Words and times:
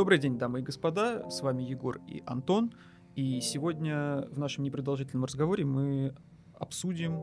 Добрый 0.00 0.18
день, 0.18 0.38
дамы 0.38 0.60
и 0.60 0.62
господа, 0.62 1.28
с 1.28 1.42
вами 1.42 1.62
Егор 1.62 2.00
и 2.06 2.22
Антон, 2.24 2.72
и 3.16 3.38
сегодня 3.42 4.26
в 4.30 4.38
нашем 4.38 4.64
непродолжительном 4.64 5.26
разговоре 5.26 5.66
мы 5.66 6.14
обсудим 6.54 7.22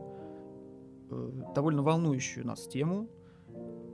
э, 1.10 1.42
довольно 1.56 1.82
волнующую 1.82 2.46
нас 2.46 2.68
тему, 2.68 3.10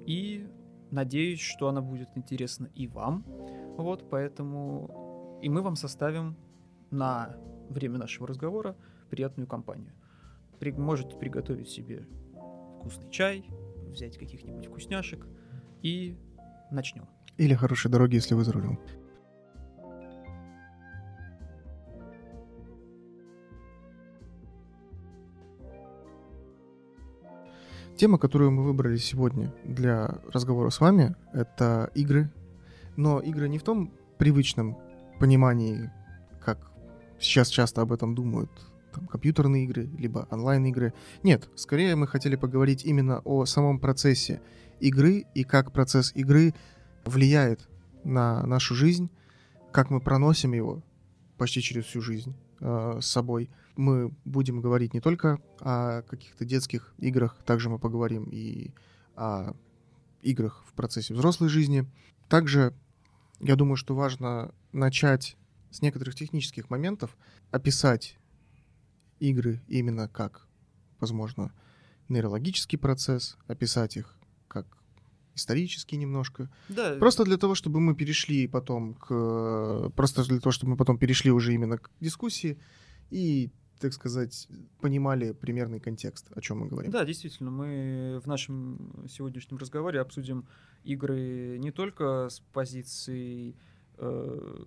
и 0.04 0.46
надеюсь, 0.90 1.40
что 1.40 1.68
она 1.68 1.80
будет 1.80 2.10
интересна 2.14 2.68
и 2.74 2.86
вам, 2.86 3.24
вот, 3.78 4.10
поэтому 4.10 5.40
и 5.40 5.48
мы 5.48 5.62
вам 5.62 5.76
составим 5.76 6.36
на 6.90 7.38
время 7.70 7.96
нашего 7.96 8.28
разговора 8.28 8.76
приятную 9.08 9.46
компанию. 9.46 9.94
При, 10.58 10.72
можете 10.72 11.16
приготовить 11.16 11.70
себе 11.70 12.06
вкусный 12.80 13.10
чай, 13.10 13.46
взять 13.88 14.18
каких-нибудь 14.18 14.66
вкусняшек 14.66 15.26
и 15.80 16.18
начнем. 16.70 17.08
Или 17.36 17.54
хорошей 17.54 17.90
дороги, 17.90 18.16
если 18.16 18.34
вы 18.34 18.44
за 18.44 18.52
рулем. 18.52 18.78
Тема, 27.96 28.18
которую 28.18 28.50
мы 28.50 28.64
выбрали 28.64 28.96
сегодня 28.96 29.52
для 29.64 30.18
разговора 30.32 30.70
с 30.70 30.80
вами, 30.80 31.14
это 31.32 31.90
игры. 31.94 32.28
Но 32.96 33.20
игры 33.20 33.48
не 33.48 33.58
в 33.58 33.62
том 33.62 33.92
привычном 34.18 34.76
понимании, 35.20 35.90
как 36.40 36.72
сейчас 37.20 37.48
часто 37.48 37.82
об 37.82 37.92
этом 37.92 38.14
думают 38.14 38.50
там, 38.92 39.06
компьютерные 39.06 39.64
игры, 39.64 39.88
либо 39.98 40.26
онлайн-игры. 40.30 40.92
Нет, 41.22 41.48
скорее 41.54 41.96
мы 41.96 42.06
хотели 42.06 42.36
поговорить 42.36 42.84
именно 42.84 43.20
о 43.24 43.44
самом 43.44 43.78
процессе 43.78 44.40
игры 44.80 45.24
и 45.34 45.44
как 45.44 45.72
процесс 45.72 46.12
игры 46.14 46.52
влияет 47.04 47.68
на 48.04 48.44
нашу 48.46 48.74
жизнь, 48.74 49.10
как 49.72 49.90
мы 49.90 50.00
проносим 50.00 50.52
его 50.52 50.82
почти 51.36 51.60
через 51.60 51.84
всю 51.84 52.00
жизнь 52.00 52.34
э, 52.60 52.98
с 53.00 53.06
собой. 53.06 53.50
Мы 53.76 54.12
будем 54.24 54.60
говорить 54.60 54.94
не 54.94 55.00
только 55.00 55.40
о 55.60 56.02
каких-то 56.02 56.44
детских 56.44 56.94
играх, 56.98 57.36
также 57.44 57.68
мы 57.68 57.78
поговорим 57.78 58.28
и 58.30 58.70
о 59.16 59.54
играх 60.22 60.64
в 60.66 60.72
процессе 60.74 61.14
взрослой 61.14 61.48
жизни. 61.48 61.90
Также 62.28 62.72
я 63.40 63.56
думаю, 63.56 63.76
что 63.76 63.94
важно 63.94 64.54
начать 64.72 65.36
с 65.70 65.82
некоторых 65.82 66.14
технических 66.14 66.70
моментов, 66.70 67.16
описать 67.50 68.16
игры 69.18 69.60
именно 69.66 70.08
как, 70.08 70.46
возможно, 71.00 71.52
нейрологический 72.08 72.78
процесс, 72.78 73.36
описать 73.48 73.96
их 73.96 74.16
исторический 75.34 75.96
немножко. 75.96 76.50
Да. 76.68 76.96
Просто 76.98 77.24
для 77.24 77.36
того, 77.36 77.54
чтобы 77.54 77.80
мы 77.80 77.94
перешли 77.94 78.46
потом 78.46 78.94
к... 78.94 79.90
Просто 79.96 80.24
для 80.24 80.40
того, 80.40 80.52
чтобы 80.52 80.72
мы 80.72 80.76
потом 80.76 80.98
перешли 80.98 81.30
уже 81.30 81.54
именно 81.54 81.78
к 81.78 81.90
дискуссии 82.00 82.58
и, 83.10 83.50
так 83.80 83.92
сказать, 83.92 84.48
понимали 84.80 85.32
примерный 85.32 85.80
контекст, 85.80 86.30
о 86.34 86.40
чем 86.40 86.58
мы 86.60 86.68
говорим. 86.68 86.90
Да, 86.90 87.04
действительно, 87.04 87.50
мы 87.50 88.20
в 88.22 88.26
нашем 88.26 89.06
сегодняшнем 89.08 89.58
разговоре 89.58 90.00
обсудим 90.00 90.46
игры 90.84 91.58
не 91.58 91.70
только 91.70 92.28
с 92.28 92.40
позиций 92.52 93.56
э, 93.98 94.64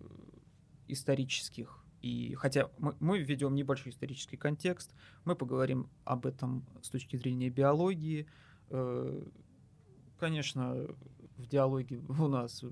исторических 0.88 1.84
и 2.02 2.36
хотя 2.36 2.70
мы, 2.78 2.96
мы 3.00 3.20
введем 3.20 3.56
небольшой 3.56 3.92
исторический 3.92 4.38
контекст, 4.38 4.94
мы 5.26 5.36
поговорим 5.36 5.90
об 6.06 6.26
этом 6.26 6.66
с 6.82 6.90
точки 6.90 7.18
зрения 7.18 7.50
биологии. 7.50 8.28
Э, 8.70 9.24
конечно, 10.20 10.88
в 11.38 11.48
диалоге 11.48 11.98
у 12.10 12.28
нас 12.28 12.64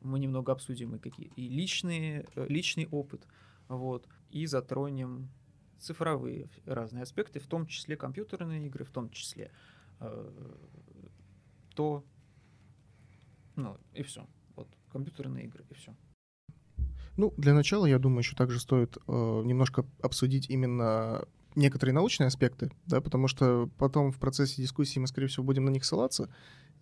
мы 0.00 0.18
немного 0.18 0.52
обсудим 0.52 0.94
и 0.94 0.98
какие 0.98 1.30
и 1.36 1.48
личные, 1.48 2.26
э, 2.34 2.46
личный 2.48 2.86
опыт, 2.90 3.26
вот, 3.68 4.06
и 4.30 4.46
затронем 4.46 5.28
цифровые 5.78 6.48
разные 6.66 7.02
аспекты, 7.02 7.40
в 7.40 7.46
том 7.46 7.66
числе 7.66 7.96
компьютерные 7.96 8.66
игры, 8.66 8.84
в 8.84 8.90
том 8.90 9.10
числе 9.10 9.50
э, 10.00 10.30
то, 11.74 12.04
ну 13.56 13.76
и 13.92 14.02
все, 14.02 14.26
вот 14.56 14.68
компьютерные 14.90 15.46
игры 15.46 15.64
и 15.70 15.74
все. 15.74 15.94
Ну, 17.16 17.34
для 17.36 17.52
начала, 17.52 17.86
я 17.86 17.98
думаю, 17.98 18.20
еще 18.20 18.36
также 18.36 18.60
стоит 18.60 18.96
э, 18.96 19.10
немножко 19.10 19.84
обсудить 20.00 20.48
именно 20.48 21.26
некоторые 21.58 21.94
научные 21.94 22.28
аспекты, 22.28 22.70
да, 22.86 23.00
потому 23.00 23.28
что 23.28 23.68
потом 23.78 24.12
в 24.12 24.18
процессе 24.18 24.62
дискуссии 24.62 24.98
мы, 24.98 25.06
скорее 25.06 25.26
всего, 25.26 25.44
будем 25.44 25.64
на 25.64 25.70
них 25.70 25.84
ссылаться, 25.84 26.30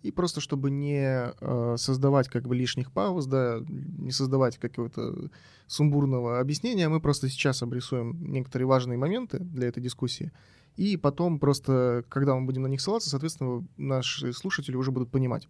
и 0.03 0.11
просто 0.11 0.39
чтобы 0.39 0.69
не 0.69 1.33
э, 1.39 1.75
создавать 1.77 2.29
как 2.29 2.47
бы 2.47 2.55
лишних 2.55 2.91
пауз, 2.91 3.25
да, 3.25 3.59
не 3.67 4.11
создавать 4.11 4.57
какого-то 4.57 5.29
сумбурного 5.65 6.39
объяснения, 6.39 6.87
мы 6.87 7.01
просто 7.01 7.29
сейчас 7.29 7.63
обрисуем 7.63 8.31
некоторые 8.31 8.67
важные 8.67 8.97
моменты 8.97 9.39
для 9.39 9.67
этой 9.67 9.81
дискуссии, 9.81 10.31
и 10.75 10.95
потом 10.95 11.39
просто, 11.39 12.05
когда 12.07 12.35
мы 12.35 12.45
будем 12.45 12.61
на 12.61 12.67
них 12.67 12.79
ссылаться, 12.79 13.09
соответственно, 13.09 13.67
наши 13.77 14.31
слушатели 14.33 14.75
уже 14.75 14.91
будут 14.91 15.09
понимать, 15.09 15.49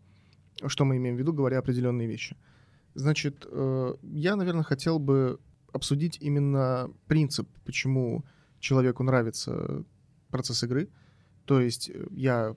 что 0.66 0.86
мы 0.86 0.98
имеем 0.98 1.18
в 1.18 1.20
виду, 1.20 1.34
говоря 1.34 1.60
определенные 1.60 2.08
вещи. 2.08 2.38
Значит, 2.96 3.46
э, 3.46 3.96
я, 4.02 4.36
наверное, 4.36 4.64
хотел 4.64 4.98
бы 4.98 5.40
обсудить 5.74 6.18
именно 6.22 6.90
принцип, 7.08 7.48
почему 7.66 8.24
человеку 8.60 9.04
нравится 9.04 9.84
процесс 10.30 10.64
игры. 10.64 10.90
То 11.46 11.62
есть 11.62 11.90
э, 11.90 12.08
я 12.12 12.56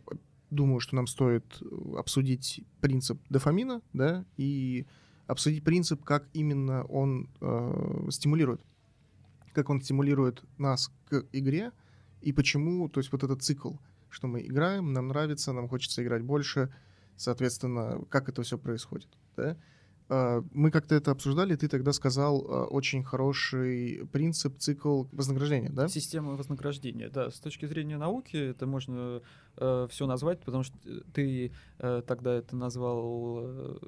думаю, 0.51 0.81
что 0.81 0.97
нам 0.97 1.07
стоит 1.07 1.63
обсудить 1.97 2.65
принцип 2.81 3.21
дофамина, 3.29 3.83
да, 3.93 4.25
и 4.37 4.87
обсудить 5.27 5.63
принцип, 5.63 6.03
как 6.03 6.29
именно 6.33 6.85
он 6.85 7.31
э, 7.41 8.09
стимулирует, 8.11 8.61
как 9.53 9.71
он 9.71 9.81
стимулирует 9.81 10.43
нас 10.59 10.91
к 11.09 11.25
игре, 11.33 11.73
и 12.21 12.33
почему, 12.33 12.89
то 12.89 13.01
есть 13.01 13.13
вот 13.13 13.23
этот 13.23 13.43
цикл, 13.43 13.75
что 14.09 14.27
мы 14.27 14.41
играем, 14.45 14.93
нам 14.93 15.09
нравится, 15.09 15.53
нам 15.53 15.69
хочется 15.69 16.03
играть 16.03 16.23
больше, 16.23 16.73
соответственно, 17.17 18.03
как 18.09 18.29
это 18.29 18.43
все 18.43 18.59
происходит, 18.59 19.09
да. 19.37 19.57
А, 20.11 20.43
мы 20.53 20.73
как-то 20.73 20.97
это 20.97 21.13
обсуждали, 21.13 21.55
ты 21.55 21.69
тогда 21.69 21.93
сказал 21.93 22.45
а, 22.45 22.65
очень 22.65 23.05
хороший 23.05 24.09
принцип, 24.13 24.59
цикл 24.59 25.05
вознаграждения, 25.13 25.71
да? 25.71 25.87
Система 25.87 26.33
вознаграждения, 26.33 27.09
да. 27.09 27.31
С 27.31 27.39
точки 27.39 27.67
зрения 27.67 27.97
науки 27.97 28.37
это 28.37 28.67
можно 28.67 29.23
э, 29.57 29.87
все 29.89 30.07
назвать, 30.07 30.41
потому 30.41 30.65
что 30.65 30.77
ты 31.15 31.53
э, 31.79 32.03
тогда 32.05 32.35
это 32.35 32.57
назвал 32.57 33.41
э, 33.45 33.79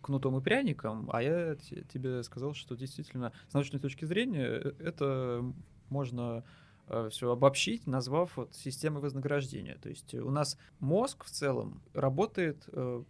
кнутом 0.00 0.38
и 0.38 0.40
пряником, 0.40 1.10
а 1.12 1.20
я 1.20 1.56
тебе 1.56 2.22
сказал, 2.22 2.54
что 2.54 2.76
действительно 2.76 3.32
с 3.48 3.54
научной 3.54 3.80
точки 3.80 4.04
зрения 4.04 4.46
э, 4.46 4.72
это 4.78 5.44
можно 5.88 6.44
э, 6.86 7.08
все 7.10 7.32
обобщить, 7.32 7.88
назвав 7.88 8.36
вот 8.36 8.54
системой 8.54 9.02
вознаграждения. 9.02 9.76
То 9.82 9.88
есть 9.88 10.14
у 10.14 10.30
нас 10.30 10.56
мозг 10.78 11.24
в 11.24 11.30
целом 11.30 11.82
работает 11.94 12.62
э, 12.68 13.02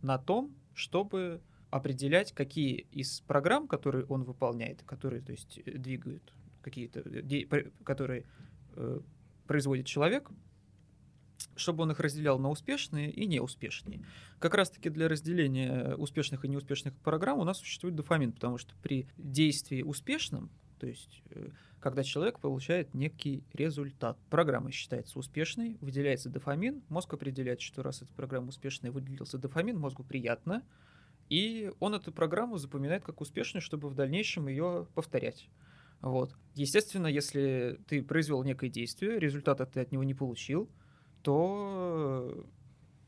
на 0.00 0.16
том, 0.16 0.54
чтобы 0.72 1.42
определять, 1.70 2.32
какие 2.32 2.86
из 2.90 3.20
программ, 3.20 3.68
которые 3.68 4.04
он 4.06 4.24
выполняет, 4.24 4.82
которые, 4.82 5.22
то 5.22 5.32
есть, 5.32 5.60
э, 5.64 5.78
двигают 5.78 6.32
какие-то, 6.62 7.00
э, 7.00 7.70
которые 7.84 8.24
э, 8.76 9.00
производит 9.46 9.86
человек, 9.86 10.30
чтобы 11.56 11.82
он 11.82 11.90
их 11.90 12.00
разделял 12.00 12.38
на 12.38 12.50
успешные 12.50 13.10
и 13.10 13.26
неуспешные. 13.26 14.04
Как 14.38 14.54
раз-таки 14.54 14.90
для 14.90 15.08
разделения 15.08 15.94
успешных 15.96 16.44
и 16.44 16.48
неуспешных 16.48 16.94
программ 16.96 17.38
у 17.38 17.44
нас 17.44 17.58
существует 17.58 17.94
дофамин, 17.94 18.32
потому 18.32 18.58
что 18.58 18.74
при 18.82 19.06
действии 19.16 19.82
успешном, 19.82 20.50
то 20.78 20.86
есть 20.86 21.22
э, 21.30 21.48
когда 21.80 22.02
человек 22.02 22.40
получает 22.40 22.92
некий 22.94 23.44
результат, 23.52 24.18
программа 24.28 24.70
считается 24.70 25.18
успешной, 25.18 25.78
выделяется 25.80 26.28
дофамин, 26.28 26.82
мозг 26.88 27.14
определяет, 27.14 27.60
что 27.60 27.82
раз 27.82 28.02
эта 28.02 28.12
программа 28.12 28.48
успешная, 28.48 28.90
выделился 28.90 29.38
дофамин, 29.38 29.78
мозгу 29.78 30.04
приятно, 30.04 30.62
и 31.30 31.72
он 31.78 31.94
эту 31.94 32.12
программу 32.12 32.58
запоминает 32.58 33.04
как 33.04 33.20
успешную, 33.20 33.62
чтобы 33.62 33.88
в 33.88 33.94
дальнейшем 33.94 34.48
ее 34.48 34.86
повторять. 34.94 35.48
Вот. 36.02 36.34
Естественно, 36.54 37.06
если 37.06 37.80
ты 37.86 38.02
произвел 38.02 38.42
некое 38.42 38.68
действие, 38.68 39.18
результата 39.18 39.64
ты 39.64 39.80
от 39.80 39.92
него 39.92 40.02
не 40.02 40.14
получил, 40.14 40.68
то 41.22 42.44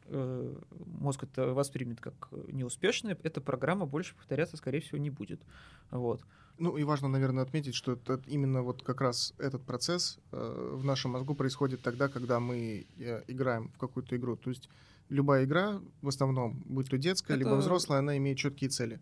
э, 0.06 0.56
мозг 0.86 1.24
это 1.24 1.52
воспримет 1.52 2.00
как 2.00 2.28
неуспешное, 2.48 3.18
эта 3.22 3.40
программа 3.40 3.86
больше 3.86 4.14
повторяться, 4.14 4.56
скорее 4.56 4.80
всего, 4.80 4.98
не 4.98 5.10
будет. 5.10 5.40
Вот. 5.90 6.22
Ну 6.58 6.76
и 6.76 6.84
важно, 6.84 7.08
наверное, 7.08 7.42
отметить, 7.42 7.74
что 7.74 7.92
это 7.92 8.20
именно 8.26 8.62
вот 8.62 8.82
как 8.82 9.00
раз 9.00 9.34
этот 9.38 9.64
процесс 9.64 10.20
э, 10.30 10.70
в 10.76 10.84
нашем 10.84 11.12
мозгу 11.12 11.34
происходит 11.34 11.82
тогда, 11.82 12.08
когда 12.08 12.38
мы 12.38 12.86
э, 12.98 13.22
играем 13.26 13.70
в 13.70 13.78
какую-то 13.78 14.16
игру. 14.16 14.36
То 14.36 14.50
есть 14.50 14.68
любая 15.12 15.44
игра, 15.44 15.80
в 16.00 16.08
основном, 16.08 16.62
будь 16.66 16.88
то 16.88 16.98
детская, 16.98 17.34
это... 17.34 17.44
либо 17.44 17.54
взрослая, 17.56 17.98
она 17.98 18.16
имеет 18.16 18.38
четкие 18.38 18.70
цели. 18.70 19.00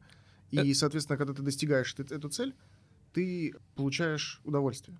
И, 0.50 0.58
это... 0.58 0.74
соответственно, 0.74 1.16
когда 1.16 1.32
ты 1.32 1.42
достигаешь 1.42 1.94
эту 1.98 2.28
цель, 2.28 2.54
ты 3.12 3.54
получаешь 3.76 4.40
удовольствие. 4.44 4.98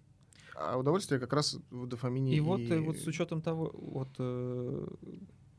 А 0.55 0.79
удовольствие 0.79 1.21
как 1.21 1.33
раз 1.33 1.59
в 1.71 1.87
дофамине. 1.87 2.33
И, 2.33 2.37
и... 2.37 2.41
вот, 2.41 2.61
и 2.61 2.79
вот 2.79 2.97
с 2.99 3.07
учетом 3.07 3.43
того, 3.43 3.71
вот 3.75 4.09
э, 4.19 4.89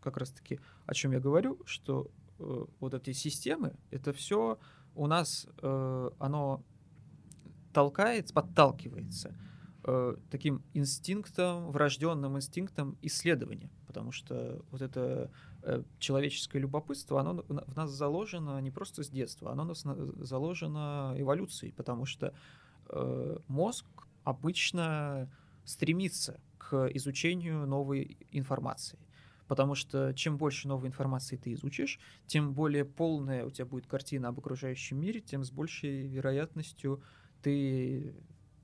как 0.01 0.18
раз-таки, 0.18 0.59
о 0.86 0.94
чем 0.94 1.12
я 1.12 1.19
говорю, 1.19 1.59
что 1.65 2.09
э, 2.39 2.65
вот 2.80 2.94
эти 2.94 3.12
системы, 3.12 3.74
это 3.89 4.13
все 4.13 4.57
у 4.95 5.07
нас 5.07 5.47
э, 5.62 6.09
оно 6.19 6.63
толкается, 7.74 8.33
подталкивается 8.33 9.36
э, 9.83 10.16
таким 10.30 10.63
инстинктом, 10.74 11.72
врожденным 11.72 12.38
инстинктом 12.38 12.98
исследования, 13.01 13.69
потому 13.88 14.12
что 14.12 14.63
вот 14.72 14.81
это 14.81 15.31
э, 15.63 15.83
человеческое 16.00 16.60
любопытство, 16.60 17.19
оно 17.19 17.44
в 17.48 17.75
нас 17.75 17.92
заложено 17.92 18.60
не 18.60 18.72
просто 18.72 19.04
с 19.04 19.10
детства, 19.10 19.51
оно 19.51 19.63
у 19.63 19.68
нас 19.68 19.86
заложено 20.18 21.13
эволюцией, 21.18 21.72
потому 21.74 22.06
что 22.06 22.33
э, 22.89 23.38
мозг 23.48 23.86
обычно 24.24 25.30
стремится 25.66 26.39
к 26.57 26.88
изучению 26.94 27.66
новой 27.66 28.18
информации. 28.31 29.00
Потому 29.48 29.75
что 29.75 30.13
чем 30.13 30.38
больше 30.38 30.69
новой 30.69 30.88
информации 30.88 31.36
ты 31.36 31.51
изучишь, 31.54 32.00
тем 32.25 32.54
более 32.54 32.86
полная 32.86 33.45
у 33.45 33.50
тебя 33.50 33.66
будет 33.66 33.86
картина 33.86 34.30
об 34.30 34.39
окружающем 34.39 34.98
мире, 34.98 35.19
тем 35.19 35.44
с 35.44 35.51
большей 35.51 36.07
вероятностью 36.07 37.04
ты 37.42 38.16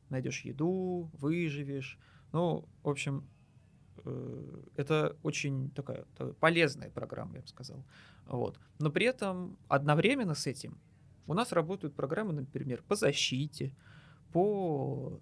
найдешь 0.10 0.42
еду, 0.42 1.10
выживешь. 1.14 1.98
Ну, 2.32 2.68
в 2.84 2.90
общем, 2.90 3.28
э, 4.04 4.62
это 4.76 5.16
очень 5.24 5.72
такая, 5.72 6.06
полезная 6.40 6.90
программа, 6.90 7.36
я 7.36 7.42
бы 7.42 7.48
сказал. 7.48 7.84
Вот. 8.26 8.60
Но 8.80 8.90
при 8.90 9.06
этом 9.06 9.58
одновременно 9.68 10.36
с 10.36 10.48
этим 10.48 10.78
у 11.28 11.34
нас 11.34 11.52
работают 11.52 11.96
программы, 11.96 12.34
например, 12.34 12.84
по 12.88 12.96
защите, 12.96 13.74
по 14.32 15.20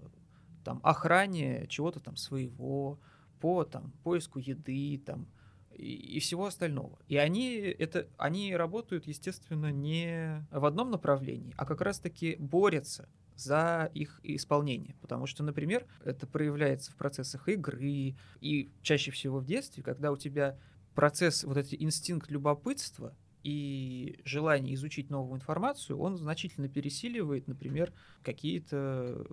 там, 0.63 0.79
охране 0.83 1.67
чего-то 1.67 1.99
там 1.99 2.15
своего, 2.15 2.99
по 3.39 3.63
там, 3.63 3.93
поиску 4.03 4.39
еды 4.39 5.01
там, 5.05 5.27
и, 5.73 6.17
и 6.17 6.19
всего 6.19 6.45
остального. 6.45 6.99
И 7.07 7.17
они, 7.17 7.55
это, 7.55 8.07
они 8.17 8.55
работают, 8.55 9.07
естественно, 9.07 9.71
не 9.71 10.45
в 10.51 10.65
одном 10.65 10.91
направлении, 10.91 11.53
а 11.57 11.65
как 11.65 11.81
раз-таки 11.81 12.35
борются 12.39 13.09
за 13.35 13.91
их 13.93 14.19
исполнение. 14.23 14.95
Потому 15.01 15.25
что, 15.27 15.43
например, 15.43 15.85
это 16.03 16.27
проявляется 16.27 16.91
в 16.91 16.95
процессах 16.95 17.47
игры 17.49 18.15
и 18.41 18.71
чаще 18.81 19.11
всего 19.11 19.39
в 19.39 19.45
детстве, 19.45 19.83
когда 19.83 20.11
у 20.11 20.17
тебя 20.17 20.57
процесс, 20.93 21.43
вот 21.43 21.57
этот 21.57 21.73
инстинкт 21.73 22.29
любопытства 22.31 23.15
и 23.43 24.19
желание 24.23 24.73
изучить 24.75 25.09
новую 25.09 25.37
информацию, 25.37 25.99
он 25.99 26.17
значительно 26.17 26.67
пересиливает, 26.69 27.47
например, 27.47 27.93
какие-то 28.23 29.27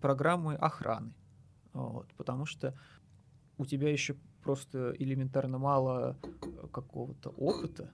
программы 0.00 0.54
охраны. 0.54 1.14
Вот, 1.72 2.12
потому 2.16 2.46
что 2.46 2.76
у 3.56 3.64
тебя 3.64 3.90
еще 3.90 4.16
просто 4.42 4.94
элементарно 4.98 5.58
мало 5.58 6.18
какого-то 6.72 7.30
опыта, 7.30 7.90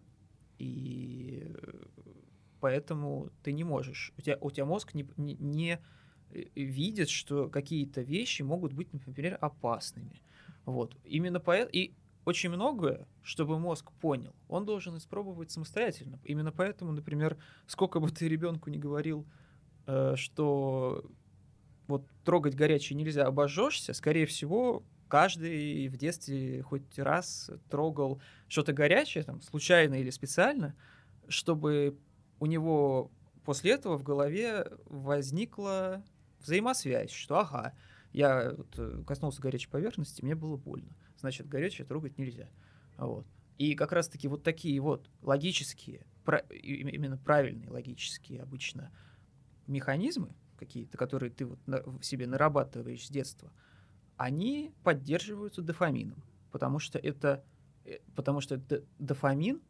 и 0.59 1.51
поэтому 2.61 3.31
ты 3.43 3.53
не 3.53 3.65
можешь. 3.65 4.13
У 4.19 4.23
тебя, 4.23 4.39
у 4.41 4.51
тебя 4.51 4.65
мозг 4.65 4.95
не, 4.95 5.07
не, 5.17 5.35
не 5.37 5.79
э, 6.31 6.45
видит, 6.55 7.09
что 7.09 7.49
какие-то 7.49 8.03
вещи 8.03 8.43
могут 8.43 8.73
быть, 8.73 8.93
например, 8.93 9.39
опасными. 9.41 10.23
Вот. 10.65 10.97
Именно 11.05 11.41
поэтому... 11.41 11.71
И 11.73 11.95
очень 12.27 12.51
многое, 12.51 13.07
чтобы 13.23 13.59
мозг 13.59 13.91
понял, 13.93 14.35
он 14.49 14.67
должен 14.67 14.97
испробовать 14.97 15.51
самостоятельно. 15.51 16.21
Именно 16.23 16.53
поэтому, 16.53 16.93
например, 16.93 17.39
сколько 17.67 17.99
бы 17.99 18.11
ты 18.11 18.29
ребенку 18.29 18.71
не 18.71 18.79
говорил, 18.79 19.27
э, 19.87 20.15
что 20.17 21.05
вот 21.87 22.07
трогать 22.25 22.55
горячее 22.55 22.97
нельзя, 22.97 23.27
обожжешься, 23.27 23.95
скорее 23.95 24.27
всего, 24.27 24.85
каждый 25.09 25.89
в 25.89 25.97
детстве 25.97 26.63
хоть 26.63 26.99
раз 26.99 27.51
трогал 27.69 28.23
что-то 28.49 28.73
горячее, 28.73 29.25
там, 29.25 29.43
случайно 29.43 29.95
или 29.95 30.11
специально, 30.11 30.75
чтобы 31.29 31.99
у 32.41 32.47
него 32.47 33.13
после 33.45 33.73
этого 33.73 33.97
в 33.97 34.03
голове 34.03 34.67
возникла 34.87 36.03
взаимосвязь, 36.41 37.11
что 37.11 37.39
ага, 37.39 37.75
я 38.13 38.53
вот 38.57 38.75
э, 38.79 39.03
коснулся 39.07 39.41
горячей 39.41 39.69
поверхности, 39.69 40.25
мне 40.25 40.35
было 40.35 40.57
больно. 40.57 40.97
Значит, 41.19 41.49
горячее 41.49 41.87
трогать 41.87 42.19
нельзя. 42.19 42.49
Вот. 42.97 43.27
И 43.59 43.75
как 43.75 43.93
раз-таки 43.93 44.27
вот 44.27 44.43
такие 44.43 44.81
вот 44.81 45.11
логические, 45.21 46.07
именно 46.51 47.19
правильные 47.19 47.71
логические 47.71 48.43
обычно 48.43 48.91
механизмы 49.67 50.35
какие-то, 50.59 50.97
которые 50.97 51.31
ты 51.31 51.45
вот 51.47 51.59
в 51.67 52.03
себе 52.03 52.27
нарабатываешь 52.27 53.07
с 53.07 53.11
детства, 53.11 53.53
они 54.17 54.73
поддерживаются 54.83 55.63
дофамином, 55.63 56.23
потому 56.51 56.79
что 56.79 56.99
это, 56.99 57.45
э, 57.85 57.99
потому 58.15 58.41
что 58.41 58.63
дофамин, 58.99 59.61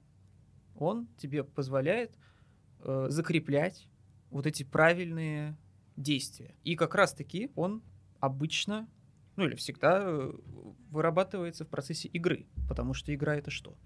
он 0.76 1.08
тебе 1.18 1.44
позволяет 1.44 2.16
э, 2.82 3.06
закреплять 3.10 3.88
вот 4.30 4.46
эти 4.46 4.62
правильные 4.62 5.56
действия. 5.96 6.54
И 6.64 6.76
как 6.76 6.94
раз-таки 6.94 7.50
он 7.54 7.82
обычно, 8.20 8.88
ну 9.36 9.46
или 9.46 9.54
всегда 9.54 10.00
э, 10.02 10.32
вырабатывается 10.90 11.64
в 11.64 11.68
процессе 11.68 12.08
игры, 12.08 12.46
потому 12.68 12.94
что 12.94 13.14
игра 13.14 13.36
это 13.36 13.50
что? 13.50 13.76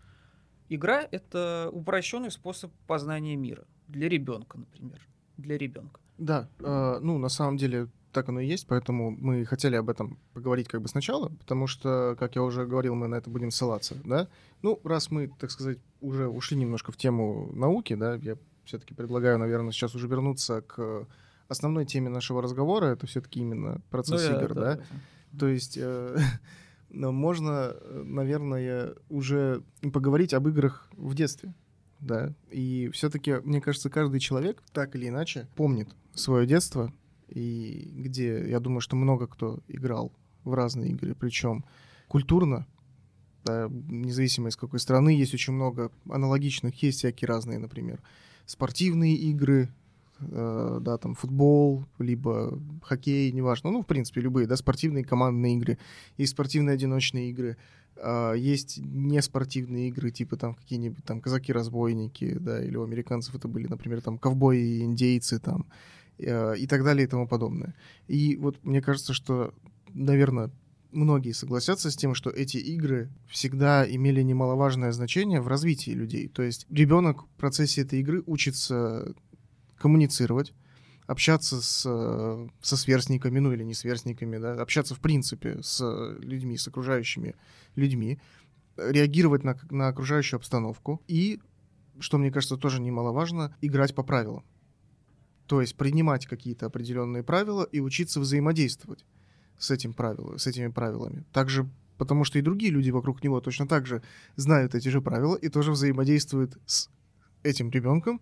Игра 0.69 1.07
это 1.11 1.69
упрощенный 1.73 2.31
способ 2.31 2.73
познания 2.87 3.37
мира 3.37 3.67
для 3.89 4.09
ребенка, 4.09 4.59
например, 4.59 5.07
для 5.37 5.59
ребенка. 5.59 6.01
Да, 6.19 6.49
э, 6.61 6.99
ну 7.01 7.19
на 7.19 7.29
самом 7.29 7.57
деле 7.57 7.89
так 8.15 8.29
оно 8.29 8.41
и 8.41 8.47
есть, 8.47 8.67
поэтому 8.67 9.11
мы 9.11 9.45
хотели 9.45 9.75
об 9.75 9.91
этом 9.91 10.19
поговорить 10.33 10.69
как 10.69 10.81
бы 10.81 10.89
сначала, 10.89 11.29
потому 11.29 11.67
что, 11.67 12.17
как 12.19 12.37
я 12.37 12.43
уже 12.43 12.65
говорил, 12.65 12.95
мы 12.95 13.09
на 13.09 13.17
это 13.17 13.29
будем 13.29 13.51
ссылаться, 13.51 13.97
да. 14.05 14.29
Ну, 14.63 14.81
раз 14.85 15.11
мы, 15.11 15.29
так 15.39 15.51
сказать, 15.51 15.79
уже 16.01 16.29
ушли 16.29 16.57
немножко 16.57 16.93
в 16.93 16.97
тему 16.97 17.51
науки, 17.53 17.95
да, 17.95 18.15
я 18.15 18.39
все-таки 18.65 18.95
предлагаю, 18.95 19.39
наверное, 19.39 19.73
сейчас 19.73 19.95
уже 19.95 20.09
вернуться 20.09 20.63
к 20.63 21.07
основной 21.49 21.85
теме 21.85 22.09
нашего 22.09 22.43
разговора. 22.43 22.87
Это 22.87 23.07
все-таки 23.07 23.41
именно 23.41 23.81
процесс 23.91 24.29
ну, 24.29 24.39
игр, 24.39 24.55
да? 24.55 24.75
да? 24.77 24.85
То 25.39 25.49
есть 25.49 25.79
э, 25.81 26.17
можно, 26.91 27.75
наверное, 27.91 28.95
уже 29.09 29.63
поговорить 29.93 30.35
об 30.35 30.49
играх 30.49 30.89
в 30.93 31.15
детстве. 31.15 31.55
Да, 32.01 32.35
и 32.51 32.91
все-таки, 32.93 33.37
мне 33.45 33.63
кажется, 33.63 33.89
каждый 33.89 34.21
человек 34.21 34.63
так 34.73 34.95
или 34.95 35.09
иначе 35.09 35.49
помнит 35.57 35.89
свое 36.13 36.47
детство, 36.47 36.93
и 37.29 37.91
где, 37.95 38.47
я 38.47 38.61
думаю, 38.61 38.81
что 38.81 38.95
много 38.95 39.27
кто 39.27 39.61
играл 39.69 40.13
в 40.45 40.53
разные 40.53 40.91
игры, 40.91 41.15
причем 41.15 41.65
культурно, 42.09 42.67
да, 43.45 43.69
независимо 43.71 44.49
из 44.49 44.57
какой 44.57 44.81
страны, 44.81 45.11
есть 45.11 45.33
очень 45.33 45.55
много 45.55 45.91
аналогичных, 46.09 46.83
есть 46.83 46.99
всякие 46.99 47.27
разные, 47.27 47.59
например, 47.59 48.03
спортивные 48.47 49.15
игры, 49.15 49.69
э, 50.21 50.79
да, 50.81 50.99
там 50.99 51.15
футбол, 51.15 51.85
либо 51.99 52.59
хоккей, 52.83 53.33
неважно, 53.33 53.71
ну, 53.71 53.83
в 53.83 53.87
принципе, 53.87 54.21
любые, 54.21 54.47
да, 54.47 54.57
спортивные 54.57 55.05
командные 55.05 55.57
игры, 55.57 55.79
есть 56.17 56.33
спортивные 56.33 56.75
одиночные 56.75 57.31
игры, 57.31 57.57
э, 57.97 58.35
есть 58.37 58.79
неспортивные 58.79 59.89
игры, 59.89 60.11
типа 60.11 60.37
там 60.37 60.55
какие-нибудь 60.55 61.05
там 61.05 61.21
казаки-разбойники, 61.21 62.37
да, 62.39 62.63
или 62.63 62.77
у 62.77 62.85
американцев 62.85 63.35
это 63.35 63.49
были, 63.49 63.67
например, 63.67 64.01
там 64.01 64.19
ковбои 64.19 64.59
и 64.59 64.83
индейцы, 64.83 65.39
там, 65.39 65.67
э, 66.19 66.57
и 66.59 66.67
так 66.67 66.85
далее 66.85 67.05
и 67.05 67.09
тому 67.09 67.27
подобное. 67.27 67.75
И 68.09 68.37
вот 68.37 68.63
мне 68.65 68.81
кажется, 68.83 69.15
что, 69.15 69.55
наверное, 69.95 70.51
многие 70.95 71.33
согласятся 71.33 71.91
с 71.91 71.97
тем, 71.97 72.15
что 72.15 72.31
эти 72.31 72.57
игры 72.57 73.11
всегда 73.29 73.89
имели 73.89 74.23
немаловажное 74.23 74.93
значение 74.93 75.41
в 75.41 75.49
развитии 75.49 75.91
людей. 75.91 76.29
То 76.29 76.43
есть 76.43 76.67
ребенок 76.71 77.25
в 77.25 77.37
процессе 77.37 77.83
этой 77.83 78.01
игры 78.01 78.23
учится 78.27 79.15
коммуницировать, 79.77 80.55
общаться 81.07 81.61
с, 81.61 81.83
со 82.63 82.77
сверстниками, 82.77 83.39
ну 83.39 83.53
или 83.53 83.63
не 83.63 83.75
сверстниками, 83.75 84.39
да, 84.39 84.55
общаться 84.55 84.95
в 84.95 85.01
принципе 85.01 85.63
с 85.63 85.83
людьми, 86.21 86.57
с 86.57 86.67
окружающими 86.69 87.35
людьми, 87.77 88.19
реагировать 88.77 89.45
на, 89.45 89.59
на 89.71 89.89
окружающую 89.89 90.39
обстановку 90.39 91.03
и, 91.07 91.41
что 92.01 92.19
мне 92.19 92.31
кажется 92.31 92.57
тоже 92.57 92.81
немаловажно, 92.81 93.57
играть 93.61 93.95
по 93.95 94.03
правилам. 94.03 94.45
То 95.47 95.61
есть 95.61 95.77
принимать 95.77 96.27
какие-то 96.27 96.67
определенные 96.67 97.23
правила 97.23 97.65
и 97.65 97.81
учиться 97.81 98.19
взаимодействовать 98.21 99.05
с, 99.59 99.71
этим 99.71 99.93
правилом, 99.93 100.39
с 100.39 100.47
этими 100.47 100.69
правилами. 100.69 101.25
Также 101.33 101.69
потому 101.99 102.25
что 102.25 102.39
и 102.39 102.43
другие 102.43 102.73
люди 102.73 102.91
вокруг 102.91 103.23
него 103.23 103.41
точно 103.41 103.69
так 103.69 103.87
же 103.87 104.03
знают 104.37 104.75
эти 104.75 104.89
же 104.89 105.01
правила 105.01 105.37
и 105.37 105.49
тоже 105.49 105.71
взаимодействуют 105.71 106.59
с 106.67 106.89
этим 107.43 107.71
ребенком 107.71 108.21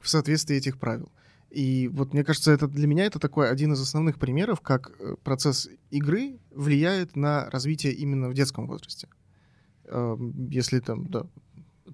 в 0.00 0.08
соответствии 0.08 0.56
этих 0.56 0.78
правил. 0.78 1.10
И 1.50 1.88
вот 1.88 2.12
мне 2.12 2.24
кажется, 2.24 2.52
это 2.52 2.68
для 2.68 2.86
меня 2.86 3.06
это 3.06 3.18
такой 3.18 3.50
один 3.50 3.72
из 3.72 3.80
основных 3.80 4.18
примеров, 4.18 4.60
как 4.60 4.92
э, 4.98 5.16
процесс 5.24 5.68
игры 5.90 6.38
влияет 6.50 7.16
на 7.16 7.48
развитие 7.50 7.94
именно 7.94 8.28
в 8.28 8.34
детском 8.34 8.66
возрасте. 8.66 9.08
Эм, 9.84 10.50
если 10.50 10.80
там, 10.80 11.06
да. 11.06 11.26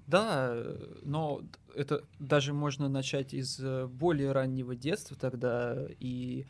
Да, 0.07 0.53
но 1.03 1.41
это 1.73 2.03
даже 2.19 2.53
можно 2.53 2.89
начать 2.89 3.33
из 3.33 3.57
э, 3.61 3.87
более 3.87 4.33
раннего 4.33 4.75
детства 4.75 5.15
тогда 5.15 5.87
и 5.99 6.45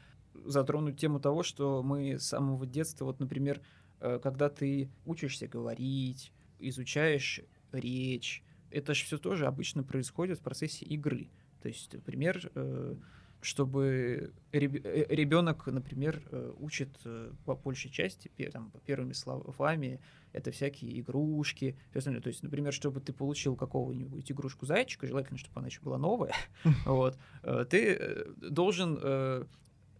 затронуть 0.46 1.00
тему 1.00 1.20
того, 1.20 1.44
что 1.44 1.84
мы 1.84 2.20
с 2.20 2.24
самого 2.24 2.66
детства, 2.66 3.06
вот, 3.06 3.20
например, 3.20 3.62
э, 4.00 4.20
когда 4.22 4.50
ты 4.50 4.90
учишься 5.06 5.48
говорить, 5.48 6.32
изучаешь 6.60 7.42
речь, 7.72 8.44
это 8.72 8.94
же 8.94 9.06
все 9.06 9.18
тоже 9.18 9.48
обычно 9.48 9.84
происходит 9.84 10.40
в 10.40 10.42
процессе 10.42 10.86
игры. 10.86 11.30
То 11.62 11.68
есть, 11.68 11.94
например, 11.94 12.52
э, 12.56 12.96
чтобы 13.42 14.34
ребенок, 14.52 15.68
например, 15.68 16.20
учит 16.58 16.90
по 17.46 17.56
большей 17.56 17.92
части, 17.92 18.32
там, 18.52 18.72
первыми 18.88 19.14
словами, 19.14 20.00
это 20.34 20.50
всякие 20.50 21.00
игрушки, 21.00 21.78
все 21.92 22.00
остальное. 22.00 22.24
То 22.24 22.30
есть, 22.30 22.42
например, 22.42 22.74
чтобы 22.74 23.02
ты 23.02 23.14
получил 23.14 23.56
какого-нибудь 23.56 24.32
игрушку 24.32 24.66
зайчика, 24.66 25.06
желательно, 25.06 25.38
чтобы 25.38 25.60
она 25.60 25.68
еще 25.68 25.82
была 25.82 26.00
новая, 26.00 26.34
вот, 26.86 27.20
ты 27.70 28.25
должен 28.38 29.48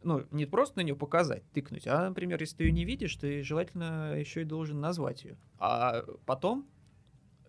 ну, 0.06 0.24
не 0.30 0.46
просто 0.46 0.78
на 0.78 0.84
нее 0.84 0.96
показать, 0.96 1.44
тыкнуть, 1.52 1.88
а, 1.88 2.08
например, 2.08 2.40
если 2.40 2.58
ты 2.58 2.64
ее 2.66 2.72
не 2.72 2.86
видишь, 2.86 3.16
ты 3.16 3.42
желательно 3.42 4.14
еще 4.16 4.44
и 4.44 4.46
должен 4.46 4.80
назвать 4.80 5.24
ее. 5.24 5.36
А 5.58 6.04
потом, 6.28 6.68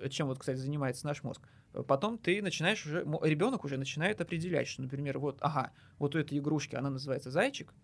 чем 0.08 0.28
вот, 0.28 0.38
кстати, 0.38 0.56
занимается 0.56 1.06
наш 1.06 1.22
мозг, 1.22 1.46
потом 1.86 2.16
ты 2.16 2.40
начинаешь 2.40 2.84
уже, 2.86 3.06
ребенок 3.22 3.64
уже 3.64 3.76
начинает 3.76 4.22
определять, 4.22 4.68
что, 4.68 4.80
например, 4.80 5.18
вот, 5.18 5.36
ага, 5.42 5.72
вот 5.98 6.14
у 6.14 6.18
этой 6.18 6.38
игрушки 6.38 6.74
она 6.76 6.88
называется 6.88 7.30
зайчик, 7.30 7.74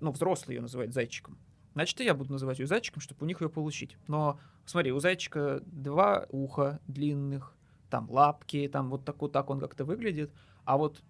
ну, 0.00 0.10
взрослый 0.10 0.56
ее 0.56 0.60
называет 0.60 0.92
зайчиком, 0.92 1.38
значит, 1.74 2.00
и 2.00 2.04
я 2.04 2.14
буду 2.14 2.32
называть 2.32 2.58
ее 2.58 2.66
зайчиком, 2.66 3.00
чтобы 3.00 3.24
у 3.24 3.28
них 3.28 3.40
ее 3.40 3.48
получить. 3.48 3.96
Но, 4.08 4.40
смотри, 4.64 4.90
у 4.90 4.98
зайчика 4.98 5.62
два 5.66 6.26
уха 6.30 6.80
длинных, 6.88 7.54
там 7.90 8.10
лапки, 8.10 8.68
там 8.68 8.90
вот 8.90 9.04
так 9.04 9.22
вот 9.22 9.30
так 9.30 9.48
он 9.50 9.60
как-то 9.60 9.84
выглядит, 9.84 10.32
а 10.64 10.76
вот, 10.76 11.00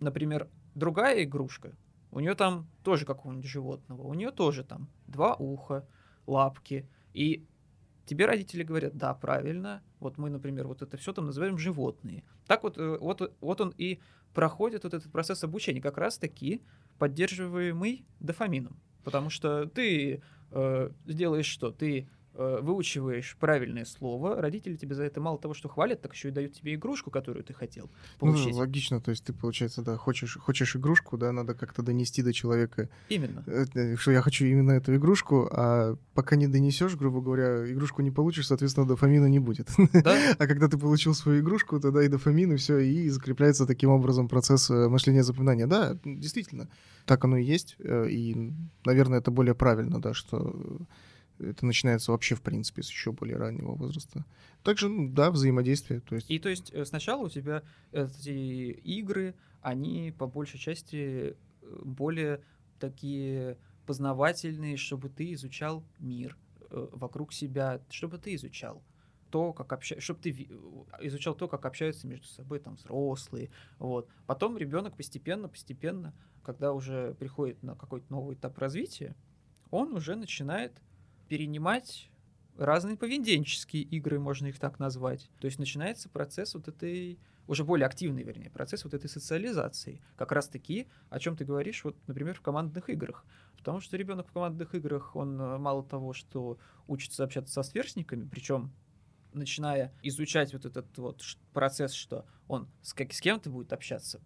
например, 0.00 0.48
другая 0.74 1.24
игрушка, 1.24 1.76
у 2.10 2.20
нее 2.20 2.34
там 2.34 2.66
тоже 2.82 3.04
какого-нибудь 3.04 3.46
животного, 3.48 4.02
у 4.02 4.14
нее 4.14 4.30
тоже 4.30 4.64
там 4.64 4.88
два 5.06 5.34
уха, 5.34 5.86
лапки. 6.26 6.88
И 7.12 7.46
тебе 8.06 8.26
родители 8.26 8.62
говорят, 8.62 8.96
да, 8.96 9.14
правильно, 9.14 9.82
вот 10.00 10.18
мы, 10.18 10.30
например, 10.30 10.66
вот 10.66 10.82
это 10.82 10.96
все 10.96 11.12
там 11.12 11.26
называем 11.26 11.58
животные. 11.58 12.24
Так 12.46 12.62
вот, 12.62 12.78
э, 12.78 12.98
вот, 12.98 13.36
вот 13.40 13.60
он 13.60 13.74
и 13.78 14.00
проходит 14.34 14.84
вот 14.84 14.94
этот 14.94 15.10
процесс 15.12 15.44
обучения, 15.44 15.80
как 15.80 15.98
раз-таки 15.98 16.62
поддерживаемый 16.98 18.04
дофамином. 18.18 18.80
Потому 19.04 19.30
что 19.30 19.66
ты 19.66 20.22
э, 20.50 20.90
сделаешь 21.06 21.46
что? 21.46 21.70
Ты 21.70 22.08
выучиваешь 22.34 23.36
правильное 23.38 23.84
слово, 23.84 24.40
родители 24.40 24.76
тебе 24.76 24.94
за 24.94 25.04
это 25.04 25.20
мало 25.20 25.38
того, 25.38 25.54
что 25.54 25.68
хвалят, 25.68 26.00
так 26.00 26.14
еще 26.14 26.28
и 26.28 26.30
дают 26.30 26.52
тебе 26.52 26.74
игрушку, 26.74 27.10
которую 27.10 27.44
ты 27.44 27.52
хотел 27.52 27.90
ну, 28.20 28.28
получить. 28.28 28.52
Ну, 28.52 28.58
логично, 28.58 29.00
то 29.00 29.10
есть 29.10 29.24
ты, 29.24 29.32
получается, 29.32 29.82
да, 29.82 29.96
хочешь, 29.96 30.36
хочешь 30.36 30.76
игрушку, 30.76 31.18
да, 31.18 31.32
надо 31.32 31.54
как-то 31.54 31.82
донести 31.82 32.22
до 32.22 32.32
человека. 32.32 32.88
Именно. 33.08 33.44
Э, 33.46 33.96
что 33.96 34.12
я 34.12 34.22
хочу 34.22 34.44
именно 34.44 34.72
эту 34.72 34.94
игрушку, 34.94 35.48
а 35.50 35.96
пока 36.14 36.36
не 36.36 36.46
донесешь, 36.46 36.96
грубо 36.96 37.20
говоря, 37.20 37.70
игрушку 37.70 38.02
не 38.02 38.10
получишь, 38.10 38.46
соответственно, 38.46 38.86
дофамина 38.86 39.26
не 39.26 39.38
будет. 39.38 39.68
Да? 39.92 40.16
а 40.38 40.46
когда 40.46 40.68
ты 40.68 40.78
получил 40.78 41.14
свою 41.14 41.40
игрушку, 41.40 41.80
тогда 41.80 42.02
и 42.02 42.08
дофамин, 42.08 42.52
и 42.52 42.56
все, 42.56 42.78
и 42.78 43.08
закрепляется 43.08 43.66
таким 43.66 43.90
образом 43.90 44.28
процесс 44.28 44.70
э, 44.70 44.88
мышления 44.88 45.22
запоминания. 45.22 45.66
Да, 45.66 45.96
действительно, 46.04 46.68
так 47.06 47.24
оно 47.24 47.36
и 47.36 47.44
есть, 47.44 47.76
и, 47.80 48.52
наверное, 48.84 49.18
это 49.18 49.30
более 49.30 49.54
правильно, 49.54 50.00
да, 50.00 50.14
что 50.14 50.86
это 51.40 51.66
начинается 51.66 52.12
вообще, 52.12 52.34
в 52.34 52.42
принципе, 52.42 52.82
с 52.82 52.90
еще 52.90 53.12
более 53.12 53.36
раннего 53.36 53.72
возраста. 53.72 54.24
Также, 54.62 54.88
ну, 54.88 55.08
да, 55.08 55.30
взаимодействие. 55.30 56.00
То 56.00 56.14
есть... 56.14 56.30
И 56.30 56.38
то 56.38 56.48
есть 56.48 56.70
э, 56.72 56.84
сначала 56.84 57.24
у 57.24 57.28
тебя 57.28 57.62
эти 57.92 58.70
игры, 58.70 59.34
они 59.62 60.14
по 60.16 60.26
большей 60.26 60.58
части 60.58 60.96
э, 61.62 61.80
более 61.82 62.42
такие 62.78 63.58
познавательные, 63.86 64.76
чтобы 64.76 65.08
ты 65.08 65.32
изучал 65.32 65.84
мир 65.98 66.36
э, 66.70 66.88
вокруг 66.92 67.32
себя, 67.32 67.80
чтобы 67.88 68.18
ты 68.18 68.34
изучал 68.34 68.82
то, 69.30 69.52
как 69.52 69.72
общаются, 69.72 70.04
чтобы 70.04 70.20
ты 70.20 70.30
изучал 71.00 71.34
то, 71.34 71.48
как 71.48 71.64
общаются 71.64 72.06
между 72.06 72.26
собой 72.26 72.58
там 72.58 72.74
взрослые, 72.74 73.50
вот. 73.78 74.08
Потом 74.26 74.58
ребенок 74.58 74.96
постепенно, 74.96 75.48
постепенно, 75.48 76.12
когда 76.42 76.72
уже 76.72 77.14
приходит 77.14 77.62
на 77.62 77.76
какой-то 77.76 78.06
новый 78.10 78.34
этап 78.34 78.58
развития, 78.58 79.14
он 79.70 79.92
уже 79.92 80.16
начинает 80.16 80.82
перенимать 81.30 82.10
разные 82.58 82.96
поведенческие 82.96 83.84
игры, 83.84 84.18
можно 84.18 84.48
их 84.48 84.58
так 84.58 84.80
назвать. 84.80 85.30
То 85.38 85.46
есть 85.46 85.60
начинается 85.60 86.08
процесс 86.08 86.54
вот 86.54 86.66
этой, 86.66 87.20
уже 87.46 87.62
более 87.64 87.86
активный, 87.86 88.24
вернее, 88.24 88.50
процесс 88.50 88.82
вот 88.82 88.94
этой 88.94 89.08
социализации. 89.08 90.02
Как 90.16 90.32
раз 90.32 90.48
таки, 90.48 90.88
о 91.08 91.20
чем 91.20 91.36
ты 91.36 91.44
говоришь, 91.44 91.84
вот, 91.84 91.96
например, 92.08 92.34
в 92.34 92.40
командных 92.40 92.90
играх. 92.90 93.24
Потому 93.56 93.80
что 93.80 93.96
ребенок 93.96 94.26
в 94.26 94.32
командных 94.32 94.74
играх, 94.74 95.14
он 95.14 95.40
э, 95.40 95.58
мало 95.58 95.84
того, 95.84 96.12
что 96.12 96.58
учится 96.88 97.22
общаться 97.22 97.54
со 97.54 97.62
сверстниками, 97.62 98.28
причем 98.28 98.72
начиная 99.32 99.94
изучать 100.02 100.52
вот 100.52 100.64
этот 100.64 100.98
вот 100.98 101.22
процесс, 101.52 101.92
что 101.92 102.26
он 102.48 102.68
с, 102.82 102.92
с 102.92 103.20
кем-то 103.20 103.50
будет 103.50 103.72
общаться 103.72 104.20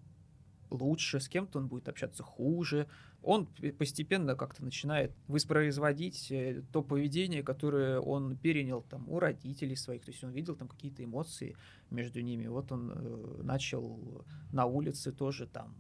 лучше, 0.75 1.21
с 1.21 1.29
кем-то 1.29 1.59
он 1.59 1.69
будет 1.69 1.89
общаться 1.89 2.23
хуже. 2.23 2.87
Он 3.23 3.47
постепенно 3.79 4.37
как-то 4.37 4.63
начинает 4.63 5.13
воспроизводить 5.29 6.31
э, 6.31 6.63
то 6.73 6.83
поведение, 6.83 7.43
которое 7.43 8.01
он 8.01 8.37
перенял 8.37 8.83
там 8.83 9.09
у 9.09 9.19
родителей 9.19 9.77
своих. 9.77 10.05
То 10.05 10.11
есть 10.11 10.23
он 10.25 10.31
видел 10.31 10.57
там 10.57 10.69
какие-то 10.69 11.03
эмоции 11.03 11.57
между 11.91 12.21
ними. 12.21 12.47
Вот 12.47 12.71
он 12.73 12.93
э, 12.95 13.41
начал 13.43 14.25
на 14.53 14.67
улице 14.67 15.13
тоже 15.13 15.47
там 15.47 15.75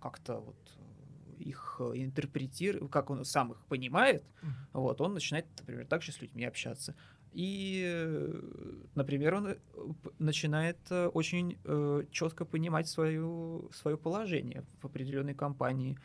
как-то 0.00 0.40
вот 0.40 0.56
их 1.38 1.80
интерпретировать, 1.80 2.90
как 2.90 3.10
он 3.10 3.24
сам 3.24 3.52
их 3.52 3.64
понимает, 3.66 4.22
mm-hmm. 4.22 4.48
вот, 4.74 5.00
он 5.00 5.14
начинает, 5.14 5.46
например, 5.58 5.86
также 5.86 6.12
с 6.12 6.20
людьми 6.20 6.44
общаться. 6.44 6.94
И, 7.32 7.82
э, 7.86 8.40
например, 8.94 9.34
он 9.34 9.46
э, 9.48 9.56
начинает 10.18 10.78
э, 10.90 11.06
очень 11.06 11.58
четко 12.10 12.44
понимать 12.44 12.88
свое, 12.88 13.68
свое 13.72 13.96
положение 13.96 14.64
в 14.80 14.86
определенной 14.86 15.34
компании, 15.34 15.98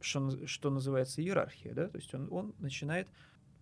что, 0.00 0.46
что 0.46 0.70
называется 0.70 1.22
иерархия, 1.22 1.74
да, 1.74 1.88
то 1.88 1.98
есть 1.98 2.14
он, 2.14 2.28
он 2.32 2.54
начинает 2.58 3.08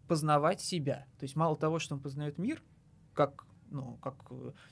познавать 0.07 0.61
себя. 0.61 1.07
То 1.19 1.25
есть 1.25 1.37
мало 1.37 1.57
того, 1.57 1.79
что 1.79 1.95
он 1.95 2.01
познает 2.01 2.39
мир, 2.39 2.63
как, 3.13 3.45
ну, 3.71 3.97
как 4.03 4.15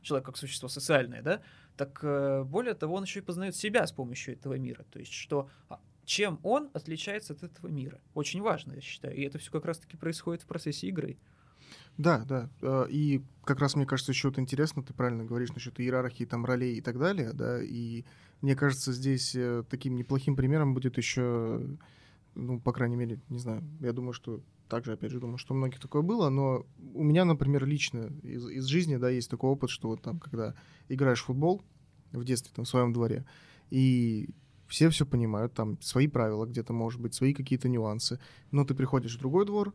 человек, 0.00 0.26
как 0.26 0.36
существо 0.36 0.68
социальное, 0.68 1.22
да, 1.22 1.42
так 1.76 2.00
более 2.46 2.74
того, 2.74 2.94
он 2.94 3.04
еще 3.04 3.20
и 3.20 3.22
познает 3.22 3.54
себя 3.54 3.86
с 3.86 3.92
помощью 3.92 4.34
этого 4.34 4.54
мира. 4.54 4.84
То 4.90 4.98
есть 4.98 5.12
что 5.12 5.48
а, 5.68 5.80
чем 6.08 6.40
он 6.42 6.70
отличается 6.72 7.34
от 7.34 7.42
этого 7.42 7.68
мира. 7.68 8.00
Очень 8.14 8.40
важно, 8.40 8.72
я 8.72 8.80
считаю. 8.80 9.14
И 9.14 9.22
это 9.22 9.38
все 9.38 9.50
как 9.50 9.66
раз-таки 9.66 9.98
происходит 9.98 10.42
в 10.42 10.46
процессе 10.46 10.86
игры. 10.86 11.18
Да, 11.96 12.24
да. 12.24 12.50
А, 12.62 12.84
и 12.84 13.22
как 13.44 13.60
раз 13.60 13.74
мне 13.76 13.86
кажется, 13.86 14.12
еще 14.12 14.28
вот 14.28 14.38
интересно, 14.38 14.82
ты 14.82 14.92
правильно 14.92 15.24
говоришь 15.24 15.52
насчет 15.52 15.78
иерархии, 15.80 16.24
там, 16.24 16.44
ролей 16.44 16.76
и 16.76 16.80
так 16.80 16.98
далее, 16.98 17.32
да, 17.32 17.62
и 17.62 18.04
мне 18.40 18.54
кажется, 18.54 18.92
здесь 18.92 19.34
э, 19.34 19.64
таким 19.68 19.96
неплохим 19.96 20.36
примером 20.36 20.74
будет 20.74 20.96
еще, 20.96 21.60
ну, 22.34 22.60
по 22.60 22.72
крайней 22.72 22.96
мере, 22.96 23.20
не 23.28 23.38
знаю, 23.38 23.64
я 23.80 23.92
думаю, 23.92 24.12
что 24.12 24.42
также, 24.68 24.92
опять 24.92 25.10
же, 25.10 25.18
думаю, 25.18 25.38
что 25.38 25.54
у 25.54 25.56
многих 25.56 25.80
такое 25.80 26.02
было, 26.02 26.28
но 26.28 26.66
у 26.94 27.02
меня, 27.02 27.24
например, 27.24 27.64
лично 27.64 28.10
из, 28.22 28.46
из 28.48 28.64
жизни, 28.66 28.96
да, 28.96 29.08
есть 29.08 29.30
такой 29.30 29.50
опыт, 29.50 29.70
что 29.70 29.88
вот 29.88 30.02
там, 30.02 30.20
когда 30.20 30.54
играешь 30.88 31.22
в 31.22 31.26
футбол 31.26 31.62
в 32.12 32.24
детстве, 32.24 32.52
там, 32.54 32.64
в 32.64 32.68
своем 32.68 32.92
дворе, 32.92 33.24
и 33.70 34.28
все 34.68 34.90
все 34.90 35.06
понимают, 35.06 35.54
там 35.54 35.80
свои 35.80 36.06
правила 36.06 36.46
где-то, 36.46 36.72
может 36.72 37.00
быть, 37.00 37.14
свои 37.14 37.34
какие-то 37.34 37.68
нюансы, 37.68 38.20
но 38.50 38.64
ты 38.64 38.74
приходишь 38.74 39.16
в 39.16 39.18
другой 39.18 39.46
двор, 39.46 39.74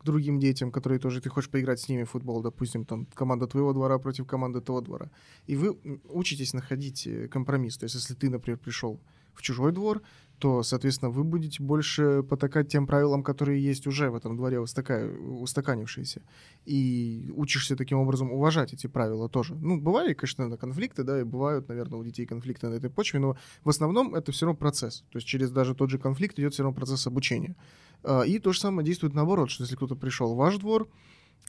к 0.00 0.04
другим 0.04 0.38
детям, 0.40 0.72
которые 0.72 0.98
тоже 0.98 1.20
ты 1.20 1.28
хочешь 1.28 1.50
поиграть 1.50 1.80
с 1.80 1.88
ними 1.88 2.04
в 2.04 2.10
футбол, 2.10 2.42
допустим, 2.42 2.84
там 2.84 3.06
команда 3.14 3.46
твоего 3.46 3.72
двора 3.72 3.98
против 3.98 4.26
команды 4.26 4.60
того 4.60 4.80
двора. 4.80 5.10
И 5.46 5.56
вы 5.56 5.78
учитесь 6.08 6.54
находить 6.54 7.06
э, 7.06 7.28
компромисс. 7.28 7.76
То 7.76 7.84
есть, 7.84 7.96
если 7.96 8.14
ты, 8.14 8.30
например, 8.30 8.58
пришел 8.58 8.98
в 9.34 9.42
чужой 9.42 9.72
двор, 9.72 10.02
то, 10.38 10.62
соответственно, 10.62 11.10
вы 11.10 11.22
будете 11.22 11.62
больше 11.62 12.22
потакать 12.22 12.68
тем 12.68 12.86
правилам, 12.86 13.22
которые 13.22 13.62
есть 13.62 13.86
уже 13.86 14.10
в 14.10 14.14
этом 14.14 14.36
дворе 14.36 14.58
устака... 14.58 15.06
устаканившиеся. 15.06 16.22
И 16.64 17.30
учишься 17.36 17.76
таким 17.76 17.98
образом 17.98 18.32
уважать 18.32 18.72
эти 18.72 18.86
правила 18.86 19.28
тоже. 19.28 19.54
Ну, 19.54 19.78
бывали, 19.78 20.14
конечно, 20.14 20.56
конфликты, 20.56 21.04
да, 21.04 21.20
и 21.20 21.24
бывают, 21.24 21.68
наверное, 21.68 22.00
у 22.00 22.04
детей 22.04 22.24
конфликты 22.24 22.68
на 22.68 22.74
этой 22.74 22.88
почве, 22.88 23.20
но 23.20 23.36
в 23.64 23.68
основном 23.68 24.14
это 24.14 24.32
все 24.32 24.46
равно 24.46 24.56
процесс. 24.56 25.04
То 25.10 25.18
есть 25.18 25.28
через 25.28 25.50
даже 25.50 25.74
тот 25.74 25.90
же 25.90 25.98
конфликт 25.98 26.38
идет 26.38 26.54
все 26.54 26.62
равно 26.62 26.74
процесс 26.74 27.06
обучения. 27.06 27.54
А, 28.02 28.22
и 28.22 28.38
то 28.38 28.52
же 28.52 28.60
самое 28.60 28.86
действует 28.86 29.14
наоборот, 29.14 29.50
что 29.50 29.64
если 29.64 29.76
кто-то 29.76 29.96
пришел 29.96 30.34
в 30.34 30.36
ваш 30.36 30.56
двор, 30.58 30.88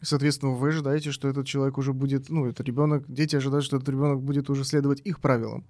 соответственно, 0.02 0.54
вы 0.54 0.70
ожидаете, 0.70 1.12
что 1.12 1.28
этот 1.28 1.46
человек 1.48 1.78
уже 1.78 1.94
будет, 1.94 2.30
ну, 2.30 2.46
это 2.46 2.64
ребенок, 2.64 3.06
дети 3.08 3.36
ожидают, 3.36 3.66
что 3.66 3.78
этот 3.78 3.90
ребенок 3.90 4.22
будет 4.22 4.50
уже 4.50 4.64
следовать 4.66 5.02
их 5.02 5.20
правилам, 5.20 5.66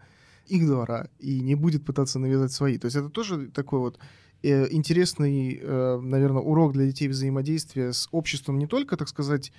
их 0.48 0.66
двора, 0.66 1.10
и 1.20 1.40
не 1.42 1.56
будет 1.56 1.86
пытаться 1.86 2.20
навязать 2.20 2.52
свои. 2.52 2.78
То 2.78 2.86
есть 2.86 2.98
это 2.98 3.10
тоже 3.10 3.48
такой 3.48 3.80
вот 3.80 4.00
э, 4.44 4.68
интересный, 4.72 5.60
э, 5.62 6.00
наверное, 6.02 6.42
урок 6.42 6.74
для 6.74 6.86
детей 6.86 7.08
взаимодействия 7.08 7.94
с 7.94 8.08
обществом 8.12 8.58
не 8.58 8.68
только, 8.68 8.98
так 8.98 9.08
сказать, 9.08 9.52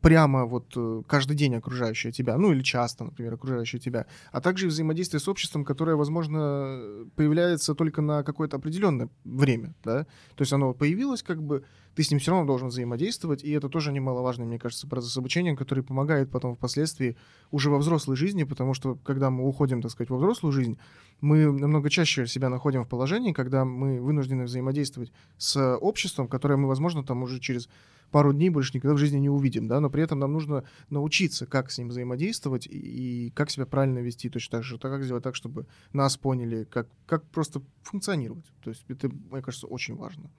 прямо 0.00 0.44
вот 0.44 0.72
э, 0.76 1.02
каждый 1.06 1.36
день 1.36 1.54
окружающее 1.54 2.12
тебя, 2.12 2.36
ну 2.36 2.52
или 2.52 2.62
часто, 2.62 3.04
например, 3.04 3.34
окружающее 3.34 3.80
тебя, 3.80 4.06
а 4.32 4.40
также 4.40 4.68
взаимодействие 4.68 5.20
с 5.20 5.28
обществом, 5.28 5.64
которое, 5.64 5.96
возможно, 5.96 7.06
появляется 7.16 7.74
только 7.74 8.02
на 8.02 8.22
какое-то 8.22 8.56
определенное 8.56 9.08
время, 9.24 9.74
да, 9.84 10.04
то 10.34 10.42
есть 10.42 10.52
оно 10.52 10.74
появилось 10.74 11.22
как 11.22 11.42
бы, 11.42 11.64
ты 11.94 12.02
с 12.02 12.10
ним 12.10 12.20
все 12.20 12.32
равно 12.32 12.46
должен 12.46 12.68
взаимодействовать, 12.68 13.42
и 13.42 13.50
это 13.50 13.68
тоже 13.68 13.92
немаловажный, 13.92 14.46
мне 14.46 14.58
кажется, 14.58 14.86
процесс 14.86 15.16
обучения, 15.16 15.56
который 15.56 15.82
помогает 15.82 16.30
потом 16.30 16.56
впоследствии 16.56 17.16
уже 17.50 17.70
во 17.70 17.78
взрослой 17.78 18.16
жизни, 18.16 18.44
потому 18.44 18.74
что 18.74 18.96
когда 18.96 19.30
мы 19.30 19.46
уходим, 19.46 19.82
так 19.82 19.90
сказать, 19.90 20.10
во 20.10 20.18
взрослую 20.18 20.52
жизнь, 20.52 20.78
мы 21.20 21.50
намного 21.50 21.88
чаще 21.90 22.26
себя 22.26 22.48
находим 22.48 22.84
в 22.84 22.88
положении, 22.88 23.32
когда 23.32 23.64
мы 23.64 24.00
вынуждены 24.00 24.44
взаимодействовать 24.44 25.12
с 25.38 25.76
обществом, 25.76 26.28
которое 26.28 26.56
мы, 26.56 26.68
возможно, 26.68 27.02
там 27.02 27.22
уже 27.22 27.40
через 27.40 27.68
пару 28.10 28.32
дней 28.32 28.50
больше 28.50 28.72
никогда 28.74 28.94
в 28.94 28.98
жизни 28.98 29.18
не 29.18 29.28
увидим, 29.28 29.68
да, 29.68 29.80
но 29.80 29.90
при 29.90 30.02
этом 30.02 30.18
нам 30.18 30.32
нужно 30.32 30.64
научиться, 30.90 31.46
как 31.46 31.70
с 31.70 31.78
ним 31.78 31.88
взаимодействовать 31.88 32.66
и, 32.66 33.26
и 33.26 33.30
как 33.30 33.50
себя 33.50 33.66
правильно 33.66 33.98
вести, 33.98 34.28
точно 34.28 34.58
так 34.58 34.64
же, 34.64 34.78
как 34.78 35.02
сделать 35.02 35.24
так, 35.24 35.34
чтобы 35.34 35.66
нас 35.92 36.16
поняли, 36.16 36.64
как, 36.64 36.88
как 37.06 37.24
просто 37.30 37.62
функционировать. 37.82 38.46
То 38.62 38.70
есть 38.70 38.84
это, 38.88 39.08
мне 39.08 39.42
кажется, 39.42 39.66
очень 39.66 39.96
важно. 39.96 40.30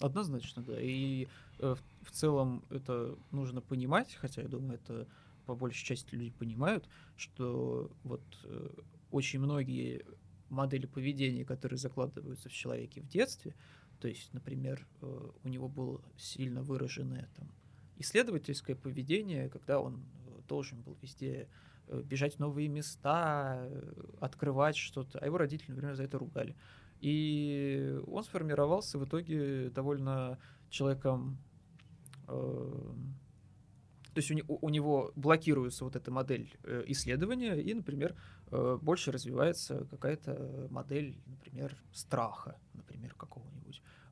Однозначно, 0.00 0.62
да. 0.62 0.80
И 0.80 1.28
э, 1.58 1.76
в 2.02 2.10
целом 2.10 2.64
это 2.70 3.16
нужно 3.30 3.60
понимать, 3.60 4.14
хотя 4.14 4.42
я 4.42 4.48
думаю, 4.48 4.74
это 4.74 5.06
по 5.46 5.54
большей 5.54 5.84
части 5.84 6.14
люди 6.14 6.30
понимают, 6.30 6.88
что 7.16 7.90
вот 8.04 8.22
э, 8.44 8.68
очень 9.10 9.40
многие 9.40 10.04
модели 10.48 10.86
поведения, 10.86 11.44
которые 11.44 11.78
закладываются 11.78 12.48
в 12.48 12.52
человеке 12.52 13.00
в 13.00 13.08
детстве, 13.08 13.54
то 14.00 14.08
есть, 14.08 14.32
например, 14.32 14.86
э, 15.02 15.30
у 15.44 15.48
него 15.48 15.68
было 15.68 16.00
сильно 16.16 16.62
выраженное 16.62 17.28
там, 17.36 17.48
исследовательское 17.98 18.74
поведение, 18.74 19.50
когда 19.50 19.78
он 19.78 19.96
э, 20.26 20.40
должен 20.48 20.80
был 20.80 20.96
везде 21.02 21.48
э, 21.86 22.02
бежать 22.02 22.36
в 22.36 22.38
новые 22.38 22.68
места, 22.68 23.68
открывать 24.18 24.76
что-то, 24.76 25.18
а 25.18 25.26
его 25.26 25.36
родители, 25.36 25.72
например, 25.72 25.94
за 25.94 26.04
это 26.04 26.18
ругали. 26.18 26.56
И 27.00 27.98
он 28.06 28.24
сформировался 28.24 28.98
в 28.98 29.04
итоге 29.04 29.70
довольно 29.70 30.38
человеком... 30.70 31.38
Э, 32.26 32.94
то 34.14 34.18
есть 34.18 34.30
у, 34.48 34.58
у 34.60 34.68
него 34.70 35.12
блокируется 35.14 35.84
вот 35.84 35.94
эта 35.94 36.10
модель 36.10 36.52
э, 36.64 36.84
исследования, 36.88 37.54
и, 37.60 37.74
например, 37.74 38.16
э, 38.50 38.78
больше 38.80 39.12
развивается 39.12 39.86
какая-то 39.90 40.68
модель, 40.70 41.20
например, 41.26 41.76
страха, 41.92 42.58
например, 42.72 43.14
какого-нибудь 43.14 43.59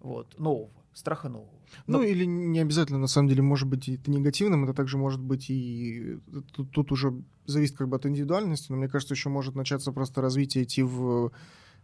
вот, 0.01 0.39
нового, 0.39 0.71
страха 0.93 1.29
нового. 1.29 1.51
Но... 1.87 1.99
Ну, 1.99 2.05
или 2.05 2.25
не 2.25 2.61
обязательно, 2.61 2.99
на 2.99 3.07
самом 3.07 3.29
деле, 3.29 3.43
может 3.43 3.69
быть 3.69 3.89
это 3.89 4.11
негативным, 4.11 4.65
это 4.65 4.75
также 4.75 4.99
может 4.99 5.21
быть 5.21 5.51
и... 5.51 6.19
Тут, 6.53 6.71
тут 6.71 6.93
уже 6.93 7.23
зависит 7.47 7.77
как 7.77 7.89
бы 7.89 7.97
от 7.97 8.07
индивидуальности, 8.07 8.71
но 8.71 8.79
мне 8.79 8.89
кажется, 8.89 9.15
еще 9.15 9.29
может 9.29 9.55
начаться 9.55 9.93
просто 9.93 10.21
развитие 10.21 10.65
идти 10.65 10.83
в 10.83 11.33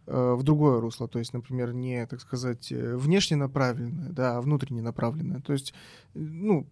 э, 0.07 0.33
в 0.33 0.43
другое 0.43 0.79
русло, 0.79 1.07
то 1.07 1.19
есть, 1.19 1.33
например, 1.33 1.73
не, 1.73 2.05
так 2.07 2.21
сказать, 2.21 2.71
э, 2.71 2.95
внешне 2.95 3.37
направленное, 3.37 4.09
да, 4.09 4.37
а 4.37 4.41
внутренне 4.41 4.81
направленное. 4.81 5.41
То 5.41 5.53
есть, 5.53 5.73
ну, 6.13 6.67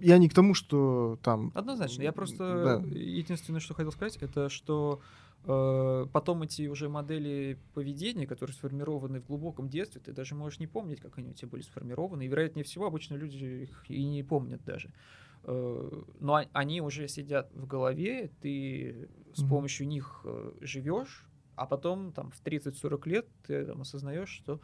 я 0.00 0.18
не 0.18 0.28
к 0.28 0.34
тому, 0.34 0.54
что 0.54 1.18
там... 1.22 1.52
Однозначно, 1.54 2.02
я 2.02 2.12
просто... 2.12 2.82
Да. 2.82 2.88
Единственное, 2.88 3.60
что 3.60 3.74
хотел 3.74 3.92
сказать, 3.92 4.16
это 4.20 4.48
что 4.48 5.00
Э, 5.00 5.25
потом 5.46 6.42
эти 6.42 6.66
уже 6.66 6.88
модели 6.88 7.58
поведения, 7.72 8.26
которые 8.26 8.54
сформированы 8.54 9.20
в 9.20 9.26
глубоком 9.26 9.68
детстве, 9.68 10.00
ты 10.00 10.12
даже 10.12 10.34
можешь 10.34 10.58
не 10.58 10.66
помнить, 10.66 11.00
как 11.00 11.18
они 11.18 11.30
у 11.30 11.34
тебя 11.34 11.48
были 11.48 11.62
сформированы. 11.62 12.24
И, 12.24 12.28
вероятнее 12.28 12.64
всего, 12.64 12.86
обычно 12.86 13.14
люди 13.14 13.44
их 13.44 13.84
и 13.88 14.04
не 14.04 14.22
помнят 14.22 14.64
даже. 14.64 14.92
Э, 15.44 16.02
но 16.18 16.44
они 16.52 16.80
уже 16.80 17.06
сидят 17.06 17.52
в 17.54 17.66
голове, 17.66 18.30
ты 18.40 19.08
с 19.34 19.48
помощью 19.48 19.86
них 19.86 20.22
э, 20.24 20.52
живешь, 20.60 21.26
а 21.54 21.66
потом 21.66 22.12
там 22.12 22.30
в 22.30 22.42
30-40 22.42 23.08
лет 23.08 23.28
ты 23.46 23.64
там, 23.64 23.82
осознаешь, 23.82 24.28
что 24.28 24.60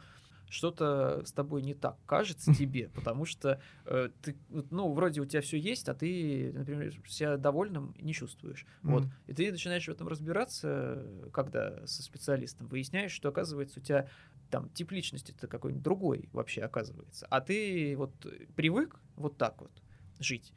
что-то 0.49 1.23
с 1.25 1.31
тобой 1.31 1.61
не 1.61 1.73
так 1.73 1.97
кажется 2.05 2.53
тебе, 2.53 2.89
потому 2.89 3.25
что 3.25 3.59
э, 3.85 4.09
ты, 4.21 4.37
ну, 4.49 4.93
вроде 4.93 5.21
у 5.21 5.25
тебя 5.25 5.41
все 5.41 5.57
есть, 5.57 5.89
а 5.89 5.93
ты, 5.93 6.51
например, 6.53 6.93
себя 7.07 7.37
довольным 7.37 7.95
не 7.99 8.13
чувствуешь. 8.13 8.65
Mm-hmm. 8.65 8.89
Вот. 8.89 9.03
И 9.27 9.33
ты 9.33 9.51
начинаешь 9.51 9.85
в 9.85 9.91
этом 9.91 10.07
разбираться, 10.07 11.05
когда 11.33 11.85
со 11.87 12.03
специалистом 12.03 12.67
выясняешь, 12.67 13.11
что, 13.11 13.29
оказывается, 13.29 13.79
у 13.79 13.83
тебя 13.83 14.07
там 14.49 14.69
тип 14.69 14.91
личности-то 14.91 15.47
какой-нибудь 15.47 15.83
другой 15.83 16.29
вообще 16.31 16.61
оказывается. 16.61 17.25
А 17.29 17.41
ты 17.41 17.95
вот 17.97 18.13
привык 18.55 18.99
вот 19.15 19.37
так 19.37 19.59
вот 19.61 19.71
жить, 20.19 20.53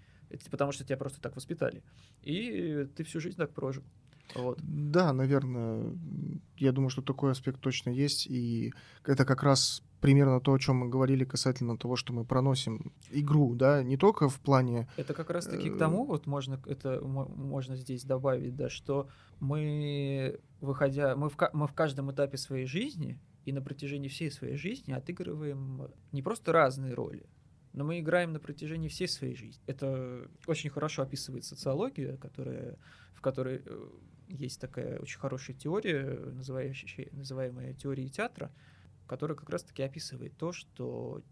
потому 0.51 0.73
что 0.73 0.85
тебя 0.85 0.99
просто 0.99 1.21
так 1.21 1.35
воспитали. 1.37 1.83
И 2.23 2.87
ты 2.95 3.05
всю 3.05 3.21
жизнь 3.21 3.39
так 3.39 3.55
прожил. 3.55 3.85
Вот. 4.35 4.59
Да, 4.63 5.13
наверное, 5.13 5.97
я 6.57 6.73
думаю, 6.73 6.91
что 6.91 7.03
такой 7.03 7.33
аспект 7.33 7.61
точно 7.61 7.91
есть, 7.91 8.27
и 8.27 8.73
это 9.05 9.25
как 9.25 9.43
раз 9.43 9.83
примерно 10.01 10.41
то, 10.41 10.53
о 10.53 10.59
чем 10.59 10.77
мы 10.77 10.89
говорили 10.89 11.25
касательно 11.25 11.77
того, 11.77 11.97
что 11.97 12.13
мы 12.13 12.25
проносим 12.25 12.93
игру, 13.11 13.55
да, 13.55 13.83
не 13.83 13.97
только 13.97 14.29
в 14.29 14.41
плане... 14.41 14.89
Это 14.97 15.15
как 15.15 15.31
раз-таки 15.31 15.71
к 15.71 15.79
тому, 15.79 16.05
вот 16.05 16.27
можно 16.27 16.61
это 16.67 17.01
можно 17.01 17.77
здесь 17.77 18.05
добавить, 18.05 18.57
да, 18.57 18.69
что 18.69 19.09
мы, 19.41 20.39
выходя, 20.61 21.17
мы 21.17 21.29
в, 21.29 21.37
мы 21.53 21.67
в 21.67 21.73
каждом 21.73 22.11
этапе 22.13 22.37
своей 22.37 22.67
жизни 22.67 23.19
и 23.45 23.53
на 23.53 23.63
протяжении 23.63 24.09
всей 24.09 24.31
своей 24.31 24.57
жизни 24.57 24.93
отыгрываем 24.93 25.89
не 26.13 26.23
просто 26.23 26.53
разные 26.53 26.95
роли, 26.95 27.27
но 27.73 27.85
мы 27.85 28.01
играем 28.01 28.33
на 28.33 28.41
протяжении 28.41 28.89
всей 28.89 29.09
своей 29.09 29.35
жизни. 29.35 29.63
Это 29.67 30.29
очень 30.47 30.71
хорошо 30.71 31.03
описывает 31.03 31.45
социология, 31.45 32.17
которая, 32.17 32.79
в 33.15 33.21
которой 33.21 33.63
э, 33.65 33.89
есть 34.29 34.61
такая 34.61 34.99
очень 34.99 35.19
хорошая 35.19 35.57
теория, 35.57 36.05
называемая 37.13 37.75
теорией 37.75 38.09
театра, 38.09 38.53
которая 39.07 39.37
как 39.37 39.51
раз-таки 39.51 39.83
описывает 39.83 40.37
то, 40.37 40.53
что 40.53 41.23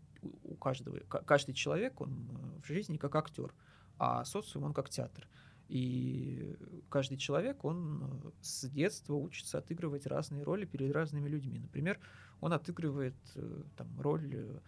у 0.42 0.54
каждого, 0.54 0.98
каждый 1.00 1.54
человек, 1.54 2.00
он 2.00 2.30
э, 2.30 2.60
в 2.62 2.66
жизни 2.66 2.96
как 2.96 3.14
актер, 3.14 3.54
а 3.98 4.24
социум, 4.24 4.64
он 4.64 4.72
как 4.72 4.88
театр. 4.88 5.28
И 5.68 6.56
каждый 6.88 7.16
человек, 7.16 7.64
он 7.64 8.22
э, 8.24 8.30
с 8.40 8.68
детства 8.68 9.14
учится 9.14 9.58
отыгрывать 9.58 10.06
разные 10.06 10.42
роли 10.42 10.64
перед 10.64 10.92
разными 10.92 11.28
людьми. 11.28 11.58
Например, 11.58 11.98
он 12.40 12.52
отыгрывает 12.52 13.16
э, 13.34 13.62
там, 13.76 14.00
роль 14.00 14.60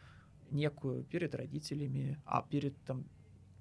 некую 0.51 1.05
перед 1.05 1.35
родителями, 1.35 2.21
а 2.25 2.43
перед 2.43 2.77
там, 2.85 3.05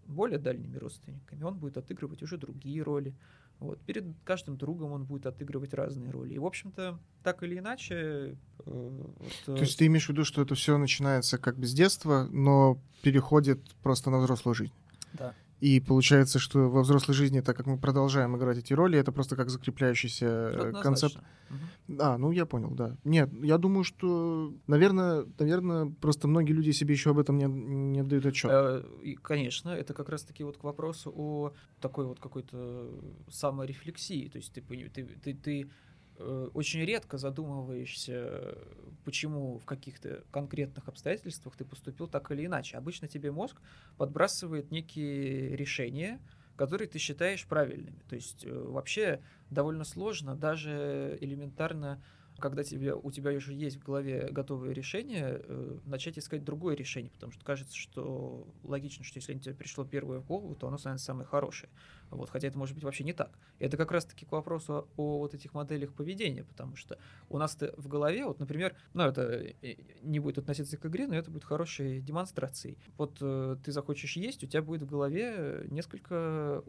более 0.05 0.39
дальними 0.39 0.77
родственниками 0.77 1.43
он 1.43 1.57
будет 1.57 1.77
отыгрывать 1.77 2.21
уже 2.21 2.37
другие 2.37 2.83
роли. 2.83 3.15
Вот. 3.59 3.79
Перед 3.81 4.05
каждым 4.23 4.57
другом 4.57 4.91
он 4.91 5.05
будет 5.05 5.25
отыгрывать 5.25 5.73
разные 5.73 6.11
роли. 6.11 6.33
И, 6.33 6.39
в 6.39 6.45
общем-то, 6.45 6.99
так 7.23 7.43
или 7.43 7.57
иначе... 7.57 8.37
Э, 8.65 9.01
вот, 9.17 9.33
То 9.45 9.57
есть 9.57 9.77
ты 9.79 9.85
имеешь 9.87 10.05
в 10.05 10.09
виду, 10.09 10.25
что 10.25 10.41
это 10.41 10.55
все 10.55 10.77
начинается 10.77 11.37
как 11.37 11.57
бы 11.57 11.65
с 11.65 11.73
детства, 11.73 12.27
но 12.31 12.77
переходит 13.01 13.61
просто 13.81 14.09
на 14.09 14.19
взрослую 14.19 14.55
жизнь? 14.55 14.73
Да. 15.13 15.33
И 15.61 15.79
получается, 15.79 16.37
что 16.37 16.69
во 16.69 16.81
взрослой 16.81 17.13
жизни, 17.13 17.39
так 17.39 17.55
как 17.55 17.65
мы 17.65 17.77
продолжаем 17.77 18.35
играть 18.35 18.57
эти 18.57 18.73
роли, 18.73 18.99
это 18.99 19.11
просто 19.11 19.35
как 19.35 19.49
закрепляющийся 19.49 20.25
э, 20.25 20.49
Однозначно. 20.49 20.81
концепт. 20.81 21.17
Угу. 21.49 21.97
А, 22.01 22.17
ну 22.17 22.31
я 22.31 22.45
понял, 22.45 22.71
да. 22.71 22.97
Нет, 23.03 23.29
я 23.41 23.57
думаю, 23.57 23.83
что, 23.83 24.53
наверное, 24.67 25.25
наверное, 25.39 25.85
просто 26.01 26.27
многие 26.27 26.51
люди 26.51 26.71
себе 26.71 26.93
еще 26.93 27.11
об 27.11 27.19
этом 27.19 27.37
не, 27.37 27.45
не 27.45 28.03
дают 28.03 28.25
отчет. 28.25 28.51
Э, 28.51 28.83
конечно, 29.21 29.69
это 29.69 29.93
как 29.93 30.09
раз-таки 30.09 30.43
вот 30.43 30.57
к 30.57 30.63
вопросу 30.63 31.13
о 31.15 31.53
такой 31.79 32.05
вот 32.05 32.19
какой-то 32.19 32.89
саморефлексии. 33.29 34.27
То 34.27 34.37
есть 34.37 34.53
ты, 34.53 34.61
ты, 34.61 35.03
ты, 35.03 35.33
ты 35.33 35.69
очень 36.19 36.81
редко 36.81 37.17
задумываешься, 37.17 38.57
почему 39.03 39.57
в 39.57 39.65
каких-то 39.65 40.23
конкретных 40.31 40.87
обстоятельствах 40.87 41.55
ты 41.55 41.65
поступил 41.65 42.07
так 42.07 42.31
или 42.31 42.45
иначе. 42.45 42.77
Обычно 42.77 43.07
тебе 43.07 43.31
мозг 43.31 43.57
подбрасывает 43.97 44.71
некие 44.71 45.55
решения, 45.55 46.19
которые 46.55 46.87
ты 46.87 46.99
считаешь 46.99 47.45
правильными. 47.45 47.99
То 48.07 48.15
есть 48.15 48.45
э, 48.45 48.51
вообще 48.51 49.21
довольно 49.49 49.83
сложно 49.83 50.35
даже 50.35 51.17
элементарно 51.19 52.01
когда 52.39 52.63
тебе, 52.63 52.93
у 52.93 53.11
тебя 53.11 53.31
уже 53.31 53.53
есть 53.53 53.77
в 53.77 53.83
голове 53.83 54.27
готовое 54.31 54.73
решение, 54.73 55.41
э, 55.43 55.77
начать 55.85 56.19
искать 56.19 56.43
другое 56.43 56.75
решение, 56.75 57.11
потому 57.11 57.31
что 57.31 57.43
кажется, 57.45 57.75
что 57.75 58.47
логично, 58.63 59.03
что 59.03 59.19
если 59.19 59.33
тебе 59.35 59.55
пришло 59.55 59.85
первое 59.85 60.19
в 60.19 60.25
голову, 60.25 60.55
то 60.55 60.67
оно 60.67 60.77
становится 60.77 61.05
самое 61.05 61.25
хорошее. 61.25 61.69
Вот, 62.09 62.29
хотя 62.29 62.47
это 62.47 62.57
может 62.57 62.75
быть 62.75 62.83
вообще 62.83 63.03
не 63.03 63.13
так. 63.13 63.31
Это 63.59 63.77
как 63.77 63.91
раз-таки 63.91 64.25
к 64.25 64.31
вопросу 64.31 64.87
о, 64.97 65.01
о 65.01 65.19
вот 65.19 65.33
этих 65.33 65.53
моделях 65.53 65.93
поведения, 65.93 66.43
потому 66.43 66.75
что 66.75 66.97
у 67.29 67.37
нас 67.37 67.57
в 67.77 67.87
голове, 67.87 68.25
вот, 68.25 68.39
например, 68.39 68.75
ну, 68.93 69.03
это 69.03 69.21
э, 69.61 69.75
не 70.03 70.19
будет 70.19 70.37
относиться 70.37 70.77
к 70.77 70.85
игре, 70.85 71.07
но 71.07 71.15
это 71.15 71.31
будет 71.31 71.45
хорошей 71.45 72.01
демонстрацией. 72.01 72.77
Вот 72.97 73.17
э, 73.21 73.57
ты 73.63 73.71
захочешь 73.71 74.17
есть, 74.17 74.43
у 74.43 74.47
тебя 74.47 74.61
будет 74.61 74.81
в 74.81 74.87
голове 74.87 75.65
несколько 75.69 76.63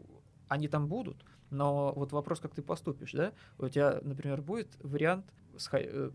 они 0.47 0.67
там 0.67 0.87
будут, 0.87 1.23
но 1.49 1.93
вот 1.95 2.11
вопрос, 2.11 2.39
как 2.39 2.53
ты 2.53 2.61
поступишь, 2.61 3.11
да? 3.13 3.33
У 3.57 3.67
тебя, 3.69 3.99
например, 4.03 4.41
будет 4.41 4.69
вариант 4.81 5.25
Э, 5.73 6.11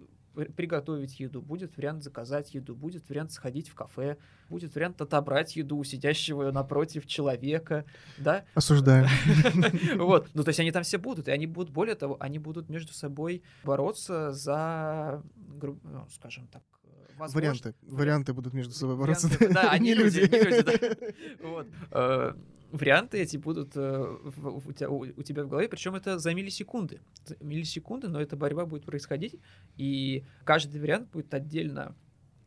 приготовить 0.56 1.20
еду, 1.20 1.42
будет 1.42 1.76
вариант 1.76 2.02
заказать 2.02 2.54
еду, 2.54 2.74
будет 2.74 3.06
вариант 3.10 3.32
сходить 3.32 3.68
в 3.68 3.74
кафе, 3.74 4.16
будет 4.48 4.74
вариант 4.74 4.98
отобрать 5.02 5.56
еду 5.56 5.76
у 5.76 5.84
сидящего 5.84 6.50
напротив 6.50 7.06
человека, 7.06 7.84
да? 8.16 8.46
Осуждаю. 8.54 9.06
Вот, 9.96 10.30
ну 10.32 10.42
то 10.42 10.48
есть 10.48 10.58
они 10.58 10.72
там 10.72 10.84
все 10.84 10.96
будут, 10.96 11.28
и 11.28 11.30
они 11.30 11.46
будут, 11.46 11.70
более 11.70 11.96
того, 11.96 12.16
они 12.18 12.38
будут 12.38 12.70
между 12.70 12.94
собой 12.94 13.42
бороться 13.62 14.32
за, 14.32 15.22
ну, 15.60 16.06
скажем 16.08 16.46
так, 16.46 16.62
возможно... 17.18 17.50
Варианты. 17.50 17.74
Варианты 17.82 18.32
будут 18.32 18.54
между 18.54 18.72
собой 18.72 18.96
бороться. 18.96 19.28
Да, 19.52 19.70
они 19.70 19.92
люди, 19.92 20.20
люди, 20.20 20.62
да. 20.62 21.06
Вот. 21.46 21.66
Варианты 22.72 23.18
эти 23.18 23.36
будут 23.36 23.76
э, 23.76 24.16
у, 24.24 24.72
тебя, 24.72 24.88
у 24.90 25.22
тебя 25.22 25.44
в 25.44 25.48
голове, 25.48 25.68
причем 25.68 25.94
это 25.94 26.18
за 26.18 26.32
миллисекунды. 26.34 27.00
За 27.26 27.36
миллисекунды, 27.40 28.08
но 28.08 28.18
эта 28.18 28.34
борьба 28.34 28.64
будет 28.64 28.84
происходить, 28.84 29.36
и 29.76 30.24
каждый 30.44 30.80
вариант 30.80 31.10
будет 31.10 31.34
отдельно 31.34 31.94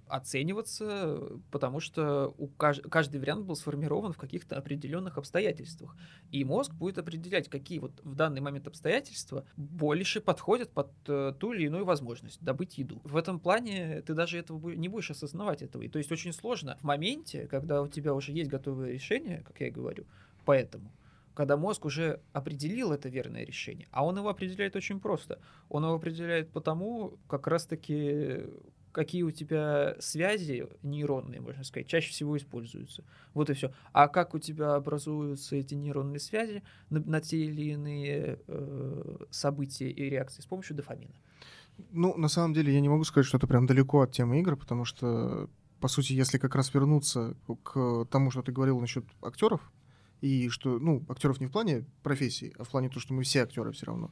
оцениваться, 0.07 1.39
потому 1.51 1.79
что 1.79 2.33
у 2.37 2.47
кажд... 2.47 2.81
каждый 2.89 3.19
вариант 3.19 3.45
был 3.45 3.55
сформирован 3.55 4.13
в 4.13 4.17
каких-то 4.17 4.57
определенных 4.57 5.17
обстоятельствах. 5.17 5.95
И 6.31 6.43
мозг 6.43 6.73
будет 6.73 6.97
определять, 6.97 7.49
какие 7.49 7.79
вот 7.79 8.01
в 8.03 8.15
данный 8.15 8.41
момент 8.41 8.67
обстоятельства 8.67 9.45
больше 9.57 10.21
подходят 10.21 10.71
под 10.71 10.91
э, 11.07 11.33
ту 11.39 11.53
или 11.53 11.65
иную 11.65 11.85
возможность 11.85 12.41
добыть 12.41 12.77
еду. 12.77 13.01
В 13.03 13.17
этом 13.17 13.39
плане 13.39 14.01
ты 14.01 14.13
даже 14.13 14.37
этого 14.37 14.71
не 14.71 14.89
будешь 14.89 15.11
осознавать 15.11 15.61
этого. 15.61 15.81
И 15.83 15.89
то 15.89 15.97
есть 15.97 16.11
очень 16.11 16.33
сложно 16.33 16.77
в 16.81 16.83
моменте, 16.83 17.47
когда 17.47 17.81
у 17.81 17.87
тебя 17.87 18.13
уже 18.13 18.31
есть 18.31 18.49
готовое 18.49 18.91
решение, 18.91 19.43
как 19.45 19.59
я 19.59 19.67
и 19.67 19.71
говорю, 19.71 20.05
поэтому 20.45 20.91
когда 21.35 21.57
мозг 21.57 21.85
уже 21.85 22.21
определил 22.31 22.93
это 22.93 23.09
верное 23.09 23.45
решение, 23.45 23.87
а 23.91 24.05
он 24.05 24.17
его 24.17 24.29
определяет 24.29 24.75
очень 24.75 24.99
просто. 24.99 25.39
Он 25.69 25.83
его 25.83 25.93
определяет 25.93 26.49
потому, 26.49 27.19
как 27.27 27.47
раз-таки 27.47 28.45
какие 28.95 29.23
у 29.23 29.31
тебя 29.31 29.97
связи 29.99 30.69
нейронные, 30.81 31.41
можно 31.41 31.65
сказать, 31.65 31.87
чаще 31.87 32.11
всего 32.11 32.37
используются. 32.37 33.03
Вот 33.33 33.49
и 33.49 33.53
все. 33.53 33.73
А 33.91 34.07
как 34.07 34.33
у 34.33 34.39
тебя 34.39 34.75
образуются 34.75 35.57
эти 35.57 35.73
нейронные 35.73 36.21
связи 36.21 36.63
на, 36.89 37.01
на 37.01 37.19
те 37.19 37.43
или 37.43 37.73
иные 37.73 38.39
э, 38.47 39.17
события 39.31 39.89
и 39.89 40.09
реакции 40.09 40.41
с 40.41 40.45
помощью 40.45 40.77
дофамина? 40.77 41.13
Ну, 41.91 42.15
на 42.15 42.29
самом 42.29 42.53
деле, 42.53 42.73
я 42.73 42.79
не 42.79 42.87
могу 42.87 43.03
сказать, 43.03 43.27
что 43.27 43.35
это 43.35 43.47
прям 43.47 43.65
далеко 43.65 43.99
от 43.99 44.13
темы 44.13 44.39
игр, 44.39 44.55
потому 44.55 44.85
что, 44.85 45.49
по 45.81 45.89
сути, 45.89 46.13
если 46.13 46.37
как 46.37 46.55
раз 46.55 46.73
вернуться 46.73 47.35
к 47.63 48.05
тому, 48.05 48.31
что 48.31 48.43
ты 48.43 48.53
говорил 48.53 48.79
насчет 48.79 49.03
актеров, 49.21 49.73
и 50.21 50.47
что, 50.47 50.79
ну, 50.79 51.03
актеров 51.09 51.41
не 51.41 51.47
в 51.47 51.51
плане 51.51 51.85
профессии, 52.01 52.53
а 52.57 52.63
в 52.63 52.69
плане 52.69 52.87
того, 52.87 53.01
что 53.01 53.13
мы 53.13 53.23
все 53.23 53.43
актеры 53.43 53.73
все 53.73 53.87
равно. 53.87 54.11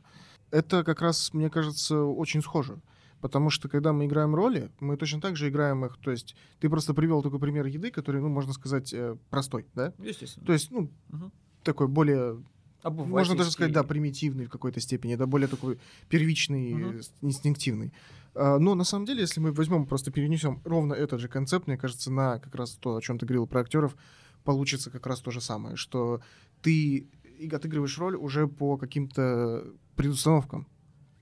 Это 0.52 0.84
как 0.84 1.02
раз, 1.02 1.34
мне 1.34 1.50
кажется, 1.50 2.02
очень 2.04 2.42
схоже. 2.42 2.82
Потому 3.24 3.50
что, 3.50 3.70
когда 3.70 3.94
мы 3.94 4.06
играем 4.06 4.36
роли, 4.36 4.70
мы 4.82 4.98
точно 4.98 5.22
так 5.22 5.38
же 5.38 5.48
играем 5.48 5.86
их. 5.86 5.96
То 5.96 6.12
есть 6.12 6.36
ты 6.60 6.68
просто 6.68 6.94
привел 6.94 7.24
такой 7.24 7.40
пример 7.40 7.66
еды, 7.68 7.90
который, 7.90 8.20
ну, 8.20 8.28
можно 8.28 8.52
сказать, 8.52 8.94
э, 8.94 9.16
простой, 9.30 9.66
да? 9.74 9.94
Естественно. 9.98 10.46
То 10.46 10.52
есть, 10.52 10.72
ну, 10.72 10.92
угу. 11.10 11.32
такой 11.64 11.88
более 11.88 12.44
можно 12.84 13.38
даже 13.38 13.52
сказать, 13.52 13.72
да, 13.72 13.84
примитивный 13.84 14.48
в 14.48 14.50
какой-то 14.50 14.82
степени, 14.82 15.16
да, 15.16 15.26
более 15.26 15.48
такой 15.48 15.80
первичный, 16.10 16.74
uh 16.74 17.12
инстинктивный. 17.22 17.94
А, 18.36 18.60
но 18.60 18.76
на 18.76 18.84
самом 18.84 19.06
деле, 19.06 19.22
если 19.22 19.40
мы 19.40 19.54
возьмем, 19.54 19.86
просто 19.86 20.12
перенесем 20.12 20.60
ровно 20.66 20.94
этот 20.94 21.22
же 21.22 21.30
концепт, 21.30 21.66
мне 21.66 21.78
кажется, 21.78 22.12
на 22.12 22.40
как 22.40 22.54
раз 22.56 22.72
то, 22.72 22.98
о 22.98 23.02
чем 23.02 23.18
ты 23.18 23.26
говорил 23.26 23.48
про 23.48 23.62
актеров, 23.62 23.96
получится 24.44 24.92
как 24.92 25.08
раз 25.08 25.22
то 25.22 25.32
же 25.32 25.40
самое, 25.40 25.78
что 25.78 26.20
ты 26.62 27.08
отыгрываешь 27.54 27.98
роль 27.98 28.18
уже 28.18 28.50
по 28.50 28.76
каким-то 28.76 29.66
предустановкам 29.96 30.68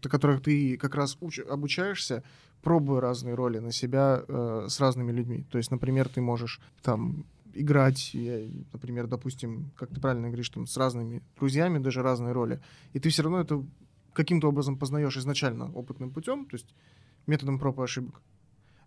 которых 0.09 0.41
ты 0.41 0.77
как 0.77 0.95
раз 0.95 1.17
уч- 1.21 1.47
обучаешься, 1.47 2.23
пробуя 2.61 3.01
разные 3.01 3.35
роли 3.35 3.59
на 3.59 3.71
себя 3.71 4.23
э, 4.27 4.67
с 4.69 4.79
разными 4.79 5.11
людьми. 5.11 5.45
То 5.49 5.57
есть, 5.57 5.71
например, 5.71 6.09
ты 6.09 6.21
можешь 6.21 6.59
там 6.81 7.25
играть, 7.53 8.13
я, 8.13 8.47
например, 8.71 9.07
допустим, 9.07 9.71
как 9.75 9.89
ты 9.89 9.99
правильно 9.99 10.27
говоришь, 10.27 10.49
там, 10.49 10.65
с 10.65 10.77
разными 10.77 11.21
друзьями, 11.37 11.79
даже 11.79 12.01
разные 12.01 12.33
роли, 12.33 12.61
и 12.93 12.99
ты 12.99 13.09
все 13.09 13.23
равно 13.23 13.41
это 13.41 13.63
каким-то 14.13 14.47
образом 14.47 14.77
познаешь 14.77 15.17
изначально 15.17 15.71
опытным 15.71 16.11
путем, 16.11 16.45
то 16.45 16.55
есть 16.55 16.73
методом 17.27 17.59
проб 17.59 17.79
и 17.79 17.83
ошибок. 17.83 18.21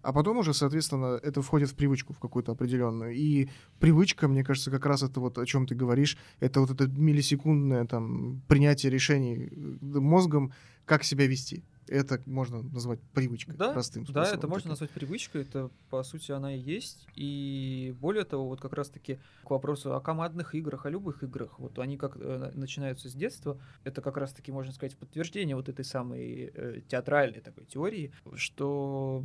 А 0.05 0.12
потом 0.12 0.37
уже, 0.37 0.53
соответственно, 0.53 1.18
это 1.22 1.40
входит 1.40 1.70
в 1.70 1.74
привычку 1.74 2.12
в 2.12 2.18
какую-то 2.18 2.53
определенную. 2.53 3.14
И 3.14 3.48
привычка, 3.81 4.29
мне 4.29 4.44
кажется, 4.44 4.70
как 4.70 4.85
раз 4.85 5.03
это 5.03 5.18
вот 5.18 5.38
о 5.38 5.46
чем 5.46 5.66
ты 5.66 5.74
говоришь, 5.74 6.18
это 6.40 6.61
вот 6.61 6.70
это 6.70 6.87
миллисекундное 6.87 7.87
там 7.87 8.42
принятие 8.46 8.92
решений 8.92 9.48
э, 9.50 9.98
мозгом, 9.98 10.53
как 10.85 11.05
себя 11.05 11.27
вести. 11.27 11.64
Это 11.87 12.20
можно 12.27 12.62
назвать 12.62 13.01
привычкой, 13.12 13.57
да, 13.57 13.73
простым 13.73 14.07
способом. 14.07 14.25
Да, 14.25 14.35
это 14.35 14.49
можно 14.49 14.70
назвать 14.70 14.90
привычкой, 14.90 15.42
это 15.42 15.70
по 15.90 16.03
сути 16.03 16.33
она 16.33 16.55
и 16.55 16.59
есть. 16.59 17.07
И 17.14 17.94
более 18.01 18.25
того, 18.25 18.49
вот 18.49 18.61
как 18.61 18.73
раз-таки 18.73 19.18
к 19.44 19.51
вопросу 19.51 19.94
о 19.94 20.01
командных 20.01 20.55
играх, 20.55 20.87
о 20.87 20.90
любых 20.90 21.23
играх, 21.23 21.59
вот 21.59 21.79
они 21.79 21.99
как 21.99 22.16
э, 22.16 22.53
начинаются 22.55 23.11
с 23.11 23.12
детства, 23.12 23.61
это 23.85 24.01
как 24.01 24.16
раз-таки, 24.16 24.51
можно 24.51 24.73
сказать, 24.73 24.97
подтверждение 24.97 25.57
вот 25.57 25.68
этой 25.68 25.85
самой 25.85 26.51
э, 26.55 26.81
театральной 26.88 27.40
такой 27.40 27.66
теории, 27.66 28.12
что 28.35 29.25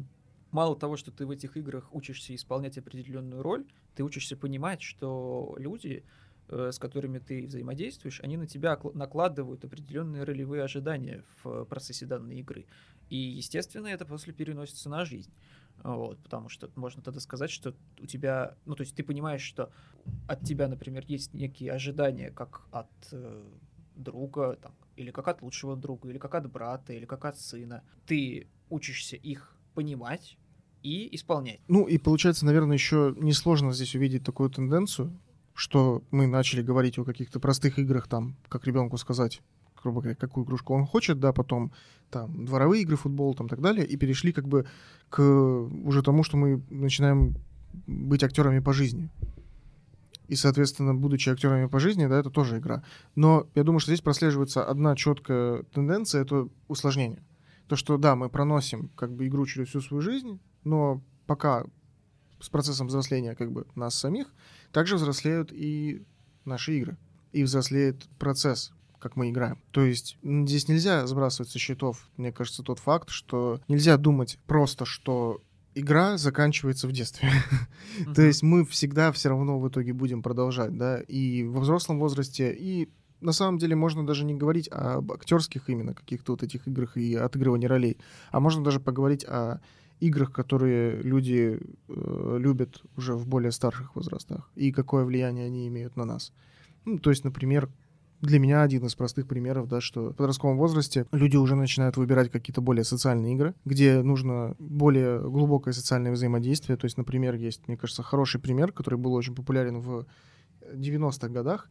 мало 0.51 0.75
того, 0.77 0.97
что 0.97 1.11
ты 1.11 1.25
в 1.25 1.31
этих 1.31 1.55
играх 1.55 1.93
учишься 1.93 2.35
исполнять 2.35 2.77
определенную 2.77 3.41
роль, 3.41 3.65
ты 3.95 4.03
учишься 4.03 4.35
понимать, 4.35 4.81
что 4.81 5.55
люди 5.57 6.03
с 6.49 6.79
которыми 6.79 7.19
ты 7.19 7.45
взаимодействуешь, 7.45 8.21
они 8.21 8.37
на 8.37 8.47
тебя 8.47 8.79
накладывают 8.93 9.63
определенные 9.63 10.23
ролевые 10.23 10.63
ожидания 10.63 11.23
в 11.43 11.65
процессе 11.65 12.05
данной 12.05 12.39
игры. 12.39 12.65
И, 13.09 13.17
естественно, 13.17 13.87
это 13.87 14.05
после 14.05 14.33
переносится 14.33 14.89
на 14.89 15.05
жизнь. 15.05 15.31
Вот, 15.83 16.19
потому 16.19 16.49
что 16.49 16.69
можно 16.75 17.01
тогда 17.01 17.19
сказать, 17.19 17.49
что 17.49 17.73
у 18.01 18.05
тебя, 18.05 18.55
ну, 18.65 18.75
то 18.75 18.81
есть 18.81 18.95
ты 18.95 19.03
понимаешь, 19.03 19.41
что 19.41 19.71
от 20.27 20.41
тебя, 20.41 20.67
например, 20.67 21.05
есть 21.07 21.33
некие 21.33 21.71
ожидания, 21.71 22.31
как 22.31 22.63
от 22.71 22.89
э, 23.11 23.43
друга, 23.95 24.57
там, 24.61 24.73
или 24.97 25.11
как 25.11 25.27
от 25.29 25.41
лучшего 25.41 25.77
друга, 25.77 26.09
или 26.09 26.17
как 26.17 26.35
от 26.35 26.51
брата, 26.51 26.91
или 26.93 27.05
как 27.05 27.23
от 27.25 27.39
сына. 27.39 27.83
Ты 28.05 28.47
учишься 28.69 29.15
их 29.15 29.55
понимать 29.73 30.37
и 30.83 31.15
исполнять. 31.15 31.61
Ну, 31.67 31.87
и 31.87 31.97
получается, 31.97 32.45
наверное, 32.45 32.75
еще 32.75 33.15
несложно 33.17 33.71
здесь 33.71 33.95
увидеть 33.95 34.25
такую 34.25 34.49
тенденцию, 34.49 35.17
что 35.59 36.03
мы 36.09 36.25
начали 36.25 36.61
говорить 36.61 36.97
о 36.97 37.03
каких-то 37.03 37.41
простых 37.41 37.79
играх, 37.79 38.07
там, 38.07 38.37
как 38.47 38.65
ребенку 38.65 38.97
сказать, 38.97 39.41
грубо 39.83 39.99
говоря, 39.99 40.15
какую 40.15 40.45
игрушку 40.45 40.73
он 40.73 40.85
хочет, 40.85 41.19
да, 41.19 41.33
потом 41.33 41.73
там 42.09 42.45
дворовые 42.45 42.83
игры, 42.83 42.95
футбол, 42.95 43.35
там, 43.35 43.49
так 43.49 43.59
далее, 43.59 43.85
и 43.85 43.97
перешли 43.97 44.31
как 44.31 44.47
бы 44.47 44.65
к 45.09 45.21
уже 45.21 46.01
тому, 46.01 46.23
что 46.23 46.37
мы 46.37 46.63
начинаем 46.69 47.35
быть 47.87 48.23
актерами 48.23 48.59
по 48.59 48.71
жизни. 48.71 49.09
И, 50.29 50.35
соответственно, 50.35 50.95
будучи 50.95 51.27
актерами 51.29 51.67
по 51.67 51.79
жизни, 51.79 52.07
да, 52.07 52.19
это 52.19 52.29
тоже 52.29 52.59
игра. 52.59 52.81
Но 53.15 53.45
я 53.53 53.63
думаю, 53.65 53.81
что 53.81 53.91
здесь 53.91 54.01
прослеживается 54.01 54.63
одна 54.63 54.95
четкая 54.95 55.63
тенденция, 55.73 56.21
это 56.21 56.47
усложнение. 56.69 57.21
То, 57.67 57.75
что, 57.75 57.97
да, 57.97 58.15
мы 58.15 58.29
проносим 58.29 58.91
как 58.95 59.11
бы 59.11 59.27
игру 59.27 59.45
через 59.45 59.67
всю 59.67 59.81
свою 59.81 60.01
жизнь, 60.01 60.39
но 60.63 61.01
пока 61.27 61.65
с 62.39 62.47
процессом 62.49 62.87
взросления 62.87 63.35
как 63.35 63.51
бы 63.51 63.67
нас 63.75 63.95
самих, 63.95 64.27
также 64.71 64.95
взрослеют 64.95 65.51
и 65.51 66.03
наши 66.45 66.77
игры. 66.77 66.97
И 67.31 67.43
взрослеет 67.43 68.07
процесс, 68.17 68.71
как 68.99 69.15
мы 69.15 69.29
играем. 69.29 69.61
То 69.71 69.83
есть 69.85 70.17
здесь 70.23 70.67
нельзя 70.67 71.05
сбрасывать 71.07 71.51
со 71.51 71.59
счетов, 71.59 72.09
мне 72.17 72.31
кажется, 72.31 72.63
тот 72.63 72.79
факт, 72.79 73.09
что 73.09 73.61
нельзя 73.67 73.97
думать 73.97 74.39
просто, 74.47 74.85
что 74.85 75.41
игра 75.75 76.17
заканчивается 76.17 76.87
в 76.87 76.91
детстве. 76.91 77.29
Uh-huh. 77.29 78.13
То 78.15 78.21
есть 78.23 78.43
мы 78.43 78.65
всегда 78.65 79.11
все 79.11 79.29
равно 79.29 79.59
в 79.59 79.67
итоге 79.69 79.93
будем 79.93 80.23
продолжать, 80.23 80.75
да, 80.75 80.99
и 81.01 81.43
во 81.43 81.61
взрослом 81.61 81.99
возрасте, 81.99 82.53
и 82.53 82.89
на 83.21 83.31
самом 83.31 83.57
деле 83.57 83.75
можно 83.75 84.05
даже 84.05 84.25
не 84.25 84.33
говорить 84.33 84.69
об 84.71 85.11
актерских 85.11 85.69
именно 85.69 85.93
каких-то 85.93 86.33
вот 86.33 86.43
этих 86.43 86.67
играх 86.67 86.97
и 86.97 87.15
отыгрывании 87.15 87.67
ролей, 87.67 87.97
а 88.31 88.39
можно 88.39 88.63
даже 88.63 88.79
поговорить 88.79 89.25
о 89.25 89.59
играх, 89.99 90.31
которые 90.31 91.01
люди 91.01 91.59
э, 91.87 92.37
любят 92.39 92.83
уже 92.97 93.13
в 93.13 93.27
более 93.27 93.51
старших 93.51 93.95
возрастах, 93.95 94.49
и 94.55 94.71
какое 94.71 95.03
влияние 95.03 95.47
они 95.47 95.67
имеют 95.67 95.95
на 95.95 96.05
нас. 96.05 96.33
Ну, 96.85 96.99
то 96.99 97.09
есть, 97.09 97.23
например, 97.23 97.69
для 98.21 98.39
меня 98.39 98.63
один 98.63 98.85
из 98.85 98.95
простых 98.95 99.27
примеров, 99.27 99.67
да, 99.67 99.79
что 99.81 100.09
в 100.09 100.13
подростковом 100.13 100.57
возрасте 100.57 101.05
люди 101.11 101.37
уже 101.37 101.55
начинают 101.55 101.97
выбирать 101.97 102.29
какие-то 102.29 102.61
более 102.61 102.83
социальные 102.83 103.33
игры, 103.33 103.53
где 103.65 104.01
нужно 104.01 104.55
более 104.59 105.21
глубокое 105.21 105.73
социальное 105.73 106.11
взаимодействие. 106.11 106.77
То 106.77 106.85
есть, 106.85 106.97
например, 106.97 107.35
есть, 107.35 107.67
мне 107.67 107.77
кажется, 107.77 108.03
хороший 108.03 108.41
пример, 108.41 108.71
который 108.71 108.99
был 108.99 109.13
очень 109.13 109.35
популярен 109.35 109.79
в 109.79 110.05
90-х 110.73 111.29
годах 111.29 111.69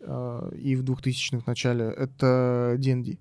э, 0.00 0.52
и 0.56 0.74
в 0.74 0.82
2000-х 0.82 1.44
начале. 1.46 1.84
Это 1.84 2.74
D&D. 2.78 3.18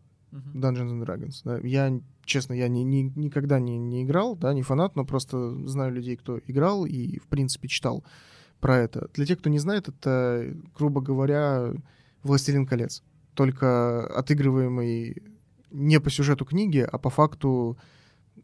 Dungeons 0.53 0.91
and 0.91 1.05
Dragons. 1.05 1.41
Да. 1.43 1.59
Я, 1.67 1.99
честно, 2.25 2.53
я 2.53 2.67
не, 2.67 2.83
не, 2.83 3.03
никогда 3.15 3.59
не, 3.59 3.77
не 3.77 4.03
играл, 4.03 4.35
да, 4.35 4.53
не 4.53 4.61
фанат, 4.61 4.95
но 4.95 5.05
просто 5.05 5.55
знаю 5.67 5.93
людей, 5.93 6.15
кто 6.15 6.39
играл 6.47 6.85
и, 6.85 7.19
в 7.19 7.27
принципе, 7.27 7.67
читал 7.67 8.03
про 8.59 8.77
это. 8.77 9.09
Для 9.13 9.25
тех, 9.25 9.39
кто 9.39 9.49
не 9.49 9.59
знает, 9.59 9.89
это, 9.89 10.55
грубо 10.77 11.01
говоря, 11.01 11.73
«Властелин 12.23 12.65
колец». 12.65 13.03
Только 13.33 14.05
отыгрываемый 14.07 15.23
не 15.71 15.99
по 15.99 16.09
сюжету 16.09 16.45
книги, 16.45 16.87
а 16.89 16.97
по 16.97 17.09
факту 17.09 17.77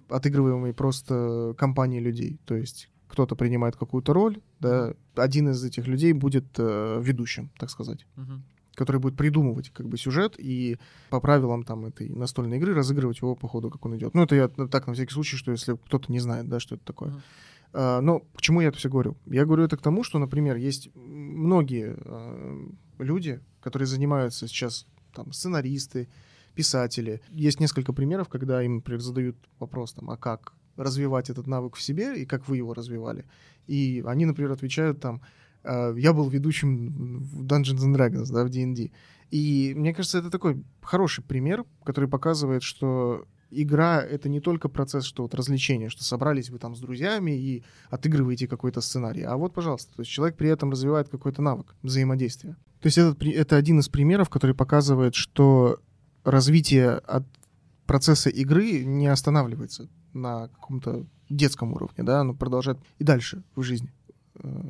отыгрываемый 0.09 0.73
просто 0.73 1.53
компанией 1.57 2.01
людей. 2.01 2.39
То 2.45 2.55
есть 2.55 2.89
кто-то 3.07 3.35
принимает 3.35 3.75
какую-то 3.75 4.13
роль, 4.13 4.39
да, 4.59 4.93
один 5.15 5.49
из 5.49 5.63
этих 5.63 5.87
людей 5.87 6.13
будет 6.13 6.45
э, 6.57 7.01
ведущим, 7.01 7.49
так 7.57 7.69
сказать. 7.69 8.05
Мгм. 8.15 8.43
Который 8.79 9.01
будет 9.01 9.17
придумывать 9.17 9.71
как 9.71 9.89
бы 9.89 9.97
сюжет 9.97 10.35
и 10.37 10.77
по 11.09 11.19
правилам 11.19 11.63
там 11.63 11.85
этой 11.85 12.07
настольной 12.07 12.57
игры 12.57 12.73
разыгрывать 12.73 13.17
его 13.21 13.35
по 13.35 13.49
ходу, 13.49 13.69
как 13.69 13.85
он 13.85 13.97
идет. 13.97 14.13
Ну, 14.13 14.23
это 14.23 14.35
я 14.35 14.47
так 14.47 14.87
на 14.87 14.93
всякий 14.93 15.13
случай, 15.13 15.35
что 15.35 15.51
если 15.51 15.75
кто-то 15.75 16.09
не 16.09 16.19
знает, 16.19 16.47
да, 16.47 16.61
что 16.61 16.75
это 16.75 16.85
такое. 16.85 17.09
Мгм. 17.09 17.21
А, 17.73 17.99
но 17.99 18.19
к 18.19 18.41
чему 18.41 18.61
я 18.61 18.69
это 18.69 18.77
все 18.77 18.89
говорю? 18.89 19.17
Я 19.25 19.43
говорю 19.43 19.65
это 19.65 19.75
к 19.75 19.81
тому, 19.81 20.05
что, 20.05 20.17
например, 20.17 20.55
есть 20.55 20.95
многие 20.95 21.97
а, 21.99 22.69
люди, 22.99 23.41
которые 23.59 23.85
занимаются 23.85 24.47
сейчас 24.47 24.87
там 25.13 25.33
сценаристы, 25.33 26.07
писатели. 26.55 27.21
Есть 27.31 27.59
несколько 27.59 27.91
примеров, 27.91 28.29
когда 28.29 28.63
им, 28.63 28.75
например, 28.75 29.01
задают 29.01 29.35
вопрос 29.59 29.91
там, 29.91 30.09
а 30.09 30.15
как 30.15 30.53
развивать 30.77 31.29
этот 31.29 31.47
навык 31.47 31.75
в 31.75 31.81
себе 31.81 32.21
и 32.21 32.25
как 32.25 32.47
вы 32.47 32.57
его 32.57 32.73
развивали. 32.73 33.25
И 33.67 34.01
они, 34.07 34.25
например, 34.25 34.51
отвечают 34.51 35.01
там, 35.01 35.21
«А, 35.21 35.27
я 35.63 36.13
был 36.13 36.29
ведущим 36.29 37.19
в 37.19 37.45
Dungeons 37.45 37.85
and 37.85 37.95
Dragons, 37.95 38.31
да, 38.31 38.43
в 38.43 38.49
D&D. 38.49 38.91
И 39.31 39.73
мне 39.75 39.93
кажется, 39.93 40.19
это 40.19 40.29
такой 40.29 40.63
хороший 40.81 41.23
пример, 41.23 41.65
который 41.83 42.09
показывает, 42.09 42.63
что 42.63 43.25
игра— 43.51 44.01
это 44.03 44.29
не 44.29 44.39
только 44.39 44.69
процесс, 44.69 45.05
что 45.05 45.23
вот 45.23 45.35
развлечения, 45.35 45.89
что 45.89 46.03
собрались 46.03 46.49
вы 46.49 46.59
там 46.59 46.75
с 46.75 46.79
друзьями 46.79 47.31
и 47.31 47.63
отыгрываете 47.89 48.47
какой-то 48.47 48.81
сценарий. 48.81 49.23
А 49.23 49.37
вот, 49.37 49.53
пожалуйста, 49.53 49.93
то 49.95 50.01
есть 50.01 50.11
человек 50.11 50.37
при 50.37 50.49
этом 50.49 50.71
развивает 50.71 51.09
какой-то 51.09 51.41
навык 51.41 51.75
взаимодействия. 51.81 52.55
То 52.81 52.87
есть 52.87 52.97
это, 52.97 53.15
это 53.27 53.55
один 53.55 53.79
из 53.79 53.89
примеров, 53.89 54.29
который 54.29 54.55
показывает, 54.55 55.15
что 55.15 55.79
развитие 56.23 56.91
от 56.91 57.25
процесса 57.85 58.29
игры 58.29 58.83
не 58.83 59.07
останавливается 59.07 59.89
на 60.13 60.47
каком-то 60.49 61.05
детском 61.29 61.73
уровне, 61.73 62.03
да, 62.03 62.21
оно 62.21 62.33
продолжает 62.33 62.79
и 62.97 63.03
дальше 63.03 63.43
в 63.55 63.61
жизни 63.61 63.89
э, 63.89 63.98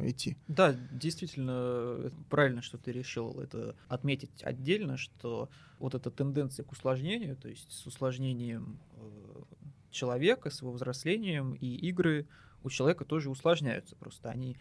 идти. 0.03 0.37
Да, 0.47 0.75
действительно, 0.91 1.51
э, 1.55 2.09
правильно, 2.29 2.61
что 2.61 2.77
ты 2.77 2.91
решил 2.91 3.39
это 3.39 3.75
отметить 3.87 4.43
отдельно, 4.43 4.97
что 4.97 5.49
вот 5.79 5.95
эта 5.95 6.11
тенденция 6.11 6.63
к 6.63 6.71
усложнению, 6.71 7.35
то 7.35 7.47
есть 7.47 7.71
с 7.71 7.85
усложнением 7.85 8.79
э, 8.93 9.43
человека, 9.91 10.49
с 10.49 10.61
его 10.61 10.71
взрослением, 10.71 11.53
и 11.53 11.67
игры 11.67 12.27
у 12.63 12.69
человека 12.69 13.05
тоже 13.05 13.29
усложняются, 13.29 13.95
просто 13.95 14.29
они 14.29 14.57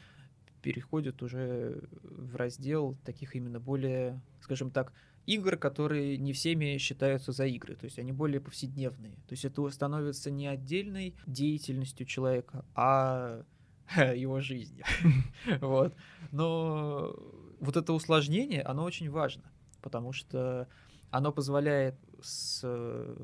переходят 0.62 1.22
уже 1.22 1.82
в 2.02 2.36
раздел 2.36 2.96
таких 3.04 3.34
именно 3.36 3.60
более, 3.60 4.20
скажем 4.40 4.70
так, 4.70 4.92
игр, 5.26 5.56
которые 5.56 6.16
не 6.16 6.32
всеми 6.32 6.78
считаются 6.78 7.32
за 7.32 7.46
игры, 7.46 7.76
то 7.76 7.84
есть 7.84 7.98
они 7.98 8.12
более 8.12 8.40
повседневные. 8.40 9.12
То 9.28 9.32
есть 9.32 9.44
это 9.44 9.68
становится 9.70 10.30
не 10.30 10.46
отдельной 10.46 11.14
деятельностью 11.26 12.06
человека, 12.06 12.64
а 12.74 13.44
его 14.14 14.40
жизнью. 14.40 14.84
Вот. 15.60 15.94
Но 16.32 17.14
вот 17.60 17.76
это 17.76 17.92
усложнение, 17.92 18.62
оно 18.62 18.84
очень 18.84 19.10
важно, 19.10 19.50
потому 19.80 20.12
что 20.12 20.68
оно 21.10 21.32
позволяет 21.32 21.94
с 22.20 22.62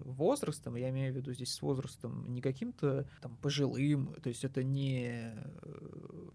возрастом, 0.04 0.76
я 0.76 0.88
имею 0.90 1.12
в 1.12 1.16
виду 1.16 1.32
здесь 1.32 1.52
с 1.52 1.60
возрастом 1.60 2.32
не 2.32 2.40
каким-то 2.40 3.06
там 3.20 3.36
пожилым, 3.36 4.14
то 4.22 4.28
есть 4.28 4.44
это 4.44 4.62
не... 4.62 5.34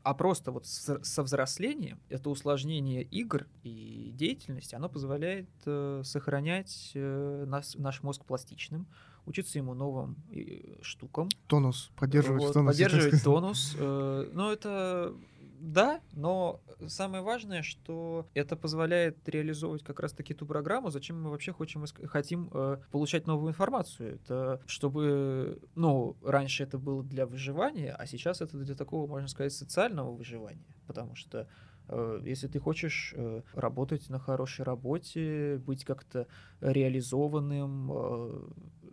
А 0.04 0.14
просто 0.14 0.52
вот 0.52 0.66
со 0.66 1.24
взрослением 1.24 2.00
это 2.10 2.30
усложнение 2.30 3.04
игр 3.04 3.48
и 3.64 4.12
деятельности, 4.14 4.76
оно 4.76 4.90
позволяет 4.90 5.50
э, 5.66 6.02
сохранять 6.04 6.92
э, 6.94 7.46
нас, 7.48 7.76
наш 7.76 8.04
мозг 8.04 8.26
пластичным, 8.26 8.88
учиться 9.30 9.58
ему 9.60 9.74
новым 9.74 10.16
э, 10.32 10.82
штукам, 10.82 11.30
Тонус, 11.48 11.92
поддерживать 11.96 12.42
вот, 12.44 12.54
тонус. 12.54 12.72
поддерживать 12.74 13.24
тонус. 13.24 13.76
э, 13.80 14.30
Ну, 14.34 14.52
это 14.52 15.14
да, 15.62 16.00
но 16.14 16.62
самое 16.88 17.22
важное, 17.22 17.64
что 17.64 18.26
это 18.34 18.56
позволяет 18.56 19.28
реализовывать 19.28 19.84
как 19.84 20.00
раз-таки 20.00 20.34
ту 20.34 20.46
программу, 20.46 20.90
зачем 20.90 21.22
мы 21.22 21.30
вообще 21.32 21.52
хотим, 21.52 21.84
иск- 21.84 22.08
хотим 22.08 22.50
э, 22.54 22.78
получать 22.92 23.28
новую 23.28 23.50
информацию. 23.50 24.16
Это 24.16 24.62
чтобы, 24.68 25.60
ну, 25.76 26.16
раньше 26.24 26.64
это 26.64 26.78
было 26.78 27.04
для 27.04 27.26
выживания, 27.26 27.94
а 27.94 28.06
сейчас 28.08 28.40
это 28.42 28.58
для 28.58 28.76
такого, 28.76 29.06
можно 29.08 29.28
сказать, 29.28 29.52
социального 29.52 30.14
выживания. 30.14 30.64
Потому 30.88 31.16
что 31.16 31.46
э, 31.90 32.22
если 32.24 32.48
ты 32.48 32.60
хочешь 32.60 33.14
э, 33.18 33.42
работать 33.54 34.10
на 34.10 34.18
хорошей 34.18 34.64
работе, 34.64 35.62
быть 35.66 35.84
как-то 35.84 36.26
реализованным 36.62 37.92
э, 37.92 38.42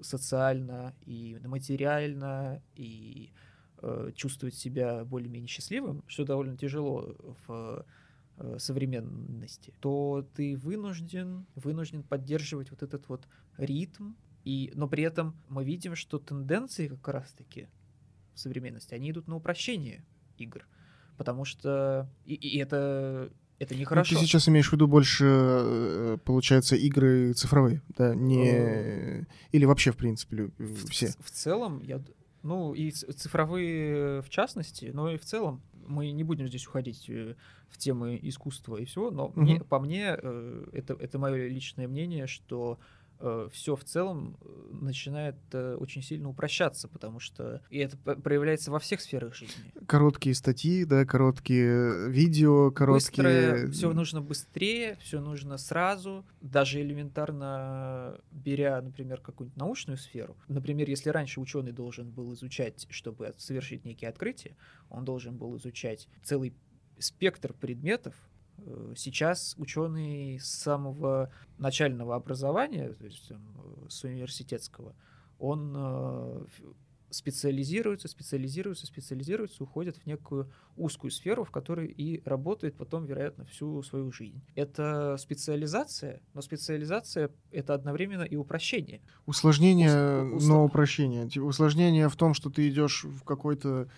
социально 0.02 0.94
и 1.04 1.38
материально, 1.44 2.62
и 2.74 3.32
э, 3.82 4.12
чувствовать 4.14 4.54
себя 4.54 5.04
более-менее 5.04 5.48
счастливым, 5.48 6.02
что 6.06 6.24
довольно 6.24 6.56
тяжело 6.56 7.16
в 7.46 7.86
э, 8.38 8.56
современности, 8.58 9.74
то 9.80 10.26
ты 10.34 10.56
вынужден, 10.56 11.46
вынужден 11.54 12.02
поддерживать 12.02 12.70
вот 12.70 12.82
этот 12.82 13.08
вот 13.08 13.26
ритм, 13.56 14.12
и, 14.44 14.72
но 14.74 14.88
при 14.88 15.02
этом 15.02 15.36
мы 15.48 15.64
видим, 15.64 15.96
что 15.96 16.18
тенденции 16.18 16.88
как 16.88 17.08
раз-таки 17.08 17.68
в 18.34 18.40
современности, 18.40 18.94
они 18.94 19.10
идут 19.10 19.28
на 19.28 19.36
упрощение 19.36 20.04
игр, 20.38 20.66
потому 21.16 21.44
что 21.44 22.08
и, 22.24 22.34
и 22.34 22.58
это 22.58 23.32
это 23.58 23.74
Ну, 23.74 23.80
нехорошо. 23.80 24.14
ты 24.14 24.20
сейчас 24.20 24.48
имеешь 24.48 24.68
в 24.68 24.72
виду 24.72 24.86
больше, 24.86 25.24
э, 25.28 26.18
получается, 26.24 26.76
игры 26.76 27.32
цифровые, 27.32 27.82
да, 27.96 28.14
не... 28.14 29.26
Или 29.52 29.64
вообще, 29.64 29.92
в 29.92 29.96
принципе, 29.96 30.50
в, 30.58 30.88
все. 30.90 31.08
ц- 31.08 31.18
в 31.22 31.30
целом, 31.30 31.82
я, 31.82 32.00
ну 32.42 32.74
и 32.74 32.90
цифровые 33.40 34.22
в 34.22 34.28
частности, 34.28 34.90
но 34.92 35.10
и 35.10 35.18
в 35.18 35.24
целом 35.24 35.62
мы 35.86 36.10
не 36.10 36.24
будем 36.24 36.48
здесь 36.48 36.66
уходить 36.66 37.08
э, 37.08 37.34
в 37.68 37.78
темы 37.78 38.18
искусства 38.22 38.76
и 38.76 38.84
всего, 38.84 39.10
но 39.10 39.32
мне, 39.36 39.54
Мгм. 39.56 39.64
по 39.64 39.78
мне 39.78 40.16
э, 40.20 40.64
это 40.72 40.94
это 40.94 41.18
мое 41.18 41.48
личное 41.48 41.86
мнение, 41.88 42.26
что 42.26 42.78
все 43.52 43.76
в 43.76 43.84
целом 43.84 44.36
э, 44.40 44.68
начинает 44.72 45.36
э, 45.52 45.76
очень 45.76 46.02
сильно 46.02 46.28
упрощаться, 46.28 46.88
потому 46.88 47.20
что 47.20 47.62
и 47.70 47.78
это 47.78 47.96
проявляется 47.96 48.70
во 48.70 48.78
всех 48.78 49.00
сферах 49.00 49.34
жизни. 49.34 49.72
Короткие 49.86 50.34
статьи, 50.34 50.84
да, 50.84 51.04
короткие 51.04 52.08
видео, 52.10 52.70
короткие... 52.70 53.68
все 53.70 53.92
нужно 53.92 54.20
быстрее, 54.20 54.96
все 55.00 55.20
нужно 55.20 55.56
сразу, 55.58 56.24
даже 56.40 56.80
элементарно 56.80 58.20
беря, 58.30 58.80
например, 58.82 59.20
какую-нибудь 59.20 59.58
научную 59.58 59.98
сферу. 59.98 60.36
Например, 60.48 60.88
если 60.88 61.10
раньше 61.10 61.40
ученый 61.40 61.72
должен 61.72 62.10
был 62.10 62.34
изучать, 62.34 62.86
чтобы 62.90 63.34
совершить 63.38 63.84
некие 63.84 64.10
открытия, 64.10 64.56
он 64.88 65.04
должен 65.04 65.36
был 65.36 65.56
изучать 65.56 66.08
целый 66.22 66.54
спектр 66.98 67.52
предметов. 67.52 68.14
Э, 68.58 68.94
Сейчас 68.96 69.54
ученый 69.58 70.38
с 70.40 70.46
самого 70.48 71.30
начального 71.58 72.14
образования, 72.16 72.92
то 72.92 73.04
есть 73.04 73.28
там, 73.28 73.40
э, 73.84 73.86
с 73.88 74.04
университетского, 74.04 74.94
он 75.38 75.74
э, 75.76 76.44
специализируется, 77.10 78.08
специализируется, 78.08 78.86
специализируется, 78.86 79.62
уходит 79.62 79.96
в 79.96 80.06
некую 80.06 80.50
узкую 80.76 81.10
сферу, 81.10 81.44
в 81.44 81.50
которой 81.50 81.86
и 81.86 82.20
работает 82.24 82.74
потом, 82.76 83.06
вероятно, 83.06 83.44
всю 83.46 83.82
свою 83.82 84.10
жизнь. 84.12 84.40
Это 84.54 85.16
специализация, 85.18 86.20
но 86.34 86.42
специализация— 86.42 87.30
это 87.52 87.74
одновременно 87.74 88.22
и 88.24 88.36
упрощение. 88.36 89.00
Усложнение, 89.24 90.24
Ус- 90.34 90.42
усл- 90.44 90.48
но 90.48 90.64
упрощение. 90.64 91.28
Типа, 91.28 91.44
Усложнение 91.44 92.08
в 92.08 92.16
том, 92.16 92.34
что 92.34 92.50
ты 92.50 92.68
идешь 92.68 93.04
в 93.04 93.22
какой-то 93.22 93.88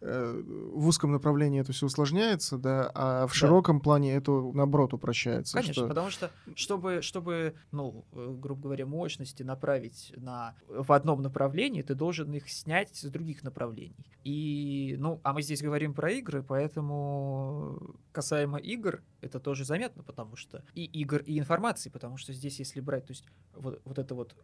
в 0.00 0.86
узком 0.88 1.12
направлении 1.12 1.60
это 1.60 1.72
все 1.72 1.86
усложняется, 1.86 2.58
да, 2.58 2.90
а 2.94 3.26
в 3.26 3.30
Да. 3.30 3.34
широком 3.34 3.80
плане 3.80 4.14
это 4.14 4.30
наоборот 4.30 4.92
упрощается. 4.94 5.54
Конечно, 5.54 5.72
что- 5.72 5.88
потому 5.88 6.10
что 6.10 6.30
чтобы, 6.54 7.00
чтобы, 7.02 7.54
ну, 7.72 8.04
э, 8.12 8.34
грубо 8.38 8.62
говоря, 8.64 8.86
мощности 8.86 9.42
направить 9.42 10.12
на, 10.16 10.54
в 10.68 10.92
одном 10.92 11.22
направлении, 11.22 11.82
ты 11.82 11.94
должен 11.94 12.32
их 12.34 12.48
снять 12.50 12.94
с 12.94 13.04
других 13.04 13.42
направлений. 13.42 13.96
И, 14.24 14.96
ну, 14.98 15.20
а 15.22 15.32
мы 15.32 15.42
здесь 15.42 15.62
говорим 15.62 15.94
про 15.94 16.10
игры, 16.12 16.42
поэтому 16.42 17.94
касаемо 18.12 18.58
игр, 18.58 19.02
это 19.20 19.40
тоже 19.40 19.64
заметно, 19.64 20.02
потому 20.02 20.36
что 20.36 20.62
и 20.74 20.84
игр, 20.84 21.18
и 21.26 21.38
информации, 21.38 21.90
потому 21.90 22.16
что 22.16 22.32
здесь, 22.32 22.58
если 22.58 22.80
брать, 22.80 23.06
то 23.06 23.12
есть 23.12 23.24
вот, 23.54 23.80
вот 23.84 23.98
это 23.98 24.14
вот, 24.14 24.34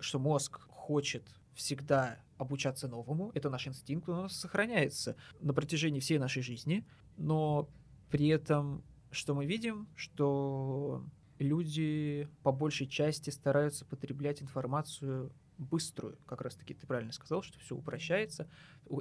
что 0.00 0.18
мозг 0.18 0.60
хочет 0.68 1.24
всегда 1.54 2.18
обучаться 2.38 2.88
новому, 2.88 3.30
это 3.34 3.50
наш 3.50 3.66
инстинкт, 3.66 4.08
он 4.08 4.18
у 4.18 4.22
нас 4.22 4.36
сохраняется 4.36 5.16
на 5.40 5.52
протяжении 5.52 6.00
всей 6.00 6.18
нашей 6.18 6.42
жизни, 6.42 6.86
но 7.16 7.68
при 8.10 8.28
этом 8.28 8.82
что 9.10 9.34
мы 9.34 9.44
видим, 9.44 9.88
что 9.94 11.04
люди 11.38 12.28
по 12.42 12.52
большей 12.52 12.86
части 12.86 13.30
стараются 13.30 13.84
потреблять 13.84 14.42
информацию 14.42 15.32
быструю, 15.58 16.16
как 16.26 16.40
раз 16.40 16.54
таки 16.54 16.72
ты 16.72 16.86
правильно 16.86 17.12
сказал, 17.12 17.42
что 17.42 17.58
все 17.60 17.74
упрощается, 17.74 18.48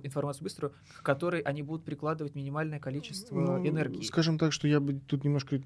информацию 0.03 0.43
быструю, 0.43 0.73
к 0.97 1.03
которой 1.03 1.39
они 1.41 1.63
будут 1.63 1.85
прикладывать 1.85 2.35
минимальное 2.35 2.79
количество 2.79 3.35
Ну, 3.35 3.65
энергии. 3.65 4.01
Скажем 4.01 4.37
так, 4.37 4.51
что 4.51 4.67
я 4.67 4.81
бы 4.81 4.99
тут 4.99 5.23
немножко 5.23 5.61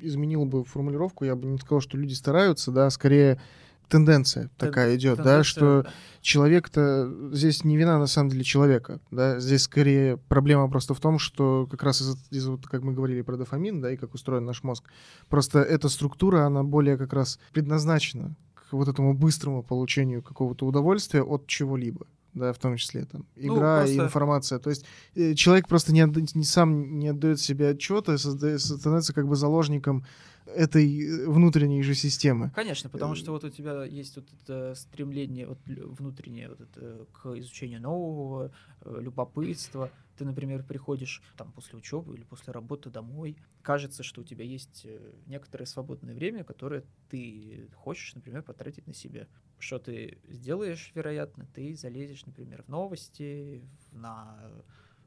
изменил 0.00 0.44
бы 0.44 0.64
формулировку, 0.64 1.24
я 1.24 1.34
бы 1.34 1.48
не 1.48 1.58
сказал, 1.58 1.80
что 1.80 1.98
люди 1.98 2.14
стараются, 2.14 2.70
да, 2.70 2.88
скорее 2.90 3.40
тенденция 3.88 4.50
такая 4.56 4.96
идет, 4.96 5.22
да, 5.22 5.44
что 5.44 5.82
да. 5.82 5.90
человек-то 6.20 7.12
здесь 7.32 7.64
не 7.64 7.76
вина 7.76 7.98
на 7.98 8.06
самом 8.06 8.30
деле 8.30 8.44
человека, 8.44 9.00
да, 9.10 9.40
здесь 9.40 9.62
скорее 9.62 10.16
проблема 10.16 10.68
просто 10.68 10.94
в 10.94 11.00
том, 11.00 11.18
что 11.18 11.66
как 11.70 11.82
раз 11.82 12.00
из, 12.00 12.16
из 12.30 12.46
вот 12.46 12.66
как 12.66 12.82
мы 12.82 12.92
говорили 12.92 13.22
про 13.22 13.36
дофамин, 13.36 13.80
да, 13.80 13.92
и 13.92 13.96
как 13.96 14.14
устроен 14.14 14.44
наш 14.44 14.62
мозг, 14.62 14.84
просто 15.28 15.60
эта 15.60 15.88
структура, 15.88 16.46
она 16.46 16.62
более 16.62 16.96
как 16.96 17.12
раз 17.12 17.38
предназначена 17.52 18.36
к 18.54 18.72
вот 18.72 18.88
этому 18.88 19.14
быстрому 19.14 19.62
получению 19.62 20.22
какого-то 20.22 20.66
удовольствия 20.66 21.22
от 21.22 21.46
чего-либо 21.46 22.06
да, 22.36 22.52
в 22.52 22.58
том 22.58 22.76
числе 22.76 23.04
там 23.06 23.26
Ну, 23.36 23.56
игра 23.56 23.82
и 23.84 23.86
просто- 23.86 24.04
информация. 24.04 24.58
То 24.60 24.70
есть 24.70 24.84
э, 25.16 25.34
человек 25.34 25.66
просто 25.68 25.92
не, 25.92 26.02
отда- 26.02 26.20
не 26.34 26.44
сам 26.44 26.98
не 26.98 27.08
отдает 27.08 27.40
себе 27.40 27.70
отчета, 27.70 28.16
становится 28.18 29.12
как 29.12 29.26
бы 29.26 29.34
заложником 29.36 30.04
этой 30.46 30.86
э, 31.02 31.26
внутренней 31.28 31.82
же 31.82 31.94
системы. 31.94 32.52
Конечно, 32.54 32.88
потому 32.90 33.14
Э, 33.14 33.16
что 33.16 33.32
вот 33.32 33.42
у 33.44 33.50
тебя 33.50 33.84
есть 33.84 34.14
вот 34.16 34.26
это 34.42 34.74
стремление 34.76 35.46
вот 35.46 35.58
внутреннее 35.66 36.48
вот 36.50 36.60
это 36.60 37.06
к 37.12 37.36
изучению 37.38 37.80
нового, 37.80 38.52
любопытства. 38.84 39.90
Ты, 40.18 40.24
например, 40.24 40.62
приходишь 40.62 41.22
там 41.36 41.52
после 41.52 41.76
учебы 41.78 42.14
или 42.14 42.22
после 42.24 42.52
работы 42.52 42.90
домой, 42.90 43.36
кажется, 43.62 44.02
что 44.02 44.20
у 44.22 44.24
тебя 44.24 44.44
есть 44.44 44.86
некоторое 45.26 45.66
свободное 45.66 46.14
время, 46.14 46.44
которое 46.44 46.84
ты 47.10 47.68
хочешь, 47.74 48.14
например, 48.14 48.42
потратить 48.42 48.86
на 48.86 48.94
себя. 48.94 49.26
Что 49.58 49.78
ты 49.78 50.18
сделаешь, 50.28 50.92
вероятно, 50.94 51.46
ты 51.54 51.74
залезешь, 51.74 52.26
например, 52.26 52.62
в 52.62 52.68
новости, 52.68 53.62
на 53.92 54.38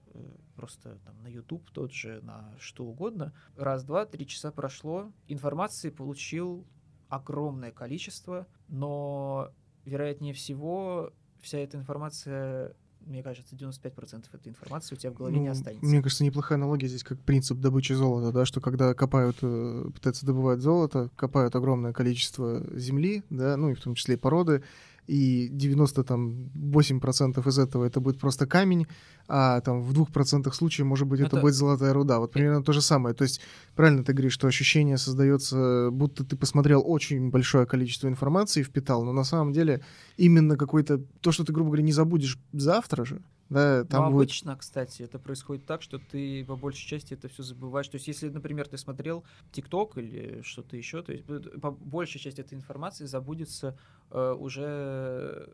э, 0.07 0.35
просто 0.55 0.97
там 1.05 1.21
на 1.21 1.27
YouTube 1.27 1.69
тот 1.71 1.91
же, 1.93 2.21
на 2.21 2.55
что 2.59 2.85
угодно. 2.85 3.33
Раз, 3.55 3.83
два, 3.83 4.05
три 4.05 4.25
часа 4.25 4.51
прошло, 4.51 5.11
информации 5.27 5.89
получил 5.89 6.65
огромное 7.09 7.71
количество, 7.71 8.47
но, 8.67 9.51
вероятнее 9.85 10.33
всего, 10.33 11.13
вся 11.41 11.59
эта 11.59 11.77
информация, 11.77 12.75
мне 13.09 13.23
кажется, 13.23 13.55
95% 13.55 14.25
этой 14.31 14.47
информации 14.49 14.95
у 14.95 14.97
тебя 14.97 15.11
в 15.11 15.15
голове 15.15 15.39
не 15.39 15.47
Ну, 15.47 15.51
останется. 15.51 15.85
Мне 15.85 16.01
кажется, 16.01 16.23
неплохая 16.23 16.57
аналогия 16.57 16.87
здесь 16.87 17.03
как 17.03 17.19
принцип 17.19 17.59
добычи 17.59 17.93
золота, 17.93 18.31
да, 18.31 18.45
что 18.45 18.61
когда 18.61 18.93
копают, 18.93 19.37
э, 19.41 19.89
пытаются 19.93 20.25
добывать 20.25 20.59
золото, 20.59 21.09
копают 21.15 21.55
огромное 21.55 21.91
количество 21.91 22.63
земли, 22.77 23.23
да, 23.29 23.57
ну 23.57 23.71
и 23.71 23.73
в 23.73 23.81
том 23.81 23.95
числе 23.95 24.15
и 24.15 24.17
породы, 24.17 24.63
и 25.09 25.49
98% 25.49 27.47
из 27.47 27.59
этого 27.59 27.85
это 27.85 27.99
будет 27.99 28.19
просто 28.19 28.45
камень, 28.45 28.85
а 29.27 29.59
там 29.61 29.81
в 29.81 29.91
2% 29.93 30.53
случаев, 30.53 30.87
может 30.87 31.07
быть, 31.07 31.19
это, 31.19 31.37
Это- 31.37 31.41
будет 31.41 31.55
золотая 31.55 31.93
руда. 31.93 32.19
Вот 32.19 32.31
примерно 32.31 32.63
то 32.63 32.73
же 32.73 32.81
самое. 32.81 33.15
То 33.15 33.23
есть 33.23 33.41
правильно 33.75 34.03
ты 34.03 34.13
говоришь, 34.13 34.33
что 34.33 34.47
ощущение 34.47 34.97
создается, 34.97 35.89
будто 35.91 36.23
ты 36.23 36.35
посмотрел 36.35 36.83
очень 36.85 37.29
большое 37.31 37.65
количество 37.65 38.07
информации, 38.07 38.61
впитал, 38.63 39.03
но 39.03 39.11
на 39.11 39.23
самом 39.23 39.51
деле 39.51 39.81
именно 40.17 40.57
какой-то, 40.57 40.99
то, 41.21 41.31
что 41.31 41.43
ты, 41.43 41.53
грубо 41.53 41.69
говоря, 41.69 41.83
не 41.83 41.91
забудешь 41.93 42.37
завтра 42.53 43.05
же, 43.05 43.21
да, 43.49 43.83
там 43.83 44.05
Но 44.05 44.11
будет 44.11 44.29
обычно, 44.29 44.55
кстати, 44.55 45.01
это 45.01 45.17
происходит 45.17 45.65
так, 45.65 45.81
что 45.81 45.97
ты 45.97 46.45
по 46.45 46.55
большей 46.55 46.87
части 46.87 47.15
это 47.15 47.27
все 47.29 47.41
забываешь. 47.41 47.87
То 47.87 47.95
есть, 47.95 48.07
если, 48.07 48.29
например, 48.29 48.67
ты 48.67 48.77
смотрел 48.77 49.25
ТикТок 49.51 49.97
или 49.97 50.41
что-то 50.43 50.77
еще, 50.77 51.01
то 51.01 51.11
есть 51.11 51.25
э, 51.27 51.39
по 51.59 51.71
большей 51.71 52.19
части 52.19 52.41
этой 52.41 52.53
информации 52.53 53.05
забудется 53.05 53.77
э, 54.11 54.33
уже 54.33 55.49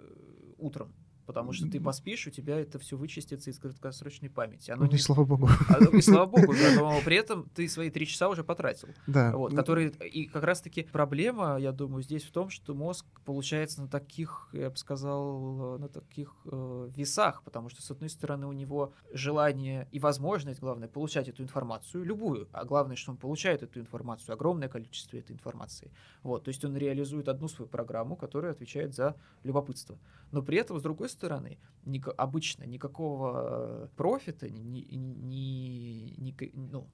утром. 0.58 0.94
Потому 1.26 1.54
что 1.54 1.68
ты 1.70 1.80
поспишь, 1.82 2.28
у 2.28 2.30
тебя 2.32 2.60
это 2.60 2.78
все 2.80 2.98
вычистится 2.98 3.50
из 3.50 3.58
краткосрочной 3.60 4.30
памяти. 4.30 4.72
Оно 4.72 4.84
Ну, 4.86 4.90
и 4.90 4.94
не- 4.94 4.98
слава 5.00 5.26
богу. 5.26 5.48
а, 5.70 5.78
ну, 5.80 5.90
и 5.98 6.02
слава 6.02 6.26
богу, 6.36 6.54
да, 6.54 6.76
но 6.76 7.02
при 7.04 7.16
этом 7.18 7.50
ты 7.56 7.68
свои 7.68 7.90
три 7.90 8.06
часа 8.06 8.30
уже 8.30 8.44
потратил. 8.44 8.90
Да. 9.08 9.32
Вот, 9.36 9.52
Ну, 9.52 9.58
которые, 9.58 9.90
и 9.90 10.26
как 10.26 10.44
раз-таки 10.44 10.84
проблема, 10.84 11.58
я 11.60 11.72
думаю, 11.72 12.04
здесь 12.04 12.24
в 12.24 12.32
том, 12.32 12.50
что 12.50 12.74
мозг 12.76 13.06
получается 13.26 13.82
на 13.82 13.88
таких, 13.88 14.50
я 14.54 14.70
бы 14.70 14.78
сказал, 14.78 15.76
э, 15.76 15.80
на 15.80 15.90
таких 15.90 16.36
э, 16.46 16.90
весах, 16.96 17.42
потому 17.44 17.70
что, 17.70 17.82
с 17.82 17.90
одной 17.92 18.10
стороны, 18.10 18.46
у 18.48 18.52
него 18.54 18.94
желание 19.12 19.88
и 19.92 20.00
возможность, 20.00 20.60
главное, 20.60 20.88
получать 20.88 21.28
эту 21.28 21.42
информацию, 21.42 22.04
любую, 22.04 22.48
а 22.52 22.66
главное, 22.66 22.96
что 22.96 23.12
он 23.12 23.18
получает 23.18 23.64
эту 23.64 23.80
информацию, 23.80 24.34
огромное 24.34 24.70
количество 24.70 25.18
этой 25.18 25.32
информации. 25.32 25.92
Вот, 26.22 26.44
то 26.44 26.50
есть 26.50 26.64
он 26.66 26.78
реализует 26.78 27.28
одну 27.30 27.48
свою 27.48 27.68
программу, 27.70 28.16
которая 28.16 28.52
отвечает 28.52 28.94
за 28.94 29.16
любопытство. 29.44 29.98
Но 30.32 30.42
при 30.42 30.58
этом, 30.58 30.78
с 30.80 30.82
другой 30.84 31.10
стороны, 31.16 31.58
ника- 31.86 32.12
обычно 32.18 32.66
никакого 32.66 33.86
э, 33.86 33.88
профита, 33.96 34.50
ни, 34.50 34.82
ни- 34.96 36.16
ни- 36.18 36.52
ну, 36.54 36.90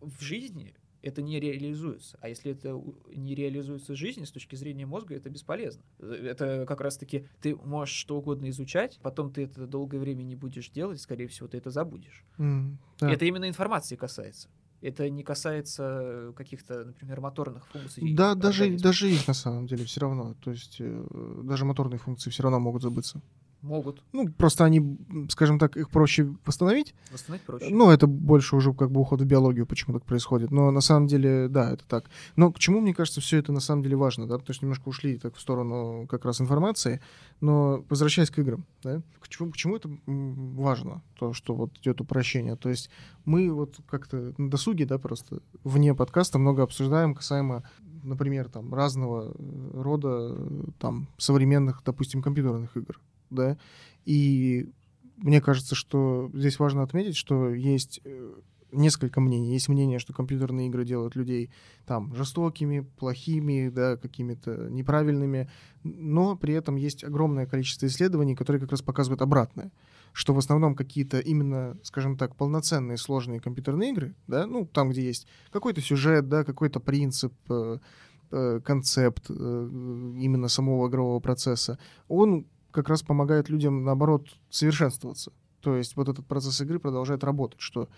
в 0.00 0.20
жизни 0.22 0.74
это 1.02 1.20
не 1.22 1.40
реализуется. 1.40 2.16
А 2.20 2.28
если 2.28 2.52
это 2.52 2.80
не 3.14 3.34
реализуется 3.34 3.92
в 3.92 3.96
жизни, 3.96 4.24
с 4.24 4.30
точки 4.30 4.56
зрения 4.56 4.86
мозга, 4.86 5.14
это 5.16 5.30
бесполезно. 5.30 5.82
Это 5.98 6.64
как 6.66 6.80
раз-таки 6.80 7.26
ты 7.40 7.56
можешь 7.56 7.94
что 7.94 8.18
угодно 8.18 8.48
изучать, 8.50 8.98
потом 9.02 9.32
ты 9.32 9.42
это 9.44 9.66
долгое 9.66 9.98
время 9.98 10.22
не 10.22 10.36
будешь 10.36 10.70
делать, 10.70 11.00
скорее 11.00 11.26
всего, 11.26 11.48
ты 11.48 11.58
это 11.58 11.70
забудешь. 11.70 12.24
м, 12.38 12.78
да. 13.00 13.12
Это 13.12 13.24
именно 13.24 13.48
информации 13.48 13.96
касается. 13.96 14.48
Это 14.80 15.10
не 15.10 15.22
касается 15.22 16.32
каких-то, 16.36 16.84
например, 16.84 17.20
моторных 17.20 17.66
функций. 17.68 18.14
Да, 18.14 18.34
даже, 18.34 18.78
даже 18.78 19.10
их 19.10 19.28
на 19.28 19.34
самом 19.34 19.66
деле 19.66 19.84
все 19.84 20.00
равно. 20.00 20.34
То 20.34 20.50
есть 20.50 20.80
э, 20.80 21.40
даже 21.44 21.64
моторные 21.64 21.98
функции 21.98 22.30
все 22.30 22.42
равно 22.42 22.58
могут 22.60 22.82
забыться. 22.82 23.20
Могут 23.62 24.02
Ну, 24.12 24.28
просто 24.28 24.64
они, 24.64 24.98
скажем 25.28 25.58
так, 25.58 25.76
их 25.76 25.88
проще 25.88 26.34
восстановить. 26.44 26.94
восстановить 27.12 27.46
проще. 27.46 27.68
Ну, 27.70 27.90
это 27.90 28.08
больше 28.08 28.56
уже 28.56 28.74
как 28.74 28.90
бы 28.90 29.00
уход 29.00 29.20
в 29.20 29.24
биологию, 29.24 29.66
почему 29.66 29.94
так 29.94 30.04
происходит. 30.04 30.50
Но 30.50 30.70
на 30.72 30.80
самом 30.80 31.06
деле, 31.06 31.48
да, 31.48 31.72
это 31.72 31.84
так. 31.86 32.10
Но 32.34 32.52
к 32.52 32.58
чему, 32.58 32.80
мне 32.80 32.92
кажется, 32.92 33.20
все 33.20 33.38
это 33.38 33.52
на 33.52 33.60
самом 33.60 33.82
деле 33.82 33.96
важно, 33.96 34.26
да, 34.26 34.38
потому 34.38 34.54
что 34.54 34.64
немножко 34.64 34.88
ушли 34.88 35.16
так 35.16 35.36
в 35.36 35.40
сторону 35.40 36.06
как 36.08 36.24
раз 36.24 36.40
информации. 36.40 37.00
Но 37.40 37.84
возвращаясь 37.88 38.30
к 38.30 38.38
играм, 38.40 38.64
да, 38.82 39.00
к 39.20 39.28
чему, 39.28 39.52
к 39.52 39.56
чему 39.56 39.76
это 39.76 39.88
важно, 40.06 41.02
то, 41.18 41.32
что 41.32 41.54
вот 41.54 41.78
идет 41.78 42.00
упрощение. 42.00 42.56
То 42.56 42.68
есть 42.68 42.90
мы 43.24 43.52
вот 43.52 43.76
как-то 43.88 44.34
на 44.38 44.50
досуге, 44.50 44.86
да, 44.86 44.98
просто 44.98 45.38
вне 45.62 45.94
подкаста 45.94 46.38
много 46.38 46.64
обсуждаем 46.64 47.14
касаемо, 47.14 47.62
например, 48.02 48.48
там 48.48 48.74
разного 48.74 49.32
э, 49.34 49.80
рода 49.80 50.34
э, 50.36 50.64
там 50.78 51.08
современных, 51.18 51.82
допустим, 51.84 52.22
компьютерных 52.22 52.76
игр, 52.76 52.98
да, 53.32 53.58
и 54.04 54.70
мне 55.16 55.40
кажется, 55.40 55.74
что 55.74 56.30
здесь 56.34 56.58
важно 56.58 56.82
отметить, 56.82 57.16
что 57.16 57.50
есть 57.50 58.00
э, 58.04 58.34
несколько 58.72 59.20
мнений. 59.20 59.52
Есть 59.52 59.68
мнение, 59.68 59.98
что 59.98 60.12
компьютерные 60.12 60.68
игры 60.68 60.84
делают 60.84 61.14
людей 61.14 61.50
там 61.86 62.14
жестокими, 62.14 62.80
плохими, 62.80 63.68
да, 63.68 63.96
какими-то 63.96 64.68
неправильными, 64.70 65.48
но 65.84 66.36
при 66.36 66.54
этом 66.54 66.76
есть 66.76 67.04
огромное 67.04 67.46
количество 67.46 67.86
исследований, 67.86 68.34
которые 68.34 68.60
как 68.60 68.70
раз 68.70 68.82
показывают 68.82 69.22
обратное, 69.22 69.70
что 70.12 70.34
в 70.34 70.38
основном 70.38 70.74
какие-то 70.74 71.18
именно, 71.18 71.76
скажем 71.82 72.16
так, 72.16 72.34
полноценные 72.36 72.98
сложные 72.98 73.40
компьютерные 73.40 73.90
игры, 73.90 74.14
да, 74.26 74.46
ну, 74.46 74.66
там, 74.66 74.90
где 74.90 75.02
есть 75.04 75.26
какой-то 75.50 75.80
сюжет, 75.80 76.28
да, 76.28 76.44
какой-то 76.44 76.80
принцип, 76.80 77.34
э, 77.48 77.78
э, 78.30 78.60
концепт 78.64 79.30
именно 79.30 80.48
самого 80.48 80.88
игрового 80.88 81.20
процесса, 81.20 81.78
он 82.08 82.46
как 82.72 82.88
раз 82.88 83.02
помогает 83.02 83.48
людям, 83.48 83.84
наоборот, 83.84 84.28
совершенствоваться. 84.50 85.32
То 85.60 85.76
есть 85.76 85.96
вот 85.96 86.08
этот 86.08 86.26
процесс 86.26 86.60
игры 86.60 86.80
продолжает 86.80 87.22
работать, 87.24 87.60
что 87.60 87.88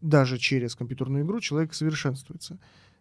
даже 0.00 0.38
через 0.38 0.76
компьютерную 0.76 1.24
игру 1.24 1.40
человек 1.40 1.74
совершенствуется. 1.74 2.58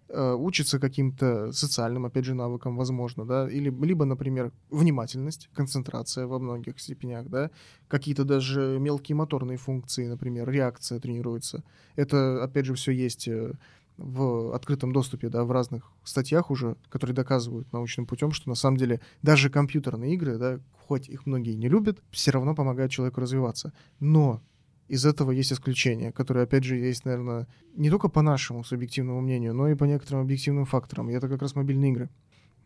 Э, 0.10 0.34
Учится 0.34 0.80
каким-то 0.80 1.52
социальным, 1.52 2.06
опять 2.06 2.26
же, 2.26 2.34
навыкам, 2.34 2.78
возможно, 2.78 3.26
да, 3.26 3.50
или, 3.50 3.70
либо, 3.70 4.06
например, 4.06 4.52
внимательность, 4.72 5.50
концентрация 5.54 6.28
во 6.28 6.40
многих 6.40 6.80
степенях, 6.80 7.28
да, 7.28 7.52
какие-то 7.88 8.24
даже 8.24 8.80
мелкие 8.80 9.16
моторные 9.16 9.58
функции, 9.58 10.08
например, 10.08 10.50
реакция 10.50 11.00
тренируется. 11.00 11.64
Это, 11.96 12.44
опять 12.44 12.66
же, 12.66 12.74
все 12.74 12.92
есть 12.92 13.28
э, 13.28 13.54
в 13.98 14.54
открытом 14.56 14.92
доступе, 14.92 15.30
да, 15.30 15.44
в 15.44 15.52
разных 15.52 15.92
статьях 16.04 16.52
уже, 16.52 16.78
которые 16.90 17.16
доказывают 17.16 17.72
научным 17.74 18.06
путем, 18.06 18.32
что 18.32 18.50
на 18.50 18.56
самом 18.56 18.78
деле 18.78 19.02
даже 19.22 19.50
компьютерные 19.50 20.14
игры, 20.14 20.38
да, 20.38 20.60
хоть 20.88 21.10
их 21.10 21.26
многие 21.26 21.56
не 21.56 21.68
любят, 21.68 22.02
все 22.12 22.32
равно 22.32 22.56
помогают 22.56 22.92
человеку 22.92 23.22
развиваться. 23.22 23.74
Но 24.00 24.42
из 24.88 25.06
этого 25.06 25.32
есть 25.32 25.52
исключения, 25.52 26.12
которые, 26.12 26.44
опять 26.44 26.64
же, 26.64 26.78
есть, 26.78 27.06
наверное, 27.06 27.48
не 27.76 27.90
только 27.90 28.08
по 28.08 28.22
нашему 28.22 28.64
субъективному 28.64 29.22
мнению, 29.22 29.54
но 29.54 29.68
и 29.68 29.76
по 29.76 29.84
некоторым 29.84 30.22
объективным 30.22 30.66
факторам. 30.66 31.10
И 31.10 31.14
это 31.14 31.28
как 31.28 31.42
раз 31.42 31.56
мобильные 31.56 31.92
игры. 31.92 32.10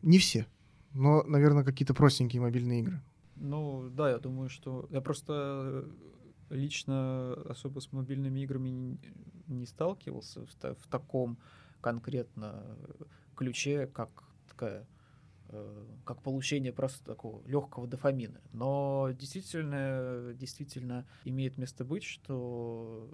Не 0.02 0.18
все, 0.18 0.46
но, 0.94 1.24
наверное, 1.24 1.64
какие-то 1.64 1.94
простенькие 1.94 2.42
мобильные 2.42 2.82
игры. 2.82 3.02
Ну, 3.36 3.90
да, 3.90 4.12
я 4.12 4.20
думаю, 4.20 4.50
что... 4.50 4.88
Я 4.92 5.02
просто 5.02 5.34
э, 5.34 5.84
лично 6.52 7.34
особо 7.50 7.80
с 7.80 7.92
мобильными 7.92 8.42
играми 8.42 9.00
не, 9.48 9.66
сталкивался 9.66 10.46
в, 10.46 10.50
в 10.50 10.88
таком 10.88 11.38
конкретно 11.82 12.78
ключе, 13.36 13.88
как 13.88 14.24
такая 14.48 14.88
э, 15.50 15.86
как 16.06 16.22
получение 16.22 16.72
просто 16.72 17.04
такого 17.04 17.46
легкого 17.48 17.88
дофамина. 17.88 18.42
Но 18.54 19.10
действительно, 19.14 20.34
действительно 20.34 21.08
имеет 21.26 21.58
место 21.58 21.84
быть, 21.84 22.04
что 22.04 23.10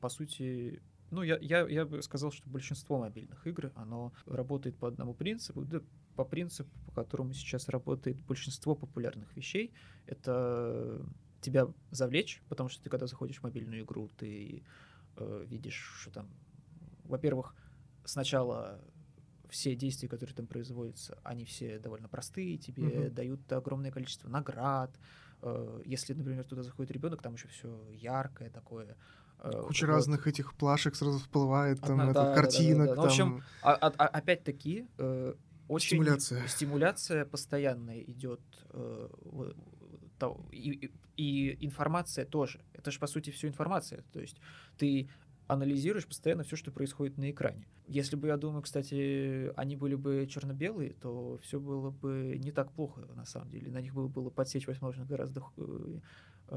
по 0.00 0.08
сути 0.08 0.82
ну, 1.12 1.22
я, 1.22 1.36
я, 1.42 1.68
я 1.68 1.84
бы 1.84 2.02
сказал, 2.02 2.32
что 2.32 2.48
большинство 2.48 2.98
мобильных 2.98 3.46
игр, 3.46 3.70
оно 3.74 4.14
работает 4.24 4.78
по 4.78 4.88
одному 4.88 5.12
принципу. 5.12 5.62
Да, 5.62 5.82
по 6.16 6.24
принципу, 6.24 6.70
по 6.86 6.92
которому 6.92 7.34
сейчас 7.34 7.68
работает 7.68 8.18
большинство 8.20 8.74
популярных 8.74 9.36
вещей. 9.36 9.72
Это 10.06 11.04
тебя 11.42 11.66
завлечь, 11.90 12.42
потому 12.48 12.68
что 12.68 12.82
ты, 12.82 12.88
когда 12.88 13.06
заходишь 13.06 13.40
в 13.40 13.42
мобильную 13.42 13.82
игру, 13.82 14.08
ты 14.16 14.62
э, 15.16 15.44
видишь, 15.46 15.94
что 16.00 16.10
там, 16.10 16.30
во-первых, 17.04 17.54
сначала 18.04 18.80
все 19.50 19.74
действия, 19.74 20.08
которые 20.08 20.34
там 20.34 20.46
производятся, 20.46 21.18
они 21.22 21.44
все 21.44 21.78
довольно 21.78 22.08
простые, 22.08 22.56
тебе 22.56 22.84
uh-huh. 22.84 23.10
дают 23.10 23.52
огромное 23.52 23.90
количество 23.90 24.28
наград. 24.28 24.98
Э, 25.42 25.82
если, 25.84 26.14
например, 26.14 26.44
туда 26.44 26.62
заходит 26.62 26.90
ребенок, 26.92 27.20
там 27.20 27.34
еще 27.34 27.48
все 27.48 27.86
яркое 27.90 28.48
такое. 28.48 28.96
Э, 29.40 29.62
Куча 29.66 29.86
вот. 29.86 29.92
разных 29.92 30.26
этих 30.26 30.54
плашек 30.54 30.94
сразу 30.94 31.18
всплывает, 31.18 31.80
там, 31.80 32.00
Одна, 32.00 32.12
да, 32.12 32.34
картинок. 32.34 32.88
Да, 32.88 32.94
да, 32.94 32.94
да. 32.94 32.96
Ну, 32.96 33.02
в 33.02 33.04
общем, 33.04 33.44
а, 33.62 33.74
а, 33.74 33.92
а, 33.98 34.06
опять-таки, 34.06 34.86
э, 34.98 35.34
очень 35.68 35.88
стимуляция. 35.88 36.46
стимуляция 36.48 37.24
постоянная 37.24 38.00
идет 38.00 38.40
э, 38.70 39.08
и, 40.50 40.90
и 41.16 41.64
информация 41.64 42.24
тоже. 42.24 42.60
Это 42.72 42.90
же, 42.90 42.98
по 42.98 43.06
сути, 43.06 43.30
все 43.30 43.48
информация. 43.48 44.04
То 44.12 44.20
есть 44.20 44.40
ты 44.78 45.08
анализируешь 45.46 46.06
постоянно 46.06 46.44
все, 46.44 46.56
что 46.56 46.70
происходит 46.70 47.18
на 47.18 47.30
экране. 47.30 47.66
Если 47.88 48.16
бы, 48.16 48.28
я 48.28 48.36
думаю, 48.36 48.62
кстати, 48.62 49.52
они 49.56 49.76
были 49.76 49.96
бы 49.96 50.26
черно-белые, 50.30 50.94
то 50.94 51.38
все 51.42 51.60
было 51.60 51.90
бы 51.90 52.38
не 52.38 52.52
так 52.52 52.72
плохо, 52.72 53.02
на 53.14 53.26
самом 53.26 53.50
деле. 53.50 53.70
На 53.70 53.80
них 53.80 53.92
было, 53.94 54.08
было 54.08 54.30
подсечь, 54.30 54.66
возможно, 54.66 55.04
гораздо 55.04 55.42
Э, 55.56 55.98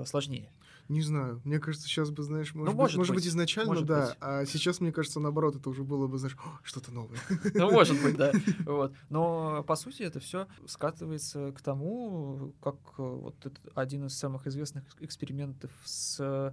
сложнее. 0.06 0.52
Не 0.88 1.02
знаю. 1.02 1.42
Мне 1.44 1.60
кажется, 1.60 1.88
сейчас 1.88 2.12
бы, 2.12 2.22
знаешь, 2.22 2.54
может, 2.54 2.74
ну, 2.74 2.78
может, 2.78 2.96
быть, 2.96 3.00
может 3.00 3.16
быть, 3.16 3.28
изначально, 3.28 3.70
может 3.70 3.86
да. 3.86 4.08
Быть. 4.08 4.18
А 4.22 4.46
сейчас, 4.46 4.80
мне 4.82 4.92
кажется, 4.92 5.20
наоборот, 5.20 5.56
это 5.56 5.70
уже 5.70 5.84
было 5.84 6.06
бы, 6.06 6.20
знаешь, 6.20 6.38
что-то 6.64 6.92
новое. 6.92 7.18
Ну, 7.56 7.72
может 7.72 8.02
быть, 8.04 8.16
да. 8.18 8.32
Вот. 8.66 8.94
Но 9.10 9.64
по 9.64 9.76
сути 9.76 10.04
это 10.04 10.20
все 10.20 10.48
скатывается 10.68 11.52
к 11.54 11.62
тому, 11.62 12.54
как 12.62 12.76
э, 12.98 13.02
вот 13.02 13.36
один 13.74 14.06
из 14.06 14.18
самых 14.18 14.46
известных 14.46 14.84
экспериментов 15.00 15.72
с 15.86 16.18
э, 16.20 16.52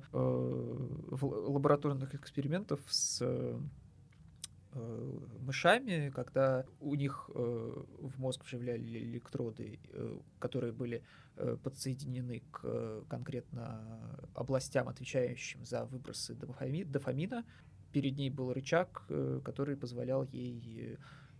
лабораторных 1.21 2.15
экспериментов 2.15 2.81
с 2.89 3.23
э, 4.73 5.19
мышами, 5.41 6.11
когда 6.15 6.65
у 6.81 6.95
них 6.95 7.31
э, 7.35 7.85
в 7.99 8.19
мозг 8.19 8.45
вживляли 8.45 8.99
электроды, 8.99 9.79
э, 9.89 10.19
которые 10.39 10.73
были 10.73 11.03
э, 11.37 11.57
подсоединены 11.63 12.43
к 12.51 12.61
э, 12.65 13.03
конкретно 13.09 14.27
областям, 14.35 14.89
отвечающим 14.89 15.65
за 15.65 15.85
выбросы 15.85 16.35
дофами, 16.35 16.85
дофамина. 16.85 17.45
Перед 17.93 18.17
ней 18.17 18.31
был 18.31 18.53
рычаг, 18.53 19.05
э, 19.09 19.41
который 19.45 19.77
позволял 19.77 20.25
ей, 20.25 20.99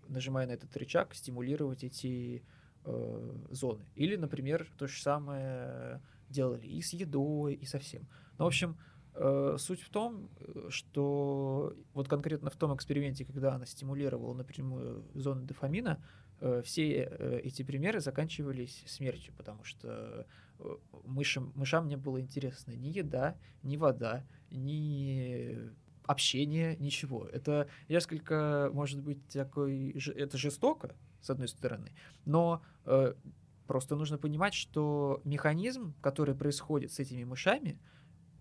нажимая 0.09 0.47
на 0.47 0.53
этот 0.53 0.77
рычаг, 0.77 1.15
стимулировать 1.15 1.85
эти 1.85 2.43
э, 2.85 3.37
зоны. 3.51 3.85
Или, 3.95 4.17
например, 4.17 4.67
то 4.79 4.87
же 4.87 5.01
самое 5.01 6.01
делали 6.29 6.67
и 6.67 6.81
с 6.83 6.93
едой, 6.93 7.55
и 7.55 7.67
со 7.67 7.79
всем. 7.79 8.07
Ну, 8.39 8.45
в 8.45 8.49
общем, 8.49 8.77
Э, 8.77 8.92
суть 9.15 9.83
в 9.83 9.91
том, 9.91 10.31
э, 10.41 10.69
что 10.71 11.75
вот 11.93 12.09
конкретно 12.09 12.51
в 12.51 12.57
том 12.57 12.75
эксперименте, 12.75 13.25
когда 13.25 13.55
она 13.55 13.67
стимулировала 13.67 14.35
напрямую 14.35 15.05
зоны 15.15 15.43
дофамина, 15.43 16.03
э, 16.41 16.63
все 16.65 17.05
эти 17.45 17.63
примеры 17.63 18.01
заканчивались 18.01 18.83
смертью, 18.87 19.35
потому 19.37 19.65
что 19.65 20.27
мышам, 21.05 21.53
мышам 21.55 21.89
не 21.89 21.97
было 21.97 22.21
интересно 22.21 22.73
ни 22.73 22.89
еда, 22.89 23.37
ни 23.63 23.77
вода, 23.77 24.25
ни 24.51 25.59
общение, 26.07 26.77
ничего. 26.79 27.27
Это 27.27 27.69
несколько, 27.89 28.71
может 28.73 29.03
быть, 29.03 29.27
такой... 29.29 29.91
Это 30.17 30.39
жестоко, 30.39 30.97
с 31.21 31.31
одной 31.31 31.49
стороны, 31.49 31.93
но 32.25 32.63
просто 33.67 33.97
нужно 33.97 34.19
понимать, 34.19 34.55
что 34.55 35.21
механизм, 35.25 35.95
который 36.01 36.35
происходит 36.35 36.93
с 36.93 36.99
этими 36.99 37.25
мышами, 37.25 37.79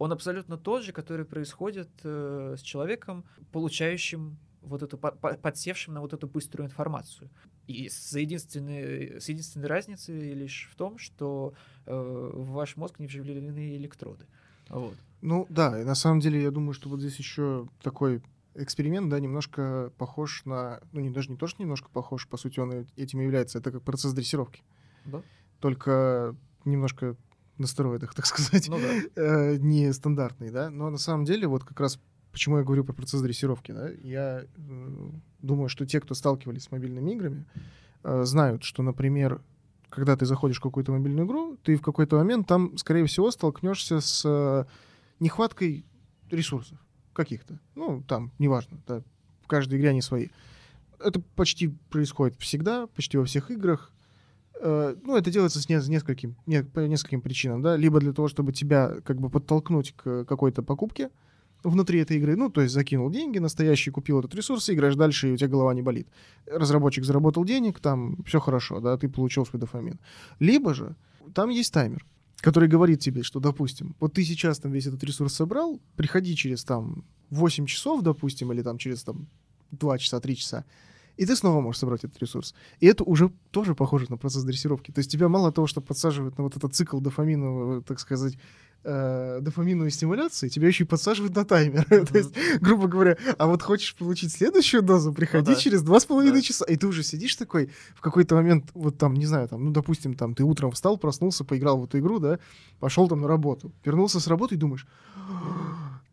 он 0.02 0.12
абсолютно 0.12 0.58
тот 0.58 0.84
же, 0.84 0.94
который 0.94 1.26
происходит 1.26 1.90
э, 2.04 2.56
с 2.58 2.62
человеком, 2.62 3.24
получающим 3.52 4.40
вот 4.62 4.82
эту, 4.82 4.98
подсевшим 4.98 5.94
на 5.94 6.02
вот 6.02 6.14
эту 6.14 6.28
быструю 6.28 6.66
информацию. 6.66 7.30
И 7.68 7.88
с 7.88 8.18
единственной, 8.18 9.22
с 9.22 9.30
единственной 9.30 9.68
разницей 9.68 10.34
лишь 10.34 10.70
в 10.72 10.76
том, 10.76 10.98
что 10.98 11.54
э, 11.86 11.94
в 12.34 12.50
ваш 12.50 12.78
мозг 12.78 12.98
не 12.98 13.06
вживлены 13.06 13.76
электроды. 13.76 14.26
Вот. 14.70 14.96
Ну 15.22 15.46
да, 15.50 15.80
и 15.80 15.84
на 15.84 15.94
самом 15.94 16.20
деле 16.20 16.42
я 16.42 16.50
думаю, 16.50 16.74
что 16.74 16.90
вот 16.90 17.00
здесь 17.00 17.18
еще 17.18 17.68
такой 17.84 18.24
эксперимент, 18.56 19.08
да, 19.08 19.20
немножко 19.20 19.94
похож 20.00 20.46
на, 20.46 20.82
ну 20.94 21.02
не 21.02 21.12
даже 21.12 21.30
не 21.30 21.38
то, 21.38 21.46
что 21.46 21.62
немножко 21.62 21.92
похож, 21.92 22.28
по 22.28 22.38
сути 22.38 22.60
он 22.60 22.88
этим 22.96 23.22
и 23.22 23.24
является, 23.24 23.60
это 23.60 23.72
как 23.72 23.84
процесс 23.84 24.14
дрессировки. 24.14 24.64
Да. 25.06 25.22
Только 25.60 26.36
немножко 26.66 27.18
на 27.62 27.68
стероидах, 27.68 28.14
так 28.16 28.26
сказать, 28.26 28.68
ну, 28.68 28.78
да. 28.80 29.22
э, 29.22 29.58
не 29.58 29.94
стандартный, 29.94 30.50
да. 30.50 30.70
Но 30.70 30.90
на 30.90 30.98
самом 30.98 31.26
деле 31.26 31.48
вот 31.48 31.64
как 31.64 31.80
раз 31.80 32.00
почему 32.32 32.58
я 32.58 32.64
говорю 32.64 32.84
про 32.84 32.94
процесс 32.94 33.22
дрессировки, 33.22 33.72
да, 33.72 33.90
я 33.90 34.44
э, 34.44 35.10
думаю, 35.42 35.70
что 35.70 35.86
те, 35.86 36.00
кто 36.00 36.14
сталкивались 36.14 36.64
с 36.64 36.72
мобильными 36.72 37.12
играми, 37.12 37.46
э, 38.04 38.24
знают, 38.24 38.64
что, 38.64 38.84
например, 38.84 39.42
когда 39.90 40.16
ты 40.16 40.26
заходишь 40.26 40.58
в 40.58 40.62
какую-то 40.62 40.94
мобильную 40.94 41.28
игру, 41.28 41.58
ты 41.64 41.76
в 41.76 41.82
какой-то 41.82 42.16
момент 42.16 42.48
там, 42.48 42.78
скорее 42.78 43.06
всего, 43.06 43.30
столкнешься 43.32 44.00
с 44.00 44.68
нехваткой 45.20 45.86
ресурсов 46.30 46.78
каких-то. 47.14 47.60
Ну, 47.76 48.02
там, 48.08 48.32
неважно, 48.40 48.78
да, 48.88 49.04
в 49.42 49.48
каждой 49.48 49.78
игре 49.80 49.90
они 49.90 50.02
свои. 50.02 50.30
Это 51.00 51.20
почти 51.36 51.68
происходит 51.90 52.40
всегда, 52.40 52.88
почти 52.88 53.18
во 53.18 53.26
всех 53.26 53.52
играх. 53.52 53.92
Э, 54.64 54.96
ну, 55.04 55.18
это 55.18 55.32
делается 55.32 55.60
с 55.60 55.68
нескольким, 55.68 56.36
не, 56.46 56.64
по 56.64 56.82
нескольким 56.82 57.22
причинам, 57.22 57.64
да, 57.64 57.76
либо 57.76 58.00
для 58.00 58.14
того, 58.14 58.28
чтобы 58.28 58.54
тебя 58.54 58.96
как 59.04 59.20
бы 59.20 59.30
подтолкнуть 59.30 59.94
к 59.96 60.24
какой-то 60.26 60.62
покупке 60.62 61.10
внутри 61.64 62.00
этой 62.00 62.18
игры, 62.18 62.36
ну, 62.36 62.50
то 62.50 62.62
есть 62.62 62.74
закинул 62.74 63.10
деньги, 63.10 63.40
настоящий 63.40 63.90
купил 63.90 64.20
этот 64.20 64.36
ресурс, 64.36 64.70
играешь 64.70 64.96
дальше, 64.96 65.30
и 65.30 65.32
у 65.32 65.38
тебя 65.38 65.48
голова 65.48 65.74
не 65.74 65.82
болит. 65.82 66.08
Разработчик 66.46 67.06
заработал 67.06 67.44
денег, 67.44 67.80
там 67.80 68.24
все 68.24 68.40
хорошо, 68.40 68.80
да, 68.80 68.98
ты 68.98 69.10
получил 69.10 69.46
свой 69.48 69.60
дофамин. 69.60 70.00
Либо 70.40 70.76
же 70.76 70.96
там 71.34 71.50
есть 71.50 71.74
таймер, 71.74 72.06
который 72.38 72.70
говорит 72.70 73.00
тебе, 73.00 73.24
что, 73.24 73.40
допустим, 73.40 73.96
вот 74.00 74.14
ты 74.14 74.24
сейчас 74.24 74.60
там 74.60 74.72
весь 74.72 74.86
этот 74.86 75.04
ресурс 75.04 75.34
собрал, 75.34 75.80
приходи 75.96 76.36
через 76.36 76.64
там 76.64 77.04
8 77.32 77.66
часов, 77.66 78.04
допустим, 78.04 78.52
или 78.52 78.62
там 78.62 78.78
через 78.78 79.04
там 79.04 79.28
2 79.72 79.98
часа, 79.98 80.20
3 80.20 80.36
часа, 80.36 80.66
и 81.22 81.26
ты 81.26 81.36
снова 81.36 81.62
можешь 81.62 81.80
собрать 81.80 82.04
этот 82.04 82.20
ресурс. 82.20 82.56
И 82.80 82.88
это 82.88 83.04
уже 83.04 83.32
тоже 83.52 83.76
похоже 83.76 84.08
на 84.10 84.18
процесс 84.18 84.42
дрессировки. 84.44 84.90
То 84.90 85.02
есть 85.02 85.12
тебя 85.12 85.30
мало 85.30 85.52
того, 85.52 85.68
что 85.68 85.80
подсаживают 85.80 86.40
на 86.40 86.44
вот 86.44 86.58
этот 86.58 86.74
цикл 86.74 87.00
дофаминового, 87.00 87.84
так 87.84 88.00
сказать, 88.00 88.40
э, 88.84 89.38
дофаминовой 89.40 89.92
стимуляции, 89.92 90.50
тебя 90.50 90.68
еще 90.68 90.84
и 90.84 90.88
подсаживают 90.88 91.36
на 91.36 91.46
таймер. 91.46 91.86
Mm-hmm. 91.88 92.06
То 92.12 92.18
есть, 92.18 92.34
грубо 92.60 92.88
говоря, 92.88 93.18
а 93.38 93.46
вот 93.46 93.62
хочешь 93.62 93.94
получить 93.94 94.32
следующую 94.32 94.82
дозу, 94.82 95.14
приходи 95.14 95.52
ну, 95.52 95.56
да. 95.56 95.62
через 95.62 95.84
два 95.84 96.00
с 96.00 96.06
половиной 96.06 96.42
часа. 96.42 96.66
И 96.66 96.76
ты 96.76 96.88
уже 96.88 97.04
сидишь 97.04 97.36
такой 97.36 97.70
в 97.94 98.02
какой-то 98.02 98.34
момент, 98.34 98.72
вот 98.74 98.98
там, 98.98 99.14
не 99.14 99.28
знаю, 99.28 99.48
там, 99.48 99.64
ну, 99.64 99.70
допустим, 99.70 100.16
там, 100.16 100.34
ты 100.34 100.44
утром 100.44 100.72
встал, 100.72 100.98
проснулся, 100.98 101.44
поиграл 101.44 101.80
в 101.80 101.84
эту 101.84 102.00
игру, 102.00 102.18
да, 102.18 102.40
пошел 102.80 103.08
там 103.08 103.22
на 103.22 103.28
работу, 103.28 103.72
вернулся 103.86 104.20
с 104.20 104.26
работы 104.26 104.56
и 104.56 104.58
думаешь, 104.58 104.88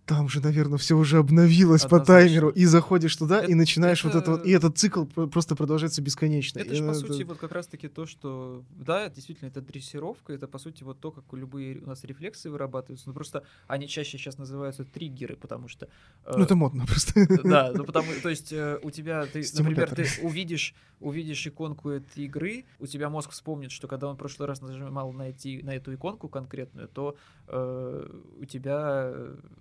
там 0.08 0.26
же, 0.28 0.40
наверное, 0.40 0.78
все 0.78 0.96
уже 0.96 1.18
обновилось 1.18 1.84
Однозначно. 1.84 1.98
по 1.98 2.04
таймеру, 2.06 2.48
и 2.48 2.64
заходишь 2.64 3.14
туда, 3.14 3.42
это, 3.42 3.50
и 3.52 3.54
начинаешь 3.54 4.00
это... 4.00 4.08
вот 4.08 4.22
это 4.22 4.30
вот, 4.30 4.46
и 4.46 4.50
этот 4.50 4.78
цикл 4.78 5.04
просто 5.04 5.54
продолжается 5.54 6.00
бесконечно. 6.00 6.58
Это 6.58 6.74
же, 6.74 6.82
по 6.82 6.90
это... 6.90 7.00
сути, 7.00 7.22
вот 7.24 7.36
как 7.36 7.52
раз-таки 7.52 7.88
то, 7.88 8.06
что, 8.06 8.64
да, 8.70 9.10
действительно, 9.10 9.48
это 9.48 9.60
дрессировка, 9.60 10.32
это, 10.32 10.48
по 10.48 10.58
сути, 10.58 10.82
вот 10.82 10.98
то, 10.98 11.10
как 11.10 11.24
любые 11.32 11.80
у 11.80 11.86
нас 11.86 12.04
рефлексы 12.04 12.48
вырабатываются, 12.48 13.06
ну, 13.06 13.12
просто 13.12 13.44
они 13.66 13.86
чаще 13.86 14.16
сейчас 14.16 14.38
называются 14.38 14.84
триггеры, 14.84 15.36
потому 15.36 15.68
что... 15.68 15.88
Э, 16.24 16.32
ну, 16.38 16.44
это 16.44 16.56
модно 16.56 16.86
просто. 16.86 17.26
Да, 17.44 17.70
ну, 17.74 17.84
потому, 17.84 18.08
то 18.22 18.30
есть 18.30 18.50
э, 18.50 18.78
у 18.82 18.90
тебя, 18.90 19.26
ты, 19.26 19.44
например, 19.58 19.94
ты 19.94 20.06
увидишь, 20.22 20.74
увидишь 21.00 21.46
иконку 21.46 21.90
этой 21.90 22.24
игры, 22.24 22.64
у 22.78 22.86
тебя 22.86 23.10
мозг 23.10 23.30
вспомнит, 23.32 23.72
что 23.72 23.86
когда 23.88 24.08
он 24.08 24.14
в 24.14 24.18
прошлый 24.18 24.48
раз 24.48 24.62
нажимал 24.62 25.12
на, 25.12 25.28
эти, 25.28 25.60
на 25.62 25.76
эту 25.76 25.94
иконку 25.94 26.28
конкретную, 26.28 26.88
то 26.88 27.14
э, 27.48 28.20
у 28.40 28.44
тебя 28.46 29.12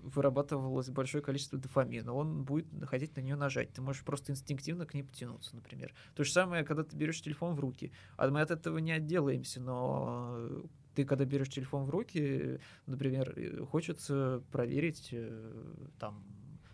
вырабатывается 0.03 0.36
вырабатывалось 0.38 0.89
большое 0.89 1.23
количество 1.23 1.57
дофамина, 1.57 2.13
он 2.13 2.43
будет 2.43 2.71
находить 2.71 3.15
на 3.15 3.21
нее 3.21 3.35
нажать. 3.35 3.73
Ты 3.73 3.81
можешь 3.81 4.03
просто 4.03 4.31
инстинктивно 4.31 4.85
к 4.85 4.93
ней 4.93 5.03
потянуться, 5.03 5.55
например. 5.55 5.93
То 6.15 6.23
же 6.23 6.31
самое, 6.31 6.63
когда 6.63 6.83
ты 6.83 6.95
берешь 6.95 7.21
телефон 7.21 7.55
в 7.55 7.59
руки. 7.59 7.91
А 8.17 8.29
мы 8.29 8.41
от 8.41 8.51
этого 8.51 8.77
не 8.77 8.91
отделаемся, 8.91 9.59
но 9.59 10.63
ты, 10.95 11.05
когда 11.05 11.25
берешь 11.25 11.49
телефон 11.49 11.85
в 11.85 11.89
руки, 11.89 12.59
например, 12.85 13.33
э, 13.35 13.65
хочется 13.65 14.43
проверить 14.51 15.09
э, 15.11 15.63
там 15.99 16.23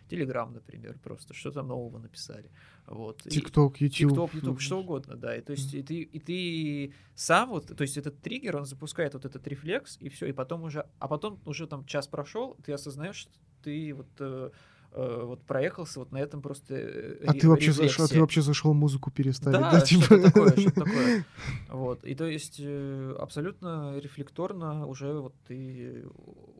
Телеграм, 0.08 0.52
например, 0.52 0.98
просто 1.02 1.34
что 1.34 1.50
там 1.50 1.68
нового 1.68 1.98
написали. 1.98 2.50
Вот. 2.86 3.22
ТикТок, 3.22 3.80
Ютуб. 3.80 3.96
ТикТок, 3.96 4.34
Ютуб, 4.34 4.60
что 4.60 4.80
угодно, 4.80 5.16
да. 5.16 5.36
И, 5.36 5.40
то 5.40 5.52
есть 5.52 5.74
mm-hmm. 5.74 5.78
и, 5.78 5.82
ты, 5.82 6.00
и 6.02 6.20
ты 6.20 6.94
сам 7.14 7.48
вот, 7.48 7.74
то 7.74 7.82
есть 7.82 7.96
этот 7.96 8.20
триггер, 8.20 8.56
он 8.56 8.66
запускает 8.66 9.14
вот 9.14 9.24
этот 9.24 9.46
рефлекс, 9.46 9.96
и 10.00 10.08
все, 10.08 10.26
и 10.26 10.32
потом 10.32 10.64
уже, 10.64 10.86
а 10.98 11.08
потом 11.08 11.40
уже 11.46 11.66
там 11.66 11.84
час 11.86 12.06
прошел, 12.06 12.56
ты 12.64 12.72
осознаешь, 12.72 13.26
ты 13.64 13.94
вот 13.94 14.06
э, 14.20 14.50
э, 14.92 15.22
вот 15.24 15.42
проехался 15.44 16.00
вот 16.00 16.12
на 16.12 16.18
этом 16.18 16.42
просто 16.42 16.74
А 17.26 17.32
ты 17.32 17.48
вообще 17.48 17.72
зашел, 17.72 18.04
а 18.04 18.08
ты 18.08 18.20
вообще 18.20 18.42
зашел 18.42 18.74
музыку 18.74 19.10
переставить, 19.10 19.58
да, 19.58 19.72
да, 19.72 19.80
типа? 19.80 20.18
такое, 20.18 20.50
что-то 20.50 20.80
такое. 20.84 21.26
Вот. 21.68 22.04
И 22.04 22.14
то 22.14 22.26
есть 22.26 22.56
э, 22.60 23.16
абсолютно 23.18 23.98
рефлекторно 23.98 24.86
уже 24.86 25.12
вот 25.20 25.34
ты... 25.48 26.04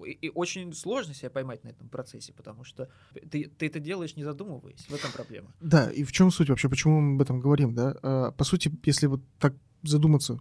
И, 0.04 0.10
и 0.10 0.30
очень 0.30 0.72
сложно 0.72 1.14
себя 1.14 1.30
поймать 1.30 1.64
на 1.64 1.68
этом 1.68 1.88
процессе, 1.88 2.32
потому 2.32 2.64
что 2.64 2.88
ты, 3.30 3.50
ты 3.56 3.66
это 3.66 3.80
делаешь 3.80 4.16
не 4.16 4.24
задумываясь. 4.24 4.86
В 4.88 4.94
этом 4.94 5.12
проблема. 5.12 5.52
Да, 5.60 5.90
и 5.90 6.04
в 6.04 6.12
чем 6.12 6.30
суть 6.30 6.50
вообще, 6.50 6.68
почему 6.68 7.00
мы 7.00 7.14
об 7.16 7.22
этом 7.22 7.40
говорим, 7.40 7.74
да? 7.74 7.96
А, 8.02 8.32
По 8.32 8.44
сути, 8.44 8.72
если 8.84 9.06
вот 9.06 9.20
так 9.38 9.54
задуматься, 9.82 10.40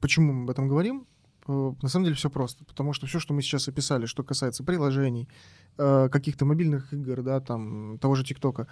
почему 0.00 0.32
мы 0.32 0.44
об 0.44 0.50
этом 0.50 0.68
говорим, 0.68 1.06
э, 1.06 1.11
на 1.46 1.88
самом 1.88 2.04
деле 2.04 2.16
все 2.16 2.30
просто, 2.30 2.64
потому 2.64 2.92
что 2.92 3.06
все, 3.06 3.18
что 3.18 3.34
мы 3.34 3.42
сейчас 3.42 3.68
описали, 3.68 4.06
что 4.06 4.22
касается 4.22 4.64
приложений, 4.64 5.28
э, 5.78 6.08
каких-то 6.10 6.44
мобильных 6.44 6.92
игр, 6.92 7.22
да, 7.22 7.40
там, 7.40 7.98
того 7.98 8.14
же 8.14 8.24
ТикТока, 8.24 8.68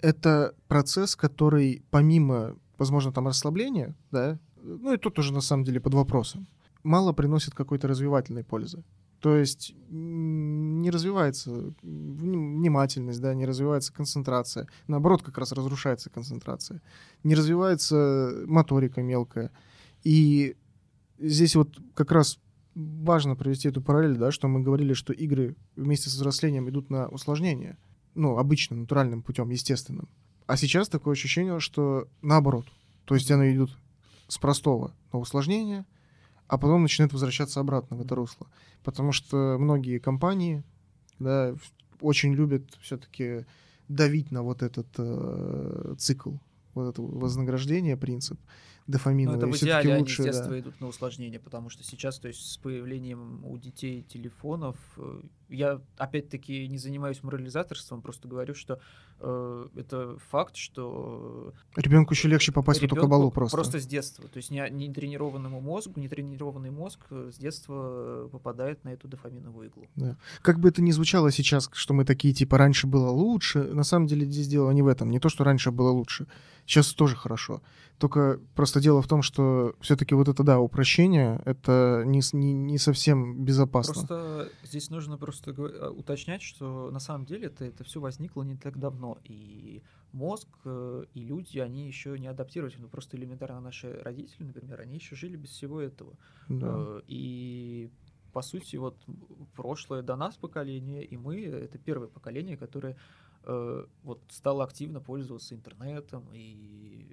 это 0.00 0.54
процесс, 0.68 1.16
который 1.16 1.84
помимо, 1.90 2.56
возможно, 2.78 3.12
там 3.12 3.26
расслабления, 3.28 3.94
да, 4.10 4.38
ну 4.62 4.94
и 4.94 4.96
тут 4.96 5.18
уже 5.18 5.32
на 5.32 5.40
самом 5.40 5.64
деле 5.64 5.80
под 5.80 5.94
вопросом, 5.94 6.46
мало 6.82 7.12
приносит 7.12 7.54
какой-то 7.54 7.88
развивательной 7.88 8.44
пользы. 8.44 8.84
То 9.20 9.38
есть 9.38 9.74
не 9.88 10.90
развивается 10.90 11.50
вним- 11.82 12.58
внимательность, 12.58 13.22
да, 13.22 13.32
не 13.32 13.46
развивается 13.46 13.90
концентрация. 13.90 14.68
Наоборот, 14.86 15.22
как 15.22 15.38
раз 15.38 15.52
разрушается 15.52 16.10
концентрация. 16.10 16.82
Не 17.22 17.34
развивается 17.34 18.42
моторика 18.44 19.00
мелкая. 19.00 19.50
И 20.02 20.56
здесь 21.18 21.56
вот 21.56 21.78
как 21.94 22.12
раз 22.12 22.38
важно 22.74 23.36
провести 23.36 23.68
эту 23.68 23.80
параллель, 23.80 24.16
да, 24.16 24.32
что 24.32 24.48
мы 24.48 24.60
говорили, 24.60 24.94
что 24.94 25.12
игры 25.12 25.56
вместе 25.76 26.10
с 26.10 26.14
взрослением 26.14 26.68
идут 26.68 26.90
на 26.90 27.08
усложнение. 27.08 27.76
Ну, 28.14 28.38
обычным, 28.38 28.82
натуральным 28.82 29.22
путем, 29.22 29.50
естественным. 29.50 30.08
А 30.46 30.56
сейчас 30.56 30.88
такое 30.88 31.12
ощущение, 31.12 31.58
что 31.60 32.08
наоборот. 32.22 32.66
То 33.06 33.14
есть 33.14 33.30
они 33.30 33.54
идут 33.54 33.76
с 34.28 34.38
простого 34.38 34.94
на 35.12 35.18
усложнение, 35.18 35.84
а 36.46 36.58
потом 36.58 36.82
начинают 36.82 37.12
возвращаться 37.12 37.60
обратно 37.60 37.96
в 37.96 38.02
это 38.02 38.14
русло. 38.14 38.46
Потому 38.82 39.12
что 39.12 39.56
многие 39.58 39.98
компании 39.98 40.62
да, 41.18 41.54
очень 42.00 42.34
любят 42.34 42.64
все-таки 42.80 43.46
давить 43.88 44.30
на 44.30 44.42
вот 44.42 44.62
этот 44.62 44.86
э, 44.98 45.94
цикл, 45.98 46.32
вот 46.74 46.88
это 46.88 47.02
вознаграждение, 47.02 47.96
принцип 47.96 48.38
Ну, 48.86 48.92
дофаминовый. 48.92 49.38
это 49.38 49.46
в 49.46 49.56
идеале 49.56 49.94
они 49.94 50.08
с 50.08 50.16
да. 50.16 50.24
детства 50.24 50.58
идут 50.60 50.80
на 50.80 50.88
усложнение, 50.88 51.40
потому 51.40 51.70
что 51.70 51.84
сейчас, 51.84 52.18
то 52.18 52.28
есть 52.28 52.40
с 52.50 52.56
появлением 52.58 53.44
у 53.44 53.56
детей 53.58 54.02
телефонов, 54.02 54.76
э, 54.96 55.20
я 55.48 55.80
опять-таки 55.96 56.68
не 56.68 56.78
занимаюсь 56.78 57.22
морализаторством, 57.22 58.02
просто 58.02 58.28
говорю, 58.28 58.54
что 58.54 58.80
э, 59.20 59.68
это 59.76 60.16
факт, 60.30 60.56
что 60.56 61.52
Ребенку 61.76 62.14
еще 62.14 62.28
легче 62.28 62.52
попасть 62.52 62.80
в 62.80 62.84
эту 62.84 62.96
кабалу 62.96 63.30
просто. 63.30 63.56
Просто 63.56 63.80
с 63.80 63.86
детства. 63.86 64.28
То 64.28 64.38
есть 64.38 64.50
не, 64.50 64.66
не 64.70 64.92
тренированному 64.92 65.60
мозгу, 65.60 66.00
не 66.00 66.08
тренированный 66.08 66.70
мозг 66.70 67.00
э, 67.10 67.30
с 67.32 67.36
детства 67.36 68.28
попадает 68.30 68.84
на 68.84 68.90
эту 68.90 69.08
дофаминовую 69.08 69.68
иглу. 69.68 69.88
Как 70.42 70.58
бы 70.60 70.68
это 70.68 70.82
ни 70.82 70.90
звучало 70.90 71.30
сейчас, 71.30 71.68
что 71.72 71.94
мы 71.94 72.04
такие, 72.04 72.34
типа, 72.34 72.58
раньше 72.58 72.86
было 72.86 73.10
лучше, 73.10 73.62
на 73.62 73.84
самом 73.84 74.06
деле 74.06 74.26
здесь 74.26 74.48
дело 74.48 74.70
не 74.70 74.82
в 74.82 74.88
этом. 74.88 75.10
Не 75.10 75.20
то, 75.20 75.28
что 75.28 75.44
раньше 75.44 75.70
было 75.70 75.90
лучше. 75.90 76.26
Сейчас 76.66 76.92
тоже 76.94 77.16
хорошо. 77.16 77.60
Только 77.98 78.40
просто 78.54 78.80
дело 78.80 79.02
в 79.02 79.06
том, 79.06 79.22
что 79.22 79.74
все-таки 79.80 80.14
вот 80.14 80.28
это, 80.28 80.42
да, 80.42 80.58
упрощение, 80.58 81.40
это 81.44 82.02
не, 82.06 82.20
не, 82.32 82.52
не 82.52 82.78
совсем 82.78 83.44
безопасно. 83.44 83.94
Просто 83.94 84.48
здесь 84.64 84.90
нужно 84.90 85.16
просто 85.18 85.33
го- 85.42 85.68
э, 85.68 85.88
уточнять, 85.90 86.42
что 86.42 86.90
на 86.90 87.00
самом 87.00 87.24
деле 87.26 87.46
это, 87.46 87.64
это 87.64 87.84
все 87.84 88.00
возникло 88.00 88.42
не 88.42 88.56
так 88.56 88.78
давно. 88.78 89.18
И 89.24 89.82
мозг, 90.12 90.48
э, 90.64 91.04
и 91.14 91.20
люди, 91.24 91.58
они 91.58 91.86
еще 91.86 92.18
не 92.18 92.26
адаптировались. 92.28 92.76
Ну, 92.78 92.88
просто 92.88 93.16
элементарно 93.16 93.60
наши 93.60 93.92
родители, 94.02 94.44
например, 94.44 94.80
они 94.80 94.94
еще 94.96 95.16
жили 95.16 95.36
без 95.36 95.50
всего 95.50 95.80
этого. 95.80 96.16
Да. 96.48 96.74
Э, 96.76 97.00
И 97.08 97.90
по 98.32 98.42
сути, 98.42 98.76
вот 98.76 98.96
прошлое 99.54 100.02
до 100.02 100.16
нас 100.16 100.36
поколение, 100.36 101.04
и 101.04 101.16
мы 101.16 101.40
это 101.44 101.78
первое 101.78 102.08
поколение, 102.08 102.56
которое 102.56 102.96
э, 103.44 103.86
вот 104.02 104.20
стало 104.28 104.64
активно 104.64 105.00
пользоваться 105.00 105.54
интернетом 105.54 106.24
и 106.32 107.06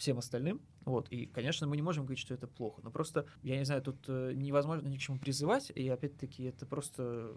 всем 0.00 0.18
остальным. 0.18 0.62
Вот. 0.86 1.08
И, 1.10 1.26
конечно, 1.26 1.66
мы 1.66 1.76
не 1.76 1.82
можем 1.82 2.04
говорить, 2.04 2.18
что 2.18 2.32
это 2.32 2.48
плохо. 2.48 2.80
Но 2.82 2.90
просто, 2.90 3.26
я 3.42 3.58
не 3.58 3.64
знаю, 3.64 3.82
тут 3.82 4.02
э, 4.08 4.32
невозможно 4.34 4.88
ни 4.88 4.96
к 4.96 5.00
чему 5.00 5.18
призывать, 5.18 5.70
и 5.74 5.86
опять-таки 5.88 6.44
это 6.44 6.64
просто 6.64 7.02
э, 7.02 7.34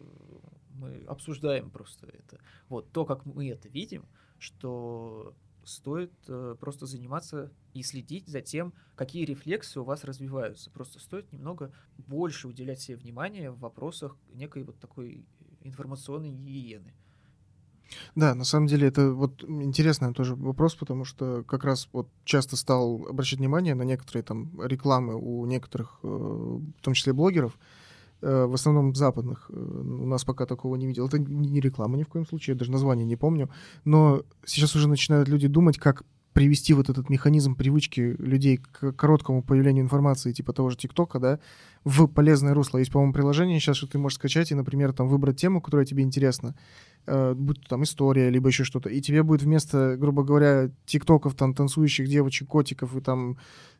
мы 0.69 1.03
обсуждаем 1.07 1.69
просто 1.69 2.07
это. 2.07 2.39
Вот 2.69 2.89
то, 2.91 3.05
как 3.05 3.25
мы 3.25 3.49
это 3.49 3.67
видим, 3.67 4.05
что 4.39 5.35
стоит 5.65 6.13
э, 6.29 6.55
просто 6.57 6.85
заниматься 6.85 7.51
и 7.73 7.83
следить 7.83 8.29
за 8.29 8.41
тем, 8.41 8.73
какие 8.95 9.25
рефлексы 9.25 9.81
у 9.81 9.83
вас 9.83 10.05
развиваются. 10.05 10.71
Просто 10.71 10.99
стоит 10.99 11.31
немного 11.33 11.73
больше 11.97 12.47
уделять 12.47 12.79
себе 12.79 12.95
внимание 12.95 13.51
в 13.51 13.59
вопросах 13.59 14.17
некой 14.31 14.63
вот 14.63 14.79
такой 14.79 15.25
информационной 15.61 16.31
гигиены. 16.31 16.93
Да, 18.15 18.35
на 18.35 18.43
самом 18.43 18.67
деле 18.67 18.87
это 18.87 19.11
вот 19.11 19.43
интересный 19.43 20.13
тоже 20.13 20.35
вопрос, 20.35 20.75
потому 20.75 21.05
что 21.05 21.43
как 21.43 21.63
раз 21.63 21.89
вот 21.93 22.07
часто 22.25 22.55
стал 22.55 23.05
обращать 23.09 23.39
внимание 23.39 23.75
на 23.75 23.83
некоторые 23.83 24.23
там 24.23 24.51
рекламы 24.61 25.15
у 25.15 25.45
некоторых, 25.45 25.99
э, 26.03 26.07
в 26.07 26.81
том 26.81 26.93
числе 26.93 27.13
блогеров, 27.13 27.57
э, 28.21 28.45
в 28.45 28.53
основном 28.53 28.95
западных. 28.95 29.49
Э, 29.49 29.53
У 29.53 30.05
нас 30.07 30.23
пока 30.23 30.45
такого 30.45 30.75
не 30.75 30.87
видел. 30.87 31.07
Это 31.07 31.19
не 31.19 31.59
реклама 31.59 31.97
ни 31.97 32.03
в 32.03 32.07
коем 32.07 32.25
случае, 32.25 32.53
я 32.53 32.59
даже 32.59 32.71
название 32.71 33.05
не 33.05 33.15
помню. 33.15 33.49
Но 33.85 34.23
сейчас 34.45 34.75
уже 34.75 34.87
начинают 34.87 35.27
люди 35.27 35.47
думать, 35.47 35.77
как 35.77 36.03
привести 36.33 36.73
вот 36.73 36.89
этот 36.89 37.09
механизм 37.09 37.55
привычки 37.55 38.15
людей 38.19 38.57
к 38.57 38.91
короткому 38.93 39.43
появлению 39.43 39.83
информации, 39.83 40.31
типа 40.31 40.51
того 40.53 40.69
же 40.69 40.77
ТикТока, 40.77 41.19
да, 41.19 41.39
в 41.83 42.07
полезное 42.07 42.53
русло. 42.53 42.79
Есть, 42.79 42.91
по-моему, 42.91 43.13
приложение 43.13 43.59
сейчас, 43.59 43.77
что 43.77 43.87
ты 43.87 43.97
можешь 43.97 44.17
скачать 44.17 44.51
и, 44.51 44.55
например, 44.55 44.93
там 44.93 45.07
выбрать 45.07 45.39
тему, 45.39 45.61
которая 45.61 45.85
тебе 45.85 46.03
интересна, 46.03 46.55
э, 47.05 47.33
будь 47.35 47.61
то 47.61 47.69
там 47.69 47.83
история, 47.83 48.29
либо 48.29 48.47
еще 48.47 48.63
что-то, 48.63 48.89
и 48.89 48.99
тебе 49.01 49.23
будет 49.23 49.43
вместо, 49.43 49.95
грубо 49.97 50.23
говоря, 50.23 50.71
тиктоков, 50.85 51.35
там, 51.35 51.53
танцующих 51.53 52.07
девочек, 52.07 52.47
котиков 52.47 52.95
и 52.95 53.01
там 53.01 53.37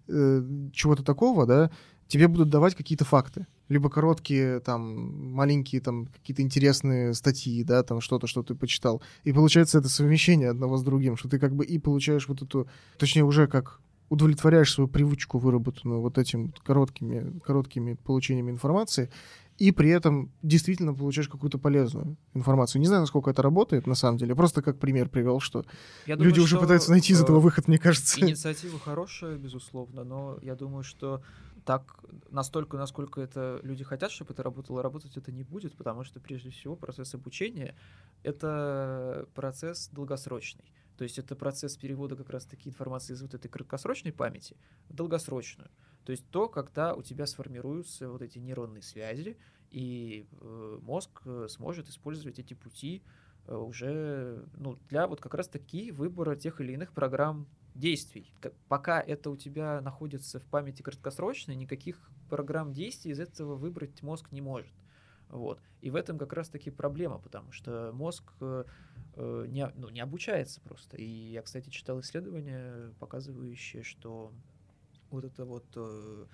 э, 0.08 0.43
чего-то 0.74 1.04
такого, 1.04 1.45
да, 1.45 1.72
тебе 2.08 2.28
будут 2.28 2.49
давать 2.49 2.76
какие-то 2.76 3.06
факты. 3.06 3.47
Либо 3.70 3.89
короткие, 3.89 4.59
там, 4.59 5.32
маленькие, 5.34 5.82
там, 5.82 6.07
какие-то 6.07 6.41
интересные 6.41 7.14
статьи, 7.14 7.64
да, 7.64 7.84
там, 7.84 8.01
что-то, 8.01 8.28
что 8.28 8.43
ты 8.43 8.55
почитал. 8.55 9.01
И 9.24 9.32
получается 9.32 9.80
это 9.80 9.89
совмещение 9.89 10.49
одного 10.49 10.78
с 10.78 10.84
другим, 10.84 11.16
что 11.16 11.30
ты 11.30 11.39
как 11.39 11.55
бы 11.55 11.66
и 11.66 11.80
получаешь 11.80 12.28
вот 12.28 12.41
эту, 12.41 12.68
точнее, 12.97 13.24
уже 13.24 13.47
как 13.47 13.80
удовлетворяешь 14.09 14.72
свою 14.72 14.88
привычку, 14.88 15.39
выработанную 15.39 16.01
вот 16.01 16.18
этим 16.18 16.47
вот 16.47 16.59
короткими, 16.59 17.39
короткими 17.39 17.95
получениями 17.95 18.51
информации, 18.51 19.09
и 19.57 19.72
при 19.72 19.89
этом 19.89 20.32
действительно 20.41 20.93
получаешь 20.93 21.30
какую-то 21.30 21.57
полезную 21.57 22.18
информацию. 22.34 22.80
Не 22.80 22.88
знаю, 22.88 23.01
насколько 23.01 23.30
это 23.30 23.41
работает 23.41 23.88
на 23.88 23.95
самом 23.95 24.18
деле. 24.18 24.36
Просто 24.36 24.61
как 24.61 24.80
пример 24.80 25.09
привел, 25.09 25.39
что 25.39 25.66
Я 26.05 26.16
люди 26.16 26.30
думаю, 26.30 26.43
уже 26.43 26.55
что, 26.55 26.59
пытаются 26.59 26.91
найти 26.91 27.14
из 27.14 27.22
этого 27.22 27.38
э, 27.38 27.41
выход, 27.41 27.68
мне 27.68 27.78
кажется. 27.78 28.20
Инициатива 28.20 28.80
хорошая, 28.80 29.38
безусловно, 29.38 30.03
но 30.03 30.38
я 30.41 30.55
думаю, 30.55 30.84
что 30.84 31.22
так 31.66 32.03
настолько, 32.30 32.78
насколько 32.78 33.22
это 33.22 33.59
люди 33.64 33.84
хотят, 33.84 34.11
чтобы 34.11 34.34
это 34.34 34.43
работало, 34.43 34.82
работать 34.82 35.18
это 35.18 35.32
не 35.32 35.43
будет, 35.43 35.76
потому 35.76 36.03
что 36.03 36.20
прежде 36.20 36.49
всего 36.49 36.76
процесс 36.76 37.14
обучения 37.14 37.76
это 38.24 39.28
процесс 39.34 39.89
долгосрочный. 39.89 40.74
То 40.97 41.03
есть 41.03 41.18
это 41.18 41.36
процесс 41.36 41.76
перевода 41.76 42.16
как 42.16 42.30
раз-таки 42.30 42.70
информации 42.70 43.14
из 43.14 43.22
вот 43.22 43.34
этой 43.34 43.47
краткосрочной 43.47 44.14
памяти 44.14 44.55
в 44.89 44.93
долгосрочную. 44.93 45.72
То 46.05 46.11
есть 46.11 46.30
то, 46.30 46.47
когда 46.49 46.93
у 46.93 47.01
тебя 47.01 47.26
сформируются 47.26 48.09
вот 48.09 48.22
эти 48.22 48.38
нейронные 48.38 48.84
связи, 48.84 49.38
и 49.72 50.28
э, 50.39 50.80
мозг 50.82 51.22
э, 51.26 51.47
сможет 51.49 51.89
использовать 51.89 52.38
эти 52.38 52.53
пути 52.53 53.03
э, 53.47 53.55
уже 53.55 54.45
ну, 54.53 54.78
для 54.88 55.07
вот 55.07 55.20
как 55.20 55.34
раз-таки 55.34 55.91
выбора 55.91 56.36
тех 56.36 56.61
или 56.61 56.74
иных 56.74 56.93
программ 56.93 57.47
действий. 57.76 58.32
Пока 58.67 59.01
это 59.01 59.30
у 59.30 59.38
тебя 59.38 59.82
находится 59.82 60.39
в 60.39 60.45
памяти 60.45 60.82
краткосрочной, 60.82 61.55
никаких 61.55 62.09
программ 62.30 62.74
действий 62.74 63.11
из 63.11 63.19
этого 63.19 63.55
выбрать 63.55 64.01
мозг 64.01 64.32
не 64.32 64.41
может. 64.41 64.71
Вот. 65.30 65.59
И 65.82 65.89
в 65.89 65.95
этом 65.95 66.17
как 66.19 66.34
раз-таки 66.34 66.69
проблема, 66.69 67.17
потому 67.17 67.51
что 67.51 67.91
мозг 67.93 68.24
э, 68.39 68.65
э, 69.15 69.45
не, 69.47 69.67
ну, 69.76 69.89
не 69.89 69.99
обучается 69.99 70.61
просто. 70.61 70.97
И 70.97 71.03
я, 71.03 71.41
кстати, 71.41 71.69
читал 71.69 71.99
исследования, 72.01 72.93
показывающие, 72.99 73.82
что 73.82 74.32
вот 75.09 75.26
это 75.26 75.45
вот 75.45 75.65
э, 75.76 76.26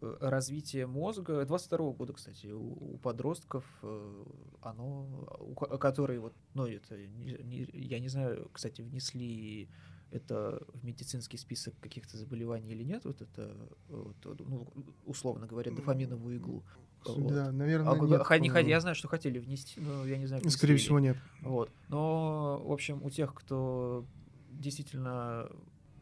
э, 0.00 0.16
развитие 0.20 0.86
мозга 0.86 1.44
22 1.44 1.92
года, 1.92 2.12
кстати, 2.12 2.46
у, 2.46 2.94
у 2.94 2.98
подростков, 2.98 3.64
э, 3.82 4.24
оно, 4.62 5.26
у 5.40 5.54
ко- 5.54 5.78
которые 5.78 6.20
вот, 6.20 6.34
ну 6.54 6.66
это, 6.66 6.96
не- 6.96 7.42
не- 7.42 7.68
я 7.72 7.98
не 7.98 8.08
знаю, 8.08 8.48
кстати, 8.52 8.80
внесли 8.82 9.68
это 10.10 10.62
в 10.72 10.84
медицинский 10.84 11.36
список 11.36 11.74
каких-то 11.80 12.16
заболеваний 12.16 12.70
или 12.70 12.84
нет, 12.84 13.04
вот 13.04 13.20
это, 13.20 13.56
вот, 13.88 14.16
ну, 14.40 14.66
условно 15.04 15.46
говоря, 15.46 15.72
дофаминовую 15.72 16.36
иглу. 16.36 16.64
Вот. 17.04 17.32
Да, 17.32 17.52
наверное, 17.52 17.92
а, 17.92 18.38
нет. 18.38 18.64
Не, 18.64 18.70
я 18.70 18.80
знаю, 18.80 18.96
что 18.96 19.08
хотели 19.08 19.38
внести, 19.38 19.80
но 19.80 20.06
я 20.06 20.18
не 20.18 20.26
знаю. 20.26 20.48
Скорее 20.50 20.76
всего, 20.76 20.98
нет. 20.98 21.16
Вот. 21.42 21.70
Но, 21.88 22.62
в 22.64 22.72
общем, 22.72 23.02
у 23.02 23.10
тех, 23.10 23.34
кто 23.34 24.04
действительно, 24.50 25.50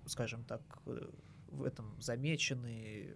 скажем 0.06 0.44
так, 0.44 0.62
в 1.48 1.64
этом 1.64 1.94
замечены, 2.00 3.14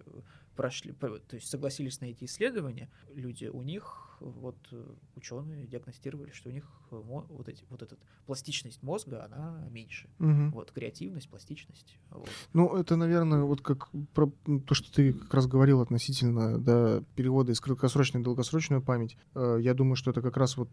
прошли, 0.55 0.91
то 0.91 1.21
есть 1.31 1.47
согласились 1.47 2.01
на 2.01 2.05
эти 2.05 2.25
исследования, 2.25 2.89
люди, 3.13 3.45
у 3.45 3.61
них 3.61 4.08
вот 4.19 4.57
э, 4.71 4.83
ученые 5.15 5.67
диагностировали, 5.67 6.31
что 6.31 6.49
у 6.49 6.51
них 6.51 6.65
э, 6.91 6.95
вот, 6.95 7.47
эти, 7.49 7.63
вот 7.69 7.81
эта 7.81 7.97
пластичность 8.25 8.81
мозга, 8.83 9.25
она 9.25 9.67
меньше. 9.69 10.09
Угу. 10.19 10.49
Вот 10.53 10.71
креативность, 10.71 11.29
пластичность. 11.29 11.97
Вот. 12.09 12.29
Ну, 12.53 12.75
это, 12.75 12.95
наверное, 12.95 13.43
вот 13.43 13.61
как 13.61 13.89
про 14.13 14.31
то, 14.65 14.73
что 14.73 14.91
ты 14.93 15.13
как 15.13 15.33
раз 15.33 15.47
говорил 15.47 15.81
относительно 15.81 16.59
да, 16.59 17.03
перевода 17.15 17.51
из 17.51 17.59
краткосрочной 17.59 18.21
в 18.21 18.23
долгосрочную 18.23 18.81
память. 18.81 19.17
Э, 19.35 19.57
я 19.61 19.73
думаю, 19.73 19.95
что 19.95 20.11
это 20.11 20.21
как 20.21 20.37
раз 20.37 20.57
вот 20.57 20.69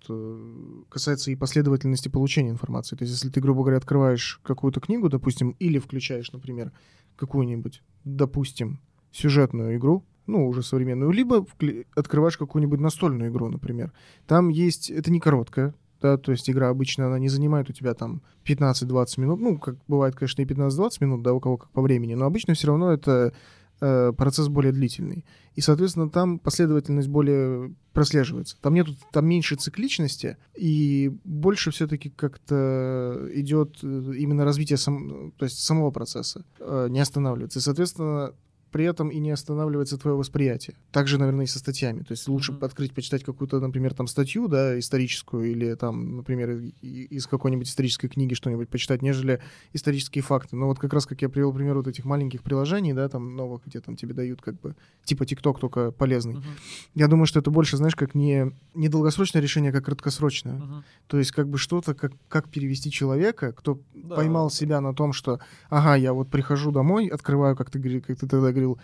касается 0.88 1.30
и 1.30 1.36
последовательности 1.36 2.08
получения 2.08 2.50
информации. 2.50 2.96
То 2.96 3.04
есть, 3.04 3.14
если 3.14 3.30
ты, 3.30 3.40
грубо 3.40 3.62
говоря, 3.62 3.78
открываешь 3.78 4.40
какую-то 4.42 4.80
книгу, 4.80 5.08
допустим, 5.08 5.50
или 5.58 5.78
включаешь, 5.78 6.32
например, 6.32 6.72
какую-нибудь, 7.16 7.82
допустим, 8.04 8.80
сюжетную 9.12 9.76
игру, 9.76 10.04
ну, 10.26 10.46
уже 10.46 10.62
современную, 10.62 11.10
либо 11.10 11.46
открываешь 11.94 12.36
какую-нибудь 12.36 12.80
настольную 12.80 13.30
игру, 13.30 13.48
например. 13.48 13.92
Там 14.26 14.48
есть, 14.48 14.90
это 14.90 15.10
не 15.10 15.20
короткая, 15.20 15.74
да, 16.00 16.18
то 16.18 16.32
есть 16.32 16.48
игра 16.50 16.68
обычно, 16.68 17.06
она 17.06 17.18
не 17.18 17.28
занимает 17.28 17.70
у 17.70 17.72
тебя 17.72 17.94
там 17.94 18.22
15-20 18.44 19.20
минут, 19.20 19.40
ну, 19.40 19.58
как 19.58 19.76
бывает, 19.88 20.14
конечно, 20.14 20.42
и 20.42 20.44
15-20 20.44 20.90
минут, 21.00 21.22
да, 21.22 21.32
у 21.32 21.40
кого 21.40 21.56
как 21.56 21.70
по 21.70 21.82
времени, 21.82 22.14
но 22.14 22.26
обычно 22.26 22.54
все 22.54 22.68
равно 22.68 22.92
это 22.92 23.32
э, 23.80 24.12
процесс 24.16 24.48
более 24.48 24.72
длительный. 24.72 25.24
И, 25.54 25.60
соответственно, 25.60 26.10
там 26.10 26.38
последовательность 26.38 27.08
более 27.08 27.74
прослеживается. 27.92 28.56
Там 28.60 28.74
нету, 28.74 28.94
там 29.10 29.26
меньше 29.26 29.56
цикличности, 29.56 30.36
и 30.54 31.12
больше 31.24 31.70
все-таки 31.70 32.10
как-то 32.10 33.28
идет 33.32 33.78
э, 33.82 34.12
именно 34.18 34.44
развитие 34.44 34.76
сам, 34.76 35.32
то 35.32 35.44
есть 35.44 35.58
самого 35.58 35.90
процесса, 35.90 36.44
э, 36.60 36.88
не 36.90 37.00
останавливается. 37.00 37.58
И, 37.58 37.62
соответственно, 37.62 38.34
при 38.76 38.84
этом 38.84 39.08
и 39.08 39.18
не 39.20 39.30
останавливается 39.30 39.96
твое 39.96 40.18
восприятие. 40.18 40.76
Также, 40.92 41.16
наверное, 41.16 41.46
и 41.46 41.48
со 41.48 41.58
статьями. 41.58 42.00
То 42.00 42.12
есть 42.12 42.28
лучше 42.28 42.52
mm-hmm. 42.52 42.66
открыть, 42.66 42.92
почитать 42.92 43.24
какую-то, 43.24 43.58
например, 43.58 43.94
там 43.94 44.06
статью, 44.06 44.48
да, 44.48 44.78
историческую, 44.78 45.50
или 45.50 45.74
там, 45.76 46.16
например, 46.16 46.50
из 46.82 47.26
какой-нибудь 47.26 47.66
исторической 47.66 48.08
книги 48.08 48.34
что-нибудь 48.34 48.68
почитать, 48.68 49.00
нежели 49.00 49.40
исторические 49.72 50.20
факты. 50.20 50.56
Но 50.56 50.66
вот 50.66 50.78
как 50.78 50.92
раз, 50.92 51.06
как 51.06 51.22
я 51.22 51.30
привел 51.30 51.54
пример 51.54 51.76
вот 51.76 51.88
этих 51.88 52.04
маленьких 52.04 52.42
приложений, 52.42 52.92
да, 52.92 53.08
там 53.08 53.34
новых, 53.34 53.62
где 53.64 53.80
там 53.80 53.96
тебе 53.96 54.12
дают 54.12 54.42
как 54.42 54.60
бы, 54.60 54.76
типа 55.04 55.22
TikTok, 55.22 55.58
только 55.58 55.90
полезный. 55.90 56.34
Mm-hmm. 56.34 56.96
Я 56.96 57.08
думаю, 57.08 57.24
что 57.24 57.38
это 57.38 57.50
больше, 57.50 57.78
знаешь, 57.78 57.96
как 57.96 58.14
не, 58.14 58.52
не 58.74 58.90
долгосрочное 58.90 59.40
решение, 59.40 59.70
а 59.70 59.72
как 59.72 59.86
краткосрочное. 59.86 60.58
Mm-hmm. 60.58 60.82
То 61.06 61.18
есть 61.18 61.30
как 61.30 61.48
бы 61.48 61.56
что-то, 61.56 61.94
как, 61.94 62.12
как 62.28 62.50
перевести 62.50 62.90
человека, 62.90 63.54
кто 63.54 63.80
да. 63.94 64.16
поймал 64.16 64.50
себя 64.50 64.82
на 64.82 64.92
том, 64.92 65.14
что, 65.14 65.40
ага, 65.70 65.94
я 65.94 66.12
вот 66.12 66.28
прихожу 66.28 66.72
домой, 66.72 67.06
открываю, 67.06 67.56
как 67.56 67.70
ты, 67.70 68.00
как 68.00 68.18
ты 68.18 68.28
тогда 68.28 68.50
говорил, 68.50 68.65
открыл 68.66 68.78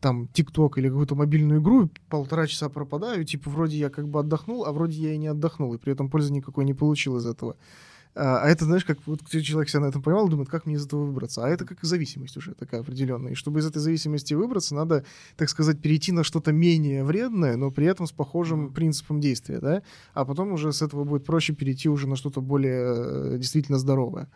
там 0.00 0.28
ТикТок 0.28 0.78
или 0.78 0.88
какую-то 0.88 1.16
мобильную 1.16 1.60
игру, 1.60 1.90
полтора 2.08 2.46
часа 2.46 2.68
пропадаю, 2.68 3.24
типа 3.24 3.50
вроде 3.50 3.78
я 3.78 3.90
как 3.90 4.06
бы 4.06 4.20
отдохнул, 4.20 4.64
а 4.64 4.72
вроде 4.72 5.00
я 5.00 5.14
и 5.14 5.18
не 5.18 5.26
отдохнул, 5.26 5.74
и 5.74 5.78
при 5.78 5.92
этом 5.92 6.08
пользы 6.08 6.32
никакой 6.32 6.64
не 6.64 6.72
получил 6.72 7.16
из 7.16 7.26
этого. 7.26 7.56
А, 8.14 8.42
а 8.44 8.48
это, 8.48 8.64
знаешь, 8.64 8.84
как 8.84 8.98
вот 9.06 9.28
человек 9.28 9.68
себя 9.68 9.80
на 9.80 9.86
этом 9.86 10.00
поймал, 10.00 10.28
думает, 10.28 10.48
как 10.48 10.66
мне 10.66 10.76
из 10.76 10.86
этого 10.86 11.04
выбраться. 11.04 11.44
А 11.44 11.48
это 11.48 11.64
как 11.64 11.78
зависимость 11.82 12.36
уже 12.36 12.54
такая 12.54 12.82
определенная. 12.82 13.32
И 13.32 13.34
чтобы 13.34 13.58
из 13.58 13.66
этой 13.66 13.78
зависимости 13.78 14.34
выбраться, 14.34 14.76
надо, 14.76 15.04
так 15.36 15.48
сказать, 15.48 15.80
перейти 15.80 16.12
на 16.12 16.22
что-то 16.22 16.52
менее 16.52 17.02
вредное, 17.02 17.56
но 17.56 17.72
при 17.72 17.86
этом 17.86 18.06
с 18.06 18.12
похожим 18.12 18.72
принципом 18.72 19.20
действия, 19.20 19.58
да? 19.58 19.82
А 20.14 20.24
потом 20.24 20.52
уже 20.52 20.72
с 20.72 20.80
этого 20.80 21.02
будет 21.02 21.24
проще 21.24 21.54
перейти 21.54 21.88
уже 21.88 22.06
на 22.08 22.14
что-то 22.14 22.40
более 22.40 23.34
э, 23.34 23.38
действительно 23.38 23.78
здоровое. 23.78 24.28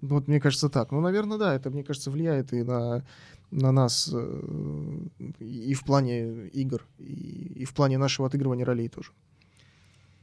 Вот 0.00 0.28
мне 0.28 0.40
кажется 0.40 0.68
так. 0.68 0.92
Ну, 0.92 1.00
наверное, 1.00 1.38
да, 1.38 1.54
это, 1.54 1.70
мне 1.70 1.82
кажется, 1.82 2.10
влияет 2.10 2.52
и 2.52 2.62
на 2.62 3.04
на 3.50 3.72
нас 3.72 4.10
э, 4.12 4.98
и 5.38 5.74
в 5.74 5.84
плане 5.84 6.48
игр, 6.48 6.84
и, 6.98 7.62
и 7.62 7.64
в 7.64 7.74
плане 7.74 7.96
нашего 7.96 8.26
отыгрывания 8.26 8.64
ролей 8.64 8.88
тоже. 8.88 9.12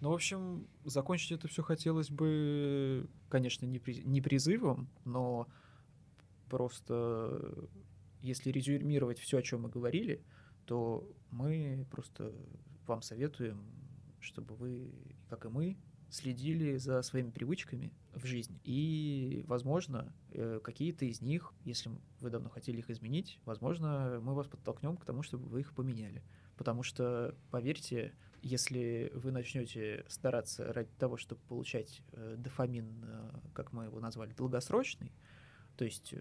Ну, 0.02 0.10
в 0.10 0.14
общем, 0.14 0.68
закончить 0.84 1.32
это 1.32 1.48
все 1.48 1.64
хотелось 1.64 2.10
бы, 2.10 3.08
конечно, 3.30 3.66
не, 3.66 3.80
при, 3.80 4.04
не 4.04 4.20
призывом, 4.20 4.90
но 5.06 5.48
просто 6.50 7.70
если 8.22 8.52
резюмировать 8.52 9.20
все, 9.20 9.38
о 9.38 9.42
чем 9.42 9.62
мы 9.62 9.70
говорили, 9.70 10.22
то 10.66 11.10
мы 11.32 11.88
просто 11.90 12.34
вам 12.86 13.02
советуем, 13.02 13.64
чтобы 14.20 14.56
вы, 14.56 14.92
как 15.30 15.46
и 15.46 15.50
мы, 15.50 15.78
следили 16.10 16.78
за 16.78 17.02
своими 17.02 17.32
привычками 17.32 17.94
в 18.14 18.26
жизни. 18.26 18.59
И, 18.64 19.43
возможно, 19.47 20.14
э, 20.32 20.59
какие-то 20.64 21.05
из 21.05 21.22
них, 21.22 21.53
если 21.64 21.91
вы 22.20 22.30
давно 22.30 22.49
хотели 22.49 22.80
их 22.80 22.89
изменить, 22.89 23.39
возможно, 23.45 24.20
мы 24.22 24.34
вас 24.34 24.47
подтолкнем 24.47 24.97
к 24.97 25.05
тому, 25.05 25.24
чтобы 25.24 25.47
вы 25.47 25.61
их 25.61 25.74
поменяли. 25.74 26.24
Потому 26.57 26.84
что, 26.84 27.36
поверьте, 27.49 28.14
если 28.41 29.11
вы 29.16 29.32
начнете 29.32 30.05
стараться 30.07 30.72
ради 30.74 30.91
того, 30.99 31.18
чтобы 31.18 31.41
получать 31.47 32.01
э, 32.11 32.36
дофамин, 32.38 33.03
э, 33.03 33.32
как 33.53 33.74
мы 33.74 33.86
его 33.86 33.99
назвали, 33.99 34.34
долгосрочный, 34.34 35.11
то 35.78 35.86
есть 35.86 36.14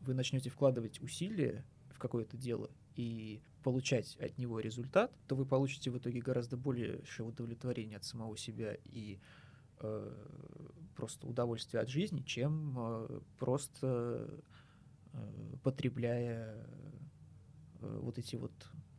вы 0.00 0.14
начнете 0.14 0.48
вкладывать 0.48 1.02
усилия 1.02 1.66
в 1.90 1.98
какое-то 1.98 2.38
дело 2.38 2.70
и 2.94 3.42
получать 3.62 4.16
от 4.16 4.38
него 4.38 4.60
результат, 4.60 5.12
то 5.26 5.34
вы 5.34 5.44
получите 5.44 5.90
в 5.90 5.98
итоге 5.98 6.20
гораздо 6.20 6.56
больше 6.56 7.22
удовлетворения 7.22 7.96
от 7.96 8.04
самого 8.04 8.36
себя 8.36 8.76
и 8.84 9.18
просто 10.96 11.26
удовольствия 11.26 11.80
от 11.80 11.88
жизни, 11.88 12.22
чем 12.22 12.74
э, 12.76 13.20
просто 13.38 14.28
э, 15.12 15.56
потребляя 15.62 16.66
э, 17.80 17.98
вот 18.02 18.18
эти 18.18 18.36
вот, 18.36 18.52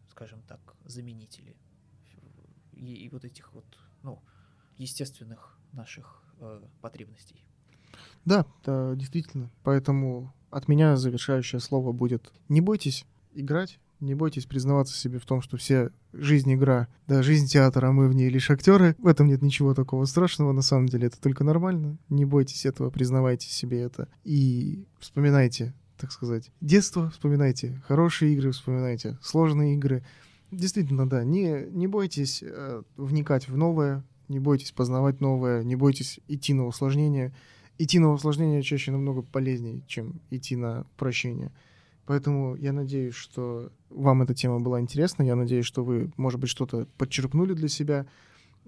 скажем 0.10 0.42
так, 0.44 0.76
заменители 0.86 1.58
и, 2.72 2.94
и 2.94 3.10
вот 3.10 3.26
этих 3.26 3.54
вот, 3.54 3.66
ну, 4.04 4.22
естественных 4.78 5.58
наших 5.74 6.24
э, 6.40 6.62
потребностей. 6.82 7.44
Да, 8.26 8.46
да, 8.64 8.94
действительно. 8.96 9.50
Поэтому 9.64 10.34
от 10.52 10.68
меня 10.68 10.96
завершающее 10.98 11.60
слово 11.60 11.92
будет: 11.92 12.32
не 12.48 12.62
бойтесь 12.62 13.06
играть, 13.34 13.80
не 14.00 14.16
бойтесь 14.16 14.46
признаваться 14.46 14.96
себе 14.96 15.20
в 15.20 15.26
том, 15.26 15.42
что 15.42 15.58
все 15.58 15.92
жизнь 16.14 16.54
игра, 16.54 16.88
да, 17.08 17.24
жизнь 17.24 17.48
театра, 17.48 17.88
а 17.88 17.92
мы 17.92 18.08
в 18.08 18.16
ней 18.16 18.30
лишь 18.30 18.50
актеры. 18.50 18.96
В 19.00 19.08
этом 19.08 19.28
нет 19.28 19.42
ничего 19.42 19.74
такого 19.74 20.06
страшного, 20.06 20.52
на 20.52 20.62
самом 20.62 20.88
деле 20.88 21.08
это 21.08 21.20
только 21.20 21.44
нормально. 21.44 21.98
Не 22.10 22.26
бойтесь 22.26 22.66
этого, 22.66 22.90
признавайте 22.90 23.50
себе 23.50 23.82
это. 23.82 24.08
И 24.24 24.86
вспоминайте, 25.00 25.74
так 25.98 26.12
сказать, 26.12 26.52
детство, 26.62 27.10
вспоминайте 27.10 27.82
хорошие 27.88 28.34
игры, 28.34 28.52
вспоминайте 28.52 29.18
сложные 29.22 29.76
игры. 29.76 30.04
Действительно, 30.52 31.10
да, 31.10 31.24
не, 31.24 31.66
не 31.72 31.88
бойтесь 31.88 32.42
э, 32.42 32.82
вникать 32.96 33.50
в 33.50 33.58
новое, 33.58 34.04
не 34.28 34.40
бойтесь 34.40 34.72
познавать 34.72 35.22
новое, 35.22 35.64
не 35.64 35.76
бойтесь 35.76 36.20
идти 36.28 36.54
на 36.54 36.66
усложнение. 36.66 37.34
Идти 37.80 38.00
на 38.00 38.12
усложнение 38.12 38.64
чаще 38.64 38.92
намного 38.92 39.22
полезнее, 39.22 39.84
чем 39.88 40.20
идти 40.32 40.56
на 40.56 40.86
прощение. 40.98 41.52
Поэтому 42.08 42.56
я 42.56 42.72
надеюсь, 42.72 43.14
что 43.14 43.70
вам 43.90 44.22
эта 44.22 44.34
тема 44.34 44.62
была 44.62 44.80
интересна. 44.80 45.24
Я 45.24 45.36
надеюсь, 45.36 45.66
что 45.66 45.84
вы, 45.84 46.12
может 46.16 46.40
быть, 46.40 46.50
что-то 46.50 46.88
подчеркнули 46.98 47.54
для 47.54 47.68
себя. 47.68 48.08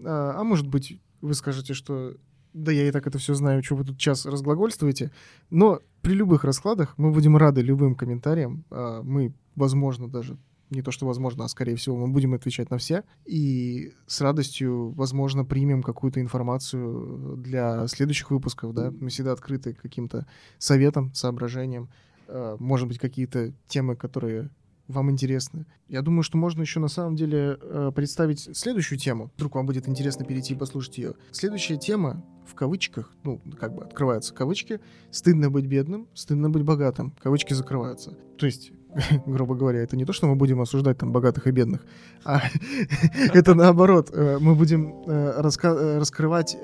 А, 0.04 0.36
а 0.38 0.44
может 0.44 0.68
быть, 0.68 1.02
вы 1.22 1.34
скажете, 1.34 1.74
что 1.74 2.16
да 2.54 2.72
я 2.72 2.88
и 2.88 2.92
так 2.92 3.08
это 3.08 3.18
все 3.18 3.34
знаю, 3.36 3.64
что 3.64 3.76
вы 3.76 3.86
тут 3.86 3.98
час 3.98 4.26
разглагольствуете. 4.26 5.12
Но 5.50 5.80
при 6.02 6.14
любых 6.14 6.44
раскладах 6.44 6.98
мы 6.98 7.12
будем 7.12 7.38
рады 7.38 7.62
любым 7.62 7.96
комментариям. 7.96 8.66
А, 8.72 9.02
мы, 9.04 9.34
возможно, 9.56 10.10
даже 10.10 10.38
не 10.70 10.82
то, 10.82 10.92
что 10.92 11.08
возможно, 11.08 11.46
а 11.46 11.48
скорее 11.48 11.76
всего, 11.76 11.96
мы 11.96 12.10
будем 12.10 12.34
отвечать 12.34 12.70
на 12.70 12.78
все. 12.78 13.04
И 13.26 13.94
с 14.06 14.20
радостью, 14.20 14.92
возможно, 14.92 15.46
примем 15.46 15.82
какую-то 15.82 16.20
информацию 16.20 17.38
для 17.38 17.88
следующих 17.88 18.32
выпусков. 18.32 18.74
Да? 18.74 18.92
Мы 18.92 19.10
всегда 19.10 19.32
открыты 19.32 19.74
каким-то 19.74 20.28
советам, 20.58 21.14
соображениям. 21.14 21.90
Э, 22.30 22.58
может 22.60 22.88
быть, 22.88 23.00
какие-то 23.00 23.54
темы, 23.68 23.96
которые 23.96 24.50
вам 24.88 25.12
интересны. 25.12 25.66
Я 25.88 26.02
думаю, 26.02 26.24
что 26.24 26.38
можно 26.38 26.62
еще 26.62 26.80
на 26.80 26.88
самом 26.88 27.16
деле 27.16 27.58
э, 27.60 27.92
представить 27.96 28.56
следующую 28.58 28.98
тему. 29.00 29.32
Вдруг 29.36 29.56
вам 29.56 29.66
будет 29.66 29.88
интересно 29.88 30.26
перейти 30.26 30.54
и 30.54 30.58
послушать 30.58 30.98
ее. 30.98 31.14
Следующая 31.32 31.78
тема 31.78 32.24
в 32.46 32.56
кавычках, 32.56 33.12
ну, 33.24 33.42
как 33.60 33.76
бы 33.76 33.84
открываются 33.84 34.34
кавычки, 34.34 34.80
стыдно 35.12 35.50
быть 35.52 35.66
бедным, 35.66 36.08
стыдно 36.14 36.50
быть 36.50 36.64
богатым, 36.64 37.16
кавычки 37.22 37.54
закрываются. 37.54 38.18
То 38.38 38.46
есть, 38.46 38.72
грубо 39.26 39.56
говоря, 39.56 39.80
это 39.80 39.96
не 39.96 40.06
то, 40.06 40.14
что 40.14 40.28
мы 40.28 40.36
будем 40.36 40.62
осуждать 40.62 40.98
там 40.98 41.12
богатых 41.12 41.46
и 41.48 41.52
бедных, 41.52 41.86
а 42.26 42.42
это 43.34 43.54
наоборот, 43.54 44.10
э, 44.12 44.38
мы 44.40 44.56
будем 44.56 45.04
раскрывать 45.06 46.58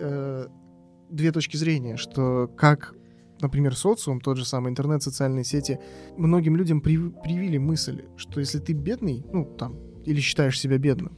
две 1.10 1.32
точки 1.32 1.58
зрения, 1.58 1.98
что 1.98 2.52
как 2.58 2.96
например, 3.42 3.76
социум, 3.76 4.22
тот 4.22 4.38
же 4.38 4.46
самый 4.46 4.70
интернет, 4.70 5.04
социальные 5.04 5.44
сети, 5.44 5.80
многим 6.18 6.56
людям 6.56 6.82
прив- 6.82 7.14
привили 7.22 7.58
мысль, 7.58 8.04
что 8.18 8.40
если 8.40 8.60
ты 8.60 8.74
бедный, 8.74 9.26
ну, 9.32 9.46
там, 9.46 9.78
или 10.06 10.20
считаешь 10.20 10.60
себя 10.60 10.78
бедным, 10.78 11.18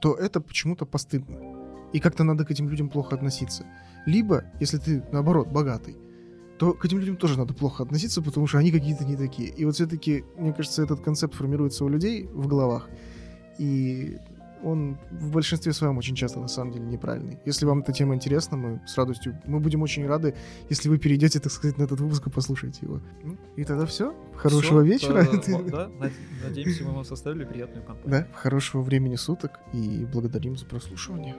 то 0.00 0.14
это 0.14 0.40
почему-то 0.40 0.86
постыдно. 0.86 1.38
И 1.92 2.00
как-то 2.00 2.24
надо 2.24 2.44
к 2.44 2.50
этим 2.50 2.68
людям 2.68 2.88
плохо 2.88 3.16
относиться. 3.16 3.64
Либо, 4.06 4.44
если 4.60 4.78
ты, 4.78 5.02
наоборот, 5.12 5.48
богатый, 5.48 5.96
то 6.58 6.72
к 6.72 6.84
этим 6.84 6.98
людям 6.98 7.16
тоже 7.16 7.38
надо 7.38 7.54
плохо 7.54 7.82
относиться, 7.82 8.20
потому 8.20 8.46
что 8.46 8.58
они 8.58 8.72
какие-то 8.72 9.04
не 9.04 9.16
такие. 9.16 9.48
И 9.48 9.64
вот 9.64 9.74
все-таки, 9.74 10.24
мне 10.36 10.52
кажется, 10.52 10.82
этот 10.82 11.00
концепт 11.00 11.34
формируется 11.34 11.84
у 11.84 11.88
людей 11.88 12.26
в 12.26 12.46
головах. 12.48 12.88
И 13.58 14.18
он 14.62 14.98
в 15.10 15.30
большинстве 15.32 15.72
своем 15.72 15.98
очень 15.98 16.14
часто 16.14 16.40
на 16.40 16.48
самом 16.48 16.72
деле 16.72 16.86
неправильный. 16.86 17.38
Если 17.44 17.66
вам 17.66 17.80
эта 17.80 17.92
тема 17.92 18.14
интересна, 18.14 18.56
мы 18.56 18.80
с 18.86 18.96
радостью, 18.96 19.38
мы 19.46 19.60
будем 19.60 19.82
очень 19.82 20.06
рады, 20.06 20.34
если 20.70 20.88
вы 20.88 20.98
перейдете, 20.98 21.40
так 21.40 21.52
сказать, 21.52 21.78
на 21.78 21.84
этот 21.84 22.00
выпуск 22.00 22.26
и 22.26 22.30
послушаете 22.30 22.80
его. 22.82 23.00
Ну, 23.22 23.36
и 23.56 23.64
тогда 23.64 23.86
все. 23.86 24.14
Хорошего 24.36 24.82
Всё, 24.82 24.92
вечера. 24.92 25.18
э, 25.24 25.62
Да, 25.70 25.88
над- 25.88 26.12
надеемся, 26.44 26.84
мы 26.84 26.92
вам 26.92 27.04
составили 27.04 27.44
приятную 27.44 27.84
компанию. 27.84 28.26
Да, 28.30 28.38
хорошего 28.38 28.82
времени 28.82 29.16
суток 29.16 29.60
и 29.72 30.06
благодарим 30.12 30.56
за 30.56 30.66
прослушивание. 30.66 31.34